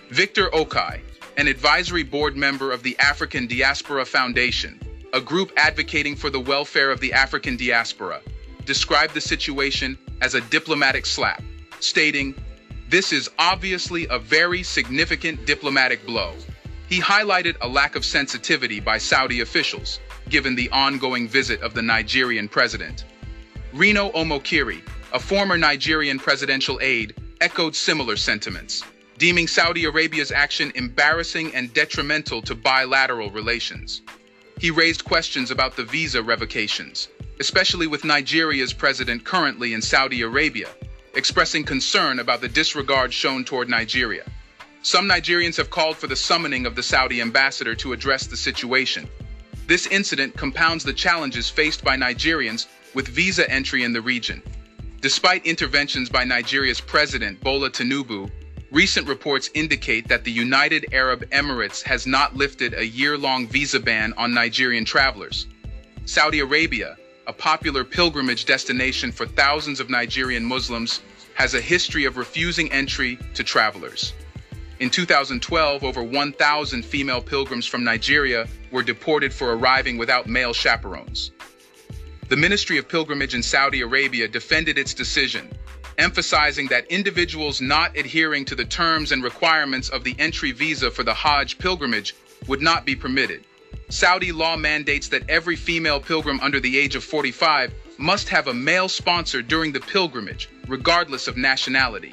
Victor 0.08 0.48
Okai, 0.50 1.00
an 1.36 1.46
advisory 1.46 2.04
board 2.04 2.36
member 2.36 2.72
of 2.72 2.82
the 2.82 2.98
African 3.00 3.46
Diaspora 3.46 4.06
Foundation, 4.06 4.80
a 5.12 5.20
group 5.20 5.52
advocating 5.56 6.16
for 6.16 6.30
the 6.30 6.40
welfare 6.40 6.90
of 6.90 7.00
the 7.00 7.12
African 7.12 7.56
diaspora, 7.56 8.22
described 8.66 9.14
the 9.14 9.20
situation 9.20 9.96
as 10.20 10.34
a 10.34 10.40
diplomatic 10.42 11.06
slap, 11.06 11.42
stating, 11.80 12.34
This 12.88 13.12
is 13.12 13.30
obviously 13.38 14.06
a 14.10 14.18
very 14.18 14.62
significant 14.62 15.46
diplomatic 15.46 16.04
blow. 16.04 16.34
He 16.88 17.00
highlighted 17.00 17.56
a 17.60 17.68
lack 17.68 17.96
of 17.96 18.04
sensitivity 18.04 18.80
by 18.80 18.98
Saudi 18.98 19.40
officials, 19.40 20.00
given 20.28 20.54
the 20.54 20.70
ongoing 20.70 21.28
visit 21.28 21.60
of 21.62 21.74
the 21.74 21.82
Nigerian 21.82 22.48
president. 22.48 23.04
Reno 23.72 24.10
Omokri, 24.10 24.82
a 25.12 25.18
former 25.18 25.56
Nigerian 25.56 26.18
presidential 26.18 26.78
aide, 26.82 27.14
echoed 27.40 27.74
similar 27.74 28.16
sentiments, 28.16 28.82
deeming 29.18 29.46
Saudi 29.46 29.84
Arabia's 29.84 30.32
action 30.32 30.72
embarrassing 30.74 31.54
and 31.54 31.72
detrimental 31.72 32.42
to 32.42 32.54
bilateral 32.54 33.30
relations. 33.30 34.02
He 34.58 34.70
raised 34.70 35.04
questions 35.04 35.50
about 35.50 35.76
the 35.76 35.84
visa 35.84 36.22
revocations, 36.22 37.08
especially 37.40 37.86
with 37.86 38.04
Nigeria's 38.04 38.72
president 38.72 39.24
currently 39.24 39.74
in 39.74 39.82
Saudi 39.82 40.22
Arabia, 40.22 40.68
expressing 41.14 41.64
concern 41.64 42.18
about 42.18 42.40
the 42.40 42.48
disregard 42.48 43.12
shown 43.12 43.44
toward 43.44 43.68
Nigeria. 43.68 44.24
Some 44.82 45.08
Nigerians 45.08 45.56
have 45.56 45.70
called 45.70 45.96
for 45.96 46.06
the 46.06 46.16
summoning 46.16 46.66
of 46.66 46.76
the 46.76 46.82
Saudi 46.82 47.20
ambassador 47.20 47.74
to 47.76 47.92
address 47.92 48.26
the 48.26 48.36
situation. 48.36 49.08
This 49.66 49.86
incident 49.88 50.36
compounds 50.36 50.84
the 50.84 50.92
challenges 50.92 51.50
faced 51.50 51.82
by 51.82 51.96
Nigerians 51.96 52.66
with 52.94 53.08
visa 53.08 53.50
entry 53.50 53.82
in 53.82 53.92
the 53.92 54.00
region. 54.00 54.42
Despite 55.00 55.44
interventions 55.44 56.08
by 56.08 56.24
Nigeria's 56.24 56.80
president, 56.80 57.40
Bola 57.40 57.70
Tinubu, 57.70 58.30
recent 58.70 59.08
reports 59.08 59.50
indicate 59.54 60.08
that 60.08 60.24
the 60.24 60.30
United 60.30 60.86
Arab 60.92 61.28
Emirates 61.30 61.82
has 61.82 62.06
not 62.06 62.36
lifted 62.36 62.74
a 62.74 62.86
year-long 62.86 63.46
visa 63.48 63.80
ban 63.80 64.14
on 64.16 64.32
Nigerian 64.32 64.84
travelers. 64.84 65.46
Saudi 66.04 66.40
Arabia, 66.40 66.96
a 67.26 67.32
popular 67.32 67.84
pilgrimage 67.84 68.44
destination 68.44 69.10
for 69.10 69.26
thousands 69.26 69.80
of 69.80 69.90
Nigerian 69.90 70.44
Muslims, 70.44 71.00
has 71.34 71.54
a 71.54 71.60
history 71.60 72.04
of 72.04 72.16
refusing 72.16 72.70
entry 72.72 73.18
to 73.34 73.44
travelers. 73.44 74.14
In 74.78 74.90
2012, 74.90 75.84
over 75.84 76.02
1,000 76.02 76.84
female 76.84 77.20
pilgrims 77.20 77.66
from 77.66 77.84
Nigeria 77.84 78.46
were 78.70 78.82
deported 78.82 79.32
for 79.32 79.54
arriving 79.54 79.96
without 79.98 80.26
male 80.26 80.52
chaperones. 80.52 81.30
The 82.28 82.36
Ministry 82.36 82.76
of 82.76 82.88
Pilgrimage 82.88 83.34
in 83.34 83.42
Saudi 83.42 83.80
Arabia 83.82 84.28
defended 84.28 84.78
its 84.78 84.94
decision, 84.94 85.48
emphasizing 85.98 86.66
that 86.68 86.86
individuals 86.86 87.60
not 87.60 87.96
adhering 87.96 88.44
to 88.46 88.54
the 88.54 88.64
terms 88.64 89.12
and 89.12 89.22
requirements 89.22 89.88
of 89.88 90.04
the 90.04 90.16
entry 90.18 90.52
visa 90.52 90.90
for 90.90 91.04
the 91.04 91.14
Hajj 91.14 91.58
pilgrimage 91.58 92.14
would 92.46 92.60
not 92.60 92.84
be 92.84 92.94
permitted. 92.94 93.44
Saudi 93.88 94.32
law 94.32 94.56
mandates 94.56 95.08
that 95.08 95.28
every 95.30 95.54
female 95.54 96.00
pilgrim 96.00 96.40
under 96.40 96.58
the 96.58 96.76
age 96.76 96.96
of 96.96 97.04
45 97.04 97.72
must 97.98 98.28
have 98.28 98.48
a 98.48 98.54
male 98.54 98.88
sponsor 98.88 99.42
during 99.42 99.70
the 99.70 99.80
pilgrimage, 99.80 100.48
regardless 100.66 101.28
of 101.28 101.36
nationality. 101.36 102.12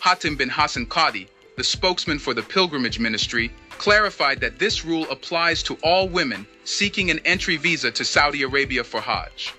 Hatim 0.00 0.36
bin 0.36 0.48
Hassan 0.48 0.86
Qadi, 0.86 1.26
the 1.56 1.64
spokesman 1.64 2.20
for 2.20 2.34
the 2.34 2.42
pilgrimage 2.42 3.00
ministry, 3.00 3.50
clarified 3.70 4.40
that 4.40 4.60
this 4.60 4.84
rule 4.84 5.10
applies 5.10 5.60
to 5.64 5.74
all 5.82 6.08
women 6.08 6.46
seeking 6.64 7.10
an 7.10 7.18
entry 7.24 7.56
visa 7.56 7.90
to 7.90 8.04
Saudi 8.04 8.42
Arabia 8.42 8.84
for 8.84 9.00
Hajj. 9.00 9.54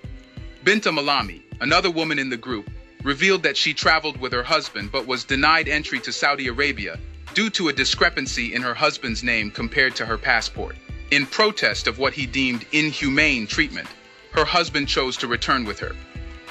Binta 0.63 0.93
Malami, 0.93 1.41
another 1.59 1.91
woman 1.91 2.19
in 2.19 2.29
the 2.29 2.37
group, 2.37 2.69
revealed 3.03 3.43
that 3.43 3.57
she 3.57 3.73
traveled 3.73 4.17
with 4.17 4.31
her 4.31 4.43
husband 4.43 4.93
but 4.93 5.07
was 5.07 5.25
denied 5.25 5.67
entry 5.67 5.99
to 5.99 6.13
Saudi 6.13 6.47
Arabia 6.47 6.97
due 7.33 7.49
to 7.49 7.67
a 7.67 7.73
discrepancy 7.73 8.53
in 8.53 8.61
her 8.61 8.73
husband's 8.73 9.23
name 9.23 9.51
compared 9.51 9.95
to 9.95 10.05
her 10.05 10.17
passport. 10.17 10.77
In 11.11 11.25
protest 11.25 11.87
of 11.87 11.97
what 11.97 12.13
he 12.13 12.27
deemed 12.27 12.67
inhumane 12.71 13.47
treatment, 13.47 13.87
her 14.33 14.45
husband 14.45 14.87
chose 14.87 15.17
to 15.17 15.27
return 15.27 15.65
with 15.65 15.79
her. 15.79 15.95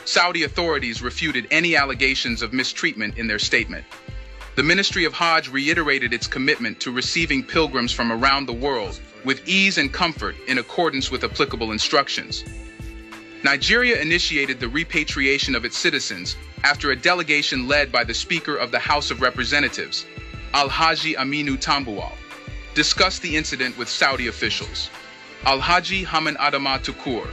Saudi 0.04 0.42
authorities 0.42 1.00
refuted 1.00 1.46
any 1.52 1.76
allegations 1.76 2.42
of 2.42 2.52
mistreatment 2.52 3.16
in 3.18 3.28
their 3.28 3.38
statement. 3.38 3.84
The 4.56 4.64
Ministry 4.64 5.04
of 5.04 5.12
Hajj 5.14 5.48
reiterated 5.48 6.12
its 6.12 6.26
commitment 6.26 6.80
to 6.80 6.90
receiving 6.90 7.44
pilgrims 7.44 7.92
from 7.92 8.10
around 8.10 8.46
the 8.46 8.52
world 8.52 8.98
with 9.24 9.46
ease 9.46 9.78
and 9.78 9.92
comfort 9.92 10.34
in 10.48 10.58
accordance 10.58 11.08
with 11.08 11.22
applicable 11.22 11.70
instructions. 11.70 12.42
Nigeria 13.44 14.00
initiated 14.00 14.58
the 14.58 14.68
repatriation 14.68 15.54
of 15.54 15.64
its 15.64 15.78
citizens 15.78 16.34
after 16.64 16.90
a 16.90 16.96
delegation 16.96 17.68
led 17.68 17.92
by 17.92 18.02
the 18.02 18.14
Speaker 18.14 18.56
of 18.56 18.72
the 18.72 18.80
House 18.80 19.12
of 19.12 19.20
Representatives, 19.20 20.04
Al-Haji 20.52 21.14
Aminu 21.14 21.56
Tambuwal 21.56 22.17
discussed 22.78 23.22
the 23.22 23.36
incident 23.36 23.76
with 23.76 23.88
Saudi 23.88 24.28
officials. 24.28 24.88
Al-Haji 25.46 26.04
Haman 26.04 26.36
Adama 26.36 26.78
Tukur, 26.78 27.26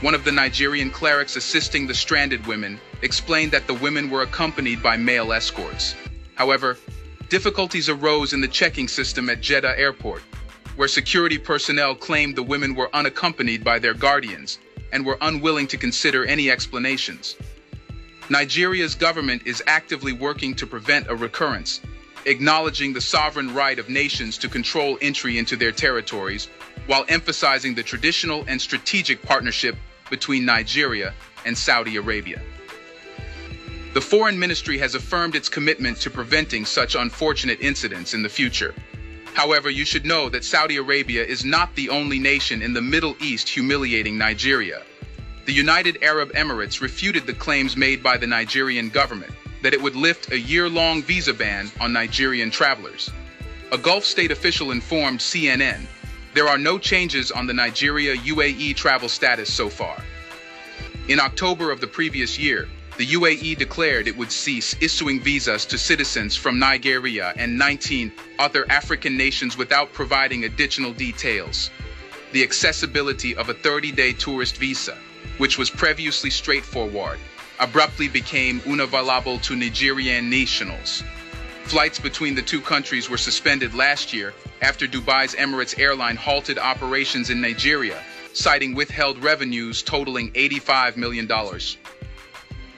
one 0.00 0.14
of 0.14 0.22
the 0.22 0.30
Nigerian 0.30 0.90
clerics 0.90 1.34
assisting 1.34 1.88
the 1.88 1.94
stranded 1.94 2.46
women, 2.46 2.78
explained 3.02 3.50
that 3.50 3.66
the 3.66 3.74
women 3.74 4.10
were 4.10 4.22
accompanied 4.22 4.80
by 4.80 4.96
male 4.96 5.32
escorts. 5.32 5.96
However, 6.36 6.78
difficulties 7.28 7.88
arose 7.88 8.32
in 8.32 8.40
the 8.40 8.46
checking 8.46 8.86
system 8.86 9.28
at 9.28 9.40
Jeddah 9.40 9.76
Airport, 9.76 10.22
where 10.76 10.86
security 10.86 11.36
personnel 11.36 11.96
claimed 11.96 12.36
the 12.36 12.44
women 12.44 12.76
were 12.76 12.94
unaccompanied 12.94 13.64
by 13.64 13.80
their 13.80 13.94
guardians 13.94 14.60
and 14.92 15.04
were 15.04 15.18
unwilling 15.20 15.66
to 15.66 15.76
consider 15.76 16.24
any 16.26 16.48
explanations. 16.48 17.34
Nigeria's 18.30 18.94
government 18.94 19.42
is 19.46 19.64
actively 19.66 20.12
working 20.12 20.54
to 20.54 20.64
prevent 20.64 21.08
a 21.08 21.16
recurrence 21.16 21.80
acknowledging 22.26 22.92
the 22.92 23.00
sovereign 23.00 23.54
right 23.54 23.78
of 23.78 23.88
nations 23.88 24.38
to 24.38 24.48
control 24.48 24.98
entry 25.00 25.38
into 25.38 25.56
their 25.56 25.72
territories, 25.72 26.48
while 26.86 27.04
emphasizing 27.08 27.74
the 27.74 27.82
traditional 27.82 28.44
and 28.48 28.60
strategic 28.60 29.22
partnership 29.22 29.76
between 30.10 30.44
Nigeria 30.44 31.14
and 31.44 31.56
Saudi 31.56 31.96
Arabia. 31.96 32.40
The 33.94 34.00
Foreign 34.00 34.38
Ministry 34.38 34.78
has 34.78 34.94
affirmed 34.94 35.34
its 35.34 35.48
commitment 35.48 36.00
to 36.00 36.10
preventing 36.10 36.64
such 36.64 36.94
unfortunate 36.94 37.60
incidents 37.60 38.14
in 38.14 38.22
the 38.22 38.28
future. 38.28 38.74
However, 39.34 39.70
you 39.70 39.84
should 39.84 40.06
know 40.06 40.28
that 40.28 40.44
Saudi 40.44 40.76
Arabia 40.76 41.24
is 41.24 41.44
not 41.44 41.74
the 41.74 41.88
only 41.88 42.18
nation 42.18 42.62
in 42.62 42.72
the 42.72 42.82
Middle 42.82 43.16
East 43.20 43.48
humiliating 43.48 44.16
Nigeria. 44.16 44.82
The 45.44 45.52
United 45.52 46.02
Arab 46.02 46.32
Emirates 46.32 46.80
refuted 46.80 47.26
the 47.26 47.34
claims 47.34 47.76
made 47.76 48.02
by 48.02 48.16
the 48.16 48.26
Nigerian 48.26 48.88
government 48.88 49.32
that 49.62 49.72
it 49.72 49.80
would 49.80 49.96
lift 49.96 50.32
a 50.32 50.38
year-long 50.38 51.02
visa 51.02 51.32
ban 51.32 51.70
on 51.80 51.92
Nigerian 51.92 52.50
travelers. 52.50 53.10
A 53.70 53.78
Gulf 53.78 54.04
state 54.04 54.30
official 54.30 54.70
informed 54.70 55.20
CNN, 55.20 55.86
there 56.34 56.48
are 56.48 56.58
no 56.58 56.78
changes 56.78 57.30
on 57.30 57.46
the 57.46 57.54
Nigeria-UAE 57.54 58.74
travel 58.76 59.08
status 59.08 59.52
so 59.52 59.68
far. 59.68 60.02
In 61.08 61.20
October 61.20 61.70
of 61.70 61.80
the 61.80 61.86
previous 61.86 62.38
year, 62.38 62.68
the 62.98 63.06
UAE 63.06 63.56
declared 63.56 64.06
it 64.06 64.16
would 64.16 64.30
cease 64.30 64.76
issuing 64.80 65.20
visas 65.20 65.64
to 65.66 65.78
citizens 65.78 66.36
from 66.36 66.58
Nigeria 66.58 67.32
and 67.36 67.58
19 67.58 68.12
other 68.38 68.70
African 68.70 69.16
nations 69.16 69.56
without 69.56 69.92
providing 69.92 70.44
additional 70.44 70.92
details. 70.92 71.70
The 72.32 72.42
accessibility 72.42 73.34
of 73.34 73.48
a 73.48 73.54
30-day 73.54 74.12
tourist 74.14 74.58
visa, 74.58 74.98
which 75.38 75.56
was 75.56 75.70
previously 75.70 76.30
straightforward, 76.30 77.18
abruptly 77.62 78.08
became 78.08 78.60
unavailable 78.66 79.38
to 79.38 79.54
Nigerian 79.54 80.28
nationals. 80.28 81.04
Flights 81.62 82.00
between 82.00 82.34
the 82.34 82.42
two 82.42 82.60
countries 82.60 83.08
were 83.08 83.16
suspended 83.16 83.72
last 83.72 84.12
year 84.12 84.34
after 84.60 84.88
Dubai's 84.88 85.36
Emirates 85.36 85.78
airline 85.78 86.16
halted 86.16 86.58
operations 86.58 87.30
in 87.30 87.40
Nigeria, 87.40 88.02
citing 88.34 88.74
withheld 88.74 89.22
revenues 89.22 89.80
totaling 89.80 90.32
$85 90.32 90.96
million. 90.96 91.30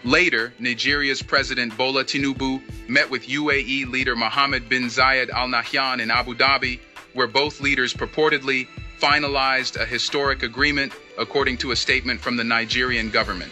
Later, 0.04 0.52
Nigeria's 0.58 1.22
President 1.22 1.74
Bola 1.78 2.04
Tinubu 2.04 2.60
met 2.86 3.08
with 3.08 3.26
UAE 3.26 3.90
leader 3.90 4.14
Mohammed 4.14 4.68
bin 4.68 4.84
Zayed 4.84 5.30
Al 5.30 5.48
Nahyan 5.48 6.00
in 6.00 6.10
Abu 6.10 6.34
Dhabi, 6.34 6.78
where 7.14 7.26
both 7.26 7.62
leaders 7.62 7.94
purportedly 7.94 8.68
finalized 9.00 9.80
a 9.80 9.86
historic 9.86 10.42
agreement, 10.42 10.92
according 11.18 11.56
to 11.56 11.70
a 11.70 11.76
statement 11.76 12.20
from 12.20 12.36
the 12.36 12.44
Nigerian 12.44 13.08
government. 13.08 13.50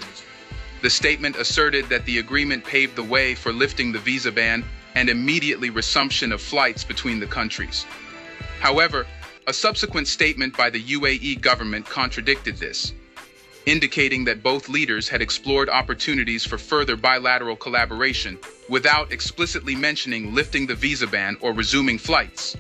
The 0.83 0.91
statement 0.91 1.37
asserted 1.37 1.89
that 1.89 2.05
the 2.05 2.19
agreement 2.19 2.65
paved 2.65 2.97
the 2.97 3.05
way 3.05 3.37
for 3.37 3.53
lifting 3.53 3.93
the 3.93 4.01
visa 4.01 4.33
ban 4.33 4.65
and 4.97 5.09
immediately 5.09 5.71
resumption 5.71 6.33
of 6.33 6.43
flights 6.43 6.83
between 6.85 7.21
the 7.21 7.27
countries. 7.27 7.87
However, 8.59 9.07
a 9.47 9.53
subsequent 9.53 10.09
statement 10.09 10.57
by 10.57 10.71
the 10.71 10.83
UAE 10.83 11.41
government 11.41 11.87
contradicted 11.87 12.57
this 12.57 12.93
indicating 13.67 14.25
that 14.25 14.43
both 14.43 14.69
leaders 14.69 15.09
had 15.09 15.23
explored 15.23 15.69
opportunities 15.69 16.45
for 16.45 16.59
further 16.59 16.97
bilateral 16.97 17.55
collaboration 17.55 18.37
without 18.69 19.13
explicitly 19.13 19.77
mentioning 19.77 20.35
lifting 20.35 20.67
the 20.67 20.75
visa 20.75 21.07
ban 21.07 21.37
or 21.41 21.53
resuming 21.53 21.97
flights. 21.99 22.57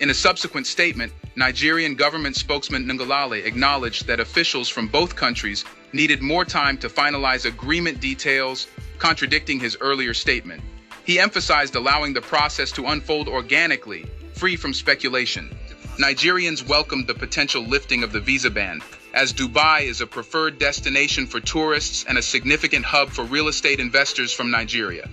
In 0.00 0.10
a 0.10 0.14
subsequent 0.14 0.66
statement, 0.66 1.12
Nigerian 1.36 1.94
government 1.94 2.34
spokesman 2.34 2.84
Ngelale 2.84 3.44
acknowledged 3.44 4.08
that 4.08 4.18
officials 4.18 4.68
from 4.68 4.88
both 4.88 5.14
countries 5.14 5.64
needed 5.94 6.20
more 6.20 6.44
time 6.44 6.76
to 6.78 6.88
finalize 6.88 7.46
agreement 7.46 8.00
details, 8.00 8.66
contradicting 8.98 9.60
his 9.60 9.78
earlier 9.80 10.12
statement. 10.12 10.62
He 11.04 11.20
emphasized 11.20 11.76
allowing 11.76 12.12
the 12.12 12.20
process 12.20 12.72
to 12.72 12.86
unfold 12.86 13.28
organically, 13.28 14.04
free 14.34 14.56
from 14.56 14.74
speculation. 14.74 15.56
Nigerians 15.98 16.66
welcomed 16.66 17.06
the 17.06 17.14
potential 17.14 17.62
lifting 17.62 18.02
of 18.02 18.10
the 18.10 18.20
visa 18.20 18.50
ban, 18.50 18.82
as 19.14 19.32
Dubai 19.32 19.82
is 19.82 20.00
a 20.00 20.06
preferred 20.06 20.58
destination 20.58 21.26
for 21.28 21.38
tourists 21.38 22.04
and 22.08 22.18
a 22.18 22.22
significant 22.22 22.84
hub 22.84 23.10
for 23.10 23.22
real 23.22 23.46
estate 23.46 23.78
investors 23.78 24.32
from 24.32 24.50
Nigeria. 24.50 25.08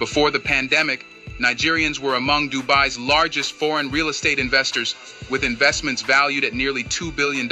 Before 0.00 0.32
the 0.32 0.40
pandemic, 0.40 1.06
Nigerians 1.38 2.00
were 2.00 2.16
among 2.16 2.50
Dubai's 2.50 2.98
largest 2.98 3.52
foreign 3.52 3.92
real 3.92 4.08
estate 4.08 4.40
investors, 4.40 4.96
with 5.30 5.44
investments 5.44 6.02
valued 6.02 6.42
at 6.42 6.52
nearly 6.52 6.82
$2 6.82 7.14
billion. 7.14 7.48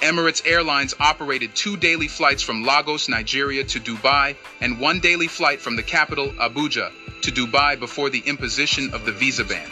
Emirates 0.00 0.42
Airlines 0.46 0.94
operated 1.00 1.54
two 1.54 1.76
daily 1.76 2.08
flights 2.08 2.42
from 2.42 2.64
Lagos, 2.64 3.08
Nigeria 3.08 3.64
to 3.64 3.80
Dubai, 3.80 4.36
and 4.60 4.78
one 4.78 5.00
daily 5.00 5.26
flight 5.26 5.60
from 5.60 5.76
the 5.76 5.82
capital, 5.82 6.28
Abuja, 6.32 6.92
to 7.22 7.32
Dubai 7.32 7.78
before 7.78 8.10
the 8.10 8.20
imposition 8.20 8.92
of 8.94 9.04
the 9.04 9.12
visa 9.12 9.44
ban. 9.44 9.68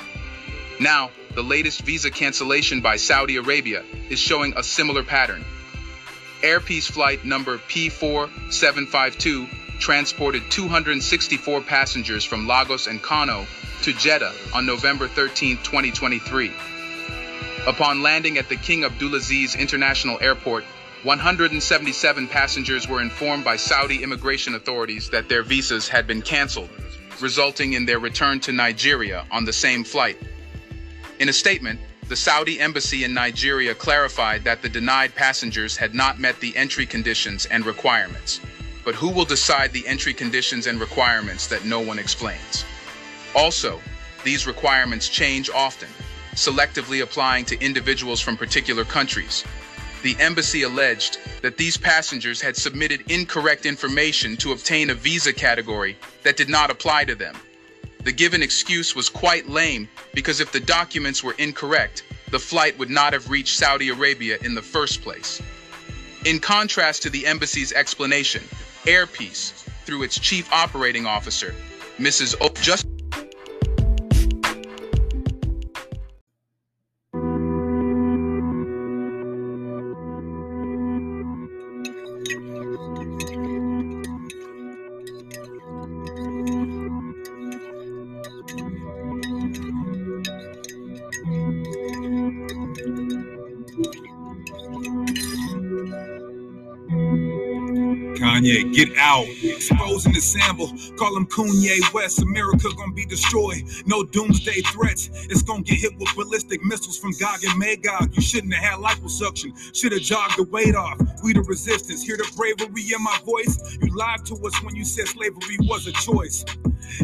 Now, 0.81 1.11
the 1.35 1.43
latest 1.43 1.83
visa 1.83 2.11
cancellation 2.11 2.81
by 2.81 2.97
Saudi 2.97 3.37
Arabia 3.37 3.85
is 4.09 4.19
showing 4.19 4.55
a 4.57 4.63
similar 4.63 5.03
pattern. 5.03 5.45
Air 6.43 6.61
Peace 6.61 6.87
flight 6.87 7.25
number 7.25 7.59
P4752 7.59 9.49
transported 9.79 10.43
264 10.51 11.61
passengers 11.63 12.25
from 12.25 12.47
Lagos 12.47 12.87
and 12.87 13.03
Kano 13.03 13.47
to 13.83 13.93
Jeddah 13.93 14.33
on 14.55 14.65
November 14.67 15.09
13, 15.09 15.59
2023. 15.59 16.53
Upon 17.67 18.03
landing 18.03 18.37
at 18.37 18.51
the 18.51 18.57
King 18.57 18.83
Abdulaziz 18.83 19.59
International 19.59 20.19
Airport, 20.21 20.65
177 21.03 22.29
passengers 22.29 22.87
were 22.87 23.01
informed 23.01 23.43
by 23.43 23.57
Saudi 23.57 24.03
immigration 24.03 24.55
authorities 24.55 25.09
that 25.09 25.31
their 25.31 25.43
visas 25.43 25.89
had 25.89 26.07
been 26.07 26.21
canceled, 26.21 26.69
resulting 27.23 27.73
in 27.73 27.87
their 27.87 27.99
return 27.99 28.39
to 28.41 28.53
Nigeria 28.53 29.25
on 29.31 29.47
the 29.47 29.53
same 29.53 29.83
flight. 29.83 30.19
In 31.21 31.31
a 31.31 31.33
statement, 31.33 31.81
the 32.11 32.17
Saudi 32.17 32.61
embassy 32.61 33.03
in 33.03 33.15
Nigeria 33.15 33.75
clarified 33.75 34.45
that 34.45 34.61
the 34.61 34.69
denied 34.69 35.15
passengers 35.15 35.75
had 35.75 35.95
not 35.95 36.21
met 36.21 36.39
the 36.41 36.55
entry 36.59 36.85
conditions 36.85 37.47
and 37.47 37.65
requirements. 37.65 38.41
But 38.85 38.95
who 38.95 39.09
will 39.09 39.25
decide 39.25 39.73
the 39.73 39.87
entry 39.89 40.13
conditions 40.13 40.67
and 40.67 40.79
requirements 40.79 41.47
that 41.47 41.65
no 41.65 41.81
one 41.81 41.99
explains? 41.99 42.63
Also, 43.35 43.81
these 44.23 44.47
requirements 44.47 45.09
change 45.09 45.49
often, 45.49 45.89
selectively 46.35 47.03
applying 47.03 47.45
to 47.47 47.61
individuals 47.65 48.21
from 48.21 48.37
particular 48.37 48.85
countries. 48.85 49.45
The 50.03 50.17
embassy 50.19 50.63
alleged 50.63 51.19
that 51.43 51.57
these 51.57 51.77
passengers 51.77 52.41
had 52.41 52.57
submitted 52.57 53.11
incorrect 53.11 53.65
information 53.65 54.37
to 54.39 54.53
obtain 54.53 54.91
a 54.91 54.95
visa 54.95 55.33
category 55.33 55.97
that 56.23 56.37
did 56.37 56.49
not 56.49 56.71
apply 56.71 57.07
to 57.07 57.15
them. 57.15 57.35
The 58.03 58.13
given 58.13 58.43
excuse 58.43 58.95
was 58.95 59.09
quite 59.09 59.49
lame 59.49 59.89
because 60.13 60.41
if 60.41 60.53
the 60.53 60.61
documents 60.61 61.25
were 61.25 61.35
incorrect, 61.39 62.03
the 62.31 62.39
flight 62.39 62.79
would 62.79 62.91
not 62.91 63.15
have 63.15 63.31
reached 63.31 63.57
Saudi 63.57 63.89
Arabia 63.89 64.37
in 64.43 64.55
the 64.55 64.61
first 64.63 65.01
place. 65.01 65.41
In 66.27 66.39
contrast 66.39 67.03
to 67.03 67.11
the 67.11 67.27
embassy's 67.27 67.73
explanation, 67.73 68.43
Airpeace, 68.85 69.53
through 69.87 70.03
its 70.03 70.19
chief 70.19 70.53
operating 70.53 71.07
officer, 71.07 71.55
Mrs. 71.99 72.35
O, 72.41 72.51
just 72.61 72.87
get 98.87 98.97
out. 98.99 99.27
Exposing 99.43 100.13
the 100.13 100.21
sample, 100.21 100.69
call 100.97 101.17
him 101.17 101.27
Kanye 101.27 101.81
West. 101.93 102.23
America 102.23 102.69
gonna 102.77 102.93
be 102.93 103.05
destroyed. 103.05 103.63
No 103.87 104.05
doomsday 104.05 104.61
threats. 104.73 105.11
It's 105.31 105.43
gonna 105.43 105.63
get 105.63 105.79
hit 105.79 105.99
with 105.99 106.15
ballistic 106.17 106.63
missiles 106.65 106.99
from 106.99 107.13
Gog 107.21 107.45
and 107.45 107.59
Magog. 107.59 108.15
You 108.15 108.23
shouldn't 108.23 108.55
have 108.55 108.65
had 108.65 108.81
liposuction. 108.81 109.53
Should 109.75 109.93
have 109.93 110.03
jogged 110.03 110.39
the 110.39 110.45
weight 110.45 110.75
off. 110.75 110.99
We 111.23 111.33
the 111.33 111.43
resistance. 111.43 112.03
Hear 112.03 112.17
the 112.17 112.31
bravery 112.37 112.83
in 112.95 113.03
my 113.03 113.19
voice. 113.25 113.79
You 113.81 113.95
lied 113.97 114.25
to 114.27 114.35
us 114.47 114.63
when 114.63 114.77
you 114.77 114.85
said 114.85 115.09
slavery 115.09 115.59
was 115.63 115.87
a 115.87 115.93
choice. 115.93 116.45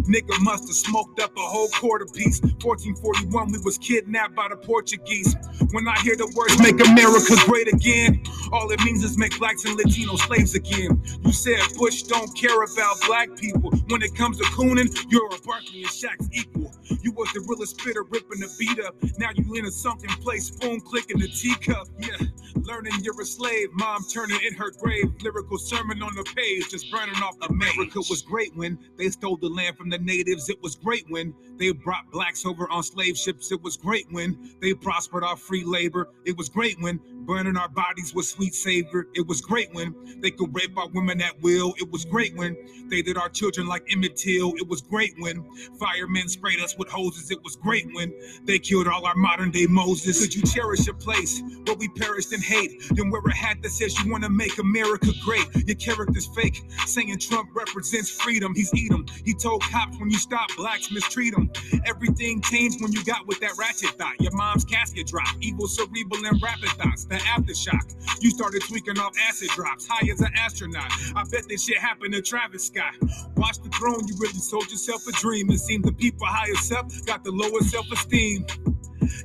Nigga 0.09 0.39
must 0.41 0.69
have 0.69 0.77
smoked 0.77 1.21
up 1.21 1.37
a 1.37 1.41
whole 1.41 1.69
quarter 1.69 2.07
piece. 2.07 2.41
1441, 2.43 3.53
we 3.53 3.59
was 3.65 3.79
kidnapped 3.79 4.35
by 4.35 4.49
the 4.49 4.57
Portuguese. 4.57 5.35
When 5.73 5.89
I 5.89 5.99
hear 6.01 6.17
the 6.17 6.31
words 6.37 6.59
make 6.61 6.81
America 6.87 7.35
great 7.47 7.69
again, 7.73 8.23
all 8.53 8.71
it 8.71 8.81
means 8.85 9.05
is 9.05 9.19
make 9.19 9.39
blacks 9.39 9.65
and 9.65 9.77
Latino 9.77 10.17
slaves 10.17 10.55
again. 10.55 11.03
You 11.25 11.33
said 11.33 11.61
Bush 11.79 12.03
don't 12.05 12.35
care 12.37 12.63
about 12.63 12.97
black 13.07 13.37
people. 13.37 13.71
When 13.89 14.03
it 14.03 14.15
comes 14.15 14.39
to 14.39 14.45
cooning, 14.45 14.91
you're 15.11 15.27
a 15.27 15.39
Barkley 15.47 15.83
and 15.83 15.91
Shaq's 15.91 16.29
equal. 16.33 16.73
You 17.03 17.13
was 17.13 17.33
the 17.33 17.41
realest 17.49 17.81
spitter 17.81 18.05
ripping 18.05 18.41
the 18.41 18.51
beat 18.59 18.81
up. 18.85 18.95
Now 19.19 19.31
you 19.35 19.55
in 19.55 19.67
a 19.67 19.71
sunken 19.71 20.11
place, 20.23 20.47
spoon 20.49 20.81
clicking 20.81 21.19
the 21.19 21.29
teacup. 21.29 21.89
Yeah, 21.99 22.17
learning 22.57 22.93
you're 23.03 23.21
a 23.21 23.25
slave. 23.25 23.69
Mom 23.75 24.05
turning 24.13 24.41
in 24.47 24.55
her 24.55 24.71
grave. 24.73 25.07
Lyrical 25.23 25.59
sermon 25.59 26.03
on 26.03 26.15
the 26.15 26.25
page, 26.37 26.69
just 26.71 26.91
burning 26.91 27.17
off 27.23 27.39
the 27.41 27.47
America 27.47 28.01
was 28.11 28.23
great 28.23 28.55
when 28.57 28.79
they 28.99 29.09
stole 29.11 29.37
the 29.37 29.49
land 29.49 29.77
from 29.81 29.89
the 29.89 29.99
natives. 29.99 30.51
It 30.51 30.63
was 30.63 30.77
great 30.77 31.07
when 31.09 31.35
they 31.59 31.73
brought 31.73 32.11
blacks 32.11 32.45
over 32.45 32.71
on 32.71 32.83
slave 32.83 33.17
ships. 33.17 33.51
It 33.51 33.63
was 33.63 33.79
great 33.79 34.05
when 34.11 34.39
they 34.61 34.75
prospered 34.75 35.25
our 35.25 35.37
free 35.37 35.65
labor. 35.65 36.11
It 36.27 36.37
was 36.37 36.51
great 36.51 36.79
when 36.81 37.01
burning 37.27 37.57
our 37.57 37.69
bodies 37.69 38.15
with 38.15 38.27
sweet 38.27 38.55
savor. 38.55 39.09
It 39.15 39.27
was 39.27 39.41
great 39.41 39.69
when 39.75 39.95
they 40.21 40.31
could 40.31 40.55
rape 40.55 40.77
our 40.79 40.89
women 40.91 41.21
at 41.23 41.41
will. 41.43 41.75
It 41.79 41.91
was 41.91 42.05
great 42.05 42.37
when 42.37 42.57
they 42.91 43.03
did 43.03 43.17
our 43.19 43.29
children 43.29 43.67
like 43.69 43.85
Emmett 43.93 44.17
Till. 44.17 44.55
It 44.57 44.69
was 44.69 44.83
great 44.83 45.15
when 45.19 45.45
firemen 45.81 46.29
sprayed 46.29 46.61
us 46.61 46.77
with 46.79 46.89
hoses. 46.91 47.31
It 47.31 47.43
was 47.45 47.57
great 47.57 47.87
when 47.95 48.13
they 48.45 48.59
killed 48.59 48.89
all 48.89 49.07
our 49.07 49.17
modern 49.17 49.51
day 49.51 49.67
Moses. 49.69 50.21
Could 50.21 50.35
you 50.35 50.43
cherish 50.43 50.89
a 50.89 50.95
place 50.95 51.43
where 51.67 51.77
we 51.77 51.89
perished 51.89 52.33
in 52.33 52.41
hate? 52.43 52.83
Then 52.93 53.11
wear 53.11 53.23
a 53.23 53.35
hat 53.35 53.59
that 53.63 53.71
says 53.71 53.99
you 54.05 54.11
want 54.11 54.25
to 54.25 54.31
make 54.31 54.59
America 54.59 55.09
great. 55.25 55.47
Your 55.67 55.77
character's 55.77 56.29
fake, 56.35 56.63
saying 56.87 57.19
Trump 57.21 57.51
represents 57.55 58.11
freedom. 58.11 58.55
He's 58.55 58.73
eat 58.75 58.93
'em. 58.93 59.07
He 59.25 59.35
told 59.35 59.63
cops 59.63 59.99
when 59.99 60.11
you 60.11 60.19
stop 60.19 60.51
blacks 60.57 60.91
mistreat 60.91 61.35
them. 61.35 61.51
Everything 61.87 62.41
changed 62.43 62.81
when 62.83 62.93
you 62.93 63.05
got 63.05 63.27
with 63.27 63.41
that 63.41 63.57
ratchet 63.59 63.91
thought. 63.99 64.21
Your 64.21 64.33
mom's 64.33 64.65
casket 64.65 65.07
dropped. 65.09 65.37
Evil 65.41 65.69
cerebral 65.69 66.25
and 66.27 66.41
rapid 66.43 66.71
thoughts. 66.71 67.07
The 67.11 67.17
aftershock. 67.19 68.23
You 68.23 68.31
started 68.31 68.63
tweaking 68.69 68.99
off 69.01 69.15
acid 69.29 69.51
drops. 69.51 69.87
High 69.89 70.11
as 70.13 70.23
an 70.23 70.33
astronaut. 70.37 70.93
I 71.17 71.25
bet 71.31 71.49
this 71.49 71.65
shit 71.65 71.79
happened 71.79 72.15
to 72.15 72.23
Travis 72.23 72.67
Scott. 72.69 72.95
Watch 73.37 73.59
the 73.63 73.71
throne. 73.71 74.07
You 74.09 74.17
really 74.21 74.35
sold 74.35 74.71
yourself 74.71 75.07
a 75.09 75.13
dream. 75.13 75.51
It 75.51 75.59
seemed 75.59 75.85
the 75.85 75.93
people 75.93 76.27
higher 76.29 76.55
self 76.57 77.05
got 77.07 77.25
the 77.25 77.33
lowest 77.33 77.71
self-esteem. 77.71 78.47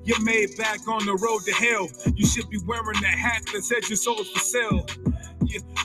You're 0.05 0.23
made 0.23 0.57
back 0.57 0.87
on 0.87 1.05
the 1.05 1.15
road 1.15 1.41
to 1.45 1.53
hell. 1.53 1.89
You 2.15 2.27
should 2.27 2.49
be 2.49 2.59
wearing 2.65 3.01
that 3.01 3.17
hat 3.19 3.43
that 3.53 3.63
says 3.63 3.89
your 3.89 3.97
soul 3.97 4.19
is 4.21 4.29
for 4.29 4.39
sale. 4.39 4.87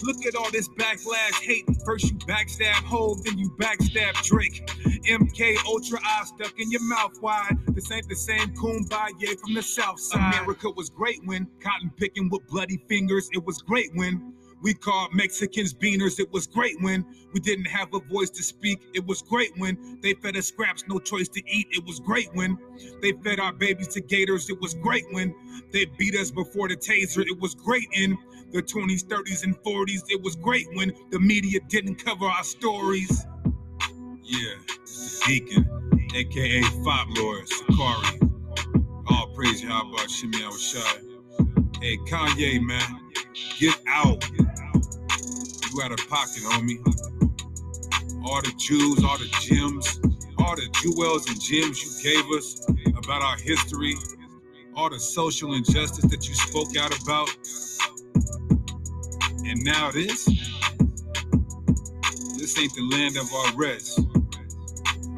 Look 0.02 0.26
at 0.26 0.34
all 0.34 0.50
this 0.50 0.68
backlash 0.68 1.42
hate. 1.42 1.64
First 1.84 2.10
you 2.10 2.18
backstab 2.18 2.72
Hove, 2.84 3.24
then 3.24 3.38
you 3.38 3.50
backstab 3.60 4.14
Drake. 4.24 4.66
MK 5.08 5.56
Ultra 5.66 5.98
eye 6.02 6.24
stuck 6.24 6.58
in 6.58 6.70
your 6.70 6.82
mouth 6.82 7.20
wide. 7.22 7.56
This 7.68 7.90
ain't 7.92 8.08
the 8.08 8.16
same 8.16 8.54
kumbaya 8.54 9.38
from 9.40 9.54
the 9.54 9.62
south 9.62 10.00
side. 10.00 10.34
America 10.34 10.70
was 10.70 10.90
great 10.90 11.20
when 11.24 11.46
cotton 11.60 11.90
picking 11.96 12.28
with 12.30 12.46
bloody 12.48 12.78
fingers. 12.88 13.28
It 13.32 13.44
was 13.44 13.62
great 13.62 13.90
when 13.94 14.34
we 14.62 14.74
called 14.74 15.14
Mexicans 15.14 15.74
beaners. 15.74 16.20
It 16.20 16.30
was 16.32 16.46
great 16.46 16.76
when 16.80 17.04
we 17.32 17.40
didn't 17.40 17.66
have 17.66 17.94
a 17.94 18.00
voice 18.00 18.30
to 18.30 18.42
speak. 18.42 18.80
It 18.94 19.06
was 19.06 19.22
great 19.22 19.50
when 19.58 19.98
they 20.02 20.14
fed 20.14 20.36
us 20.36 20.46
scraps, 20.46 20.84
no 20.88 20.98
choice 20.98 21.28
to 21.30 21.42
eat. 21.48 21.68
It 21.72 21.84
was 21.84 22.00
great 22.00 22.28
when 22.34 22.58
they 23.02 23.12
fed 23.24 23.40
our 23.40 23.52
babies 23.52 23.88
to 23.88 24.00
gators. 24.00 24.50
It 24.50 24.60
was 24.60 24.74
great 24.74 25.04
when 25.12 25.34
they 25.72 25.86
beat 25.98 26.14
us 26.16 26.30
before 26.30 26.68
the 26.68 26.76
taser. 26.76 27.24
It 27.26 27.38
was 27.40 27.54
great 27.54 27.88
in 27.94 28.16
the 28.52 28.62
20s, 28.62 29.04
30s, 29.06 29.44
and 29.44 29.56
40s. 29.62 30.02
It 30.08 30.22
was 30.22 30.36
great 30.36 30.66
when 30.74 30.92
the 31.10 31.20
media 31.20 31.60
didn't 31.68 31.96
cover 32.04 32.26
our 32.26 32.44
stories. 32.44 33.26
Yeah, 34.22 34.54
it's 34.82 35.20
the 35.20 35.26
Deacon, 35.26 36.10
aka 36.14 36.62
Fop 36.84 37.08
Lord, 37.16 37.48
Sakari. 37.48 38.20
All 39.10 39.32
praise 39.34 39.62
Yahweh 39.62 40.06
Shimei 40.08 40.40
Awashai. 40.40 41.16
Hey, 41.82 41.96
Kanye, 42.08 42.60
man, 42.62 43.09
get 43.58 43.76
out. 43.88 44.28
You 44.30 45.82
out 45.82 45.92
of 45.92 46.08
pocket, 46.08 46.42
homie. 46.42 46.78
All 48.24 48.42
the 48.42 48.52
jewels, 48.58 49.04
all 49.04 49.18
the 49.18 49.28
gems, 49.40 50.00
all 50.38 50.56
the 50.56 50.68
jewels 50.82 51.28
and 51.28 51.40
gems 51.40 51.82
you 51.82 52.12
gave 52.14 52.24
us 52.32 52.66
about 52.96 53.22
our 53.22 53.36
history, 53.38 53.94
all 54.76 54.90
the 54.90 54.98
social 54.98 55.54
injustice 55.54 56.10
that 56.10 56.28
you 56.28 56.34
spoke 56.34 56.76
out 56.76 56.98
about. 57.02 57.30
And 59.46 59.64
now 59.64 59.90
this? 59.90 60.26
This 62.38 62.58
ain't 62.58 62.74
the 62.74 62.88
land 62.92 63.16
of 63.16 63.32
our 63.32 63.56
rest. 63.56 64.00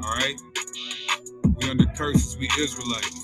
Alright? 0.04 0.40
We 1.56 1.70
under 1.70 1.86
curses, 1.96 2.36
we 2.36 2.48
Israelites. 2.58 3.20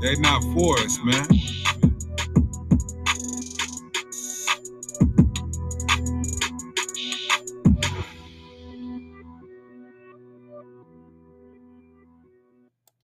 They 0.00 0.16
not 0.16 0.42
for 0.54 0.78
us, 0.78 0.98
man. 1.04 1.26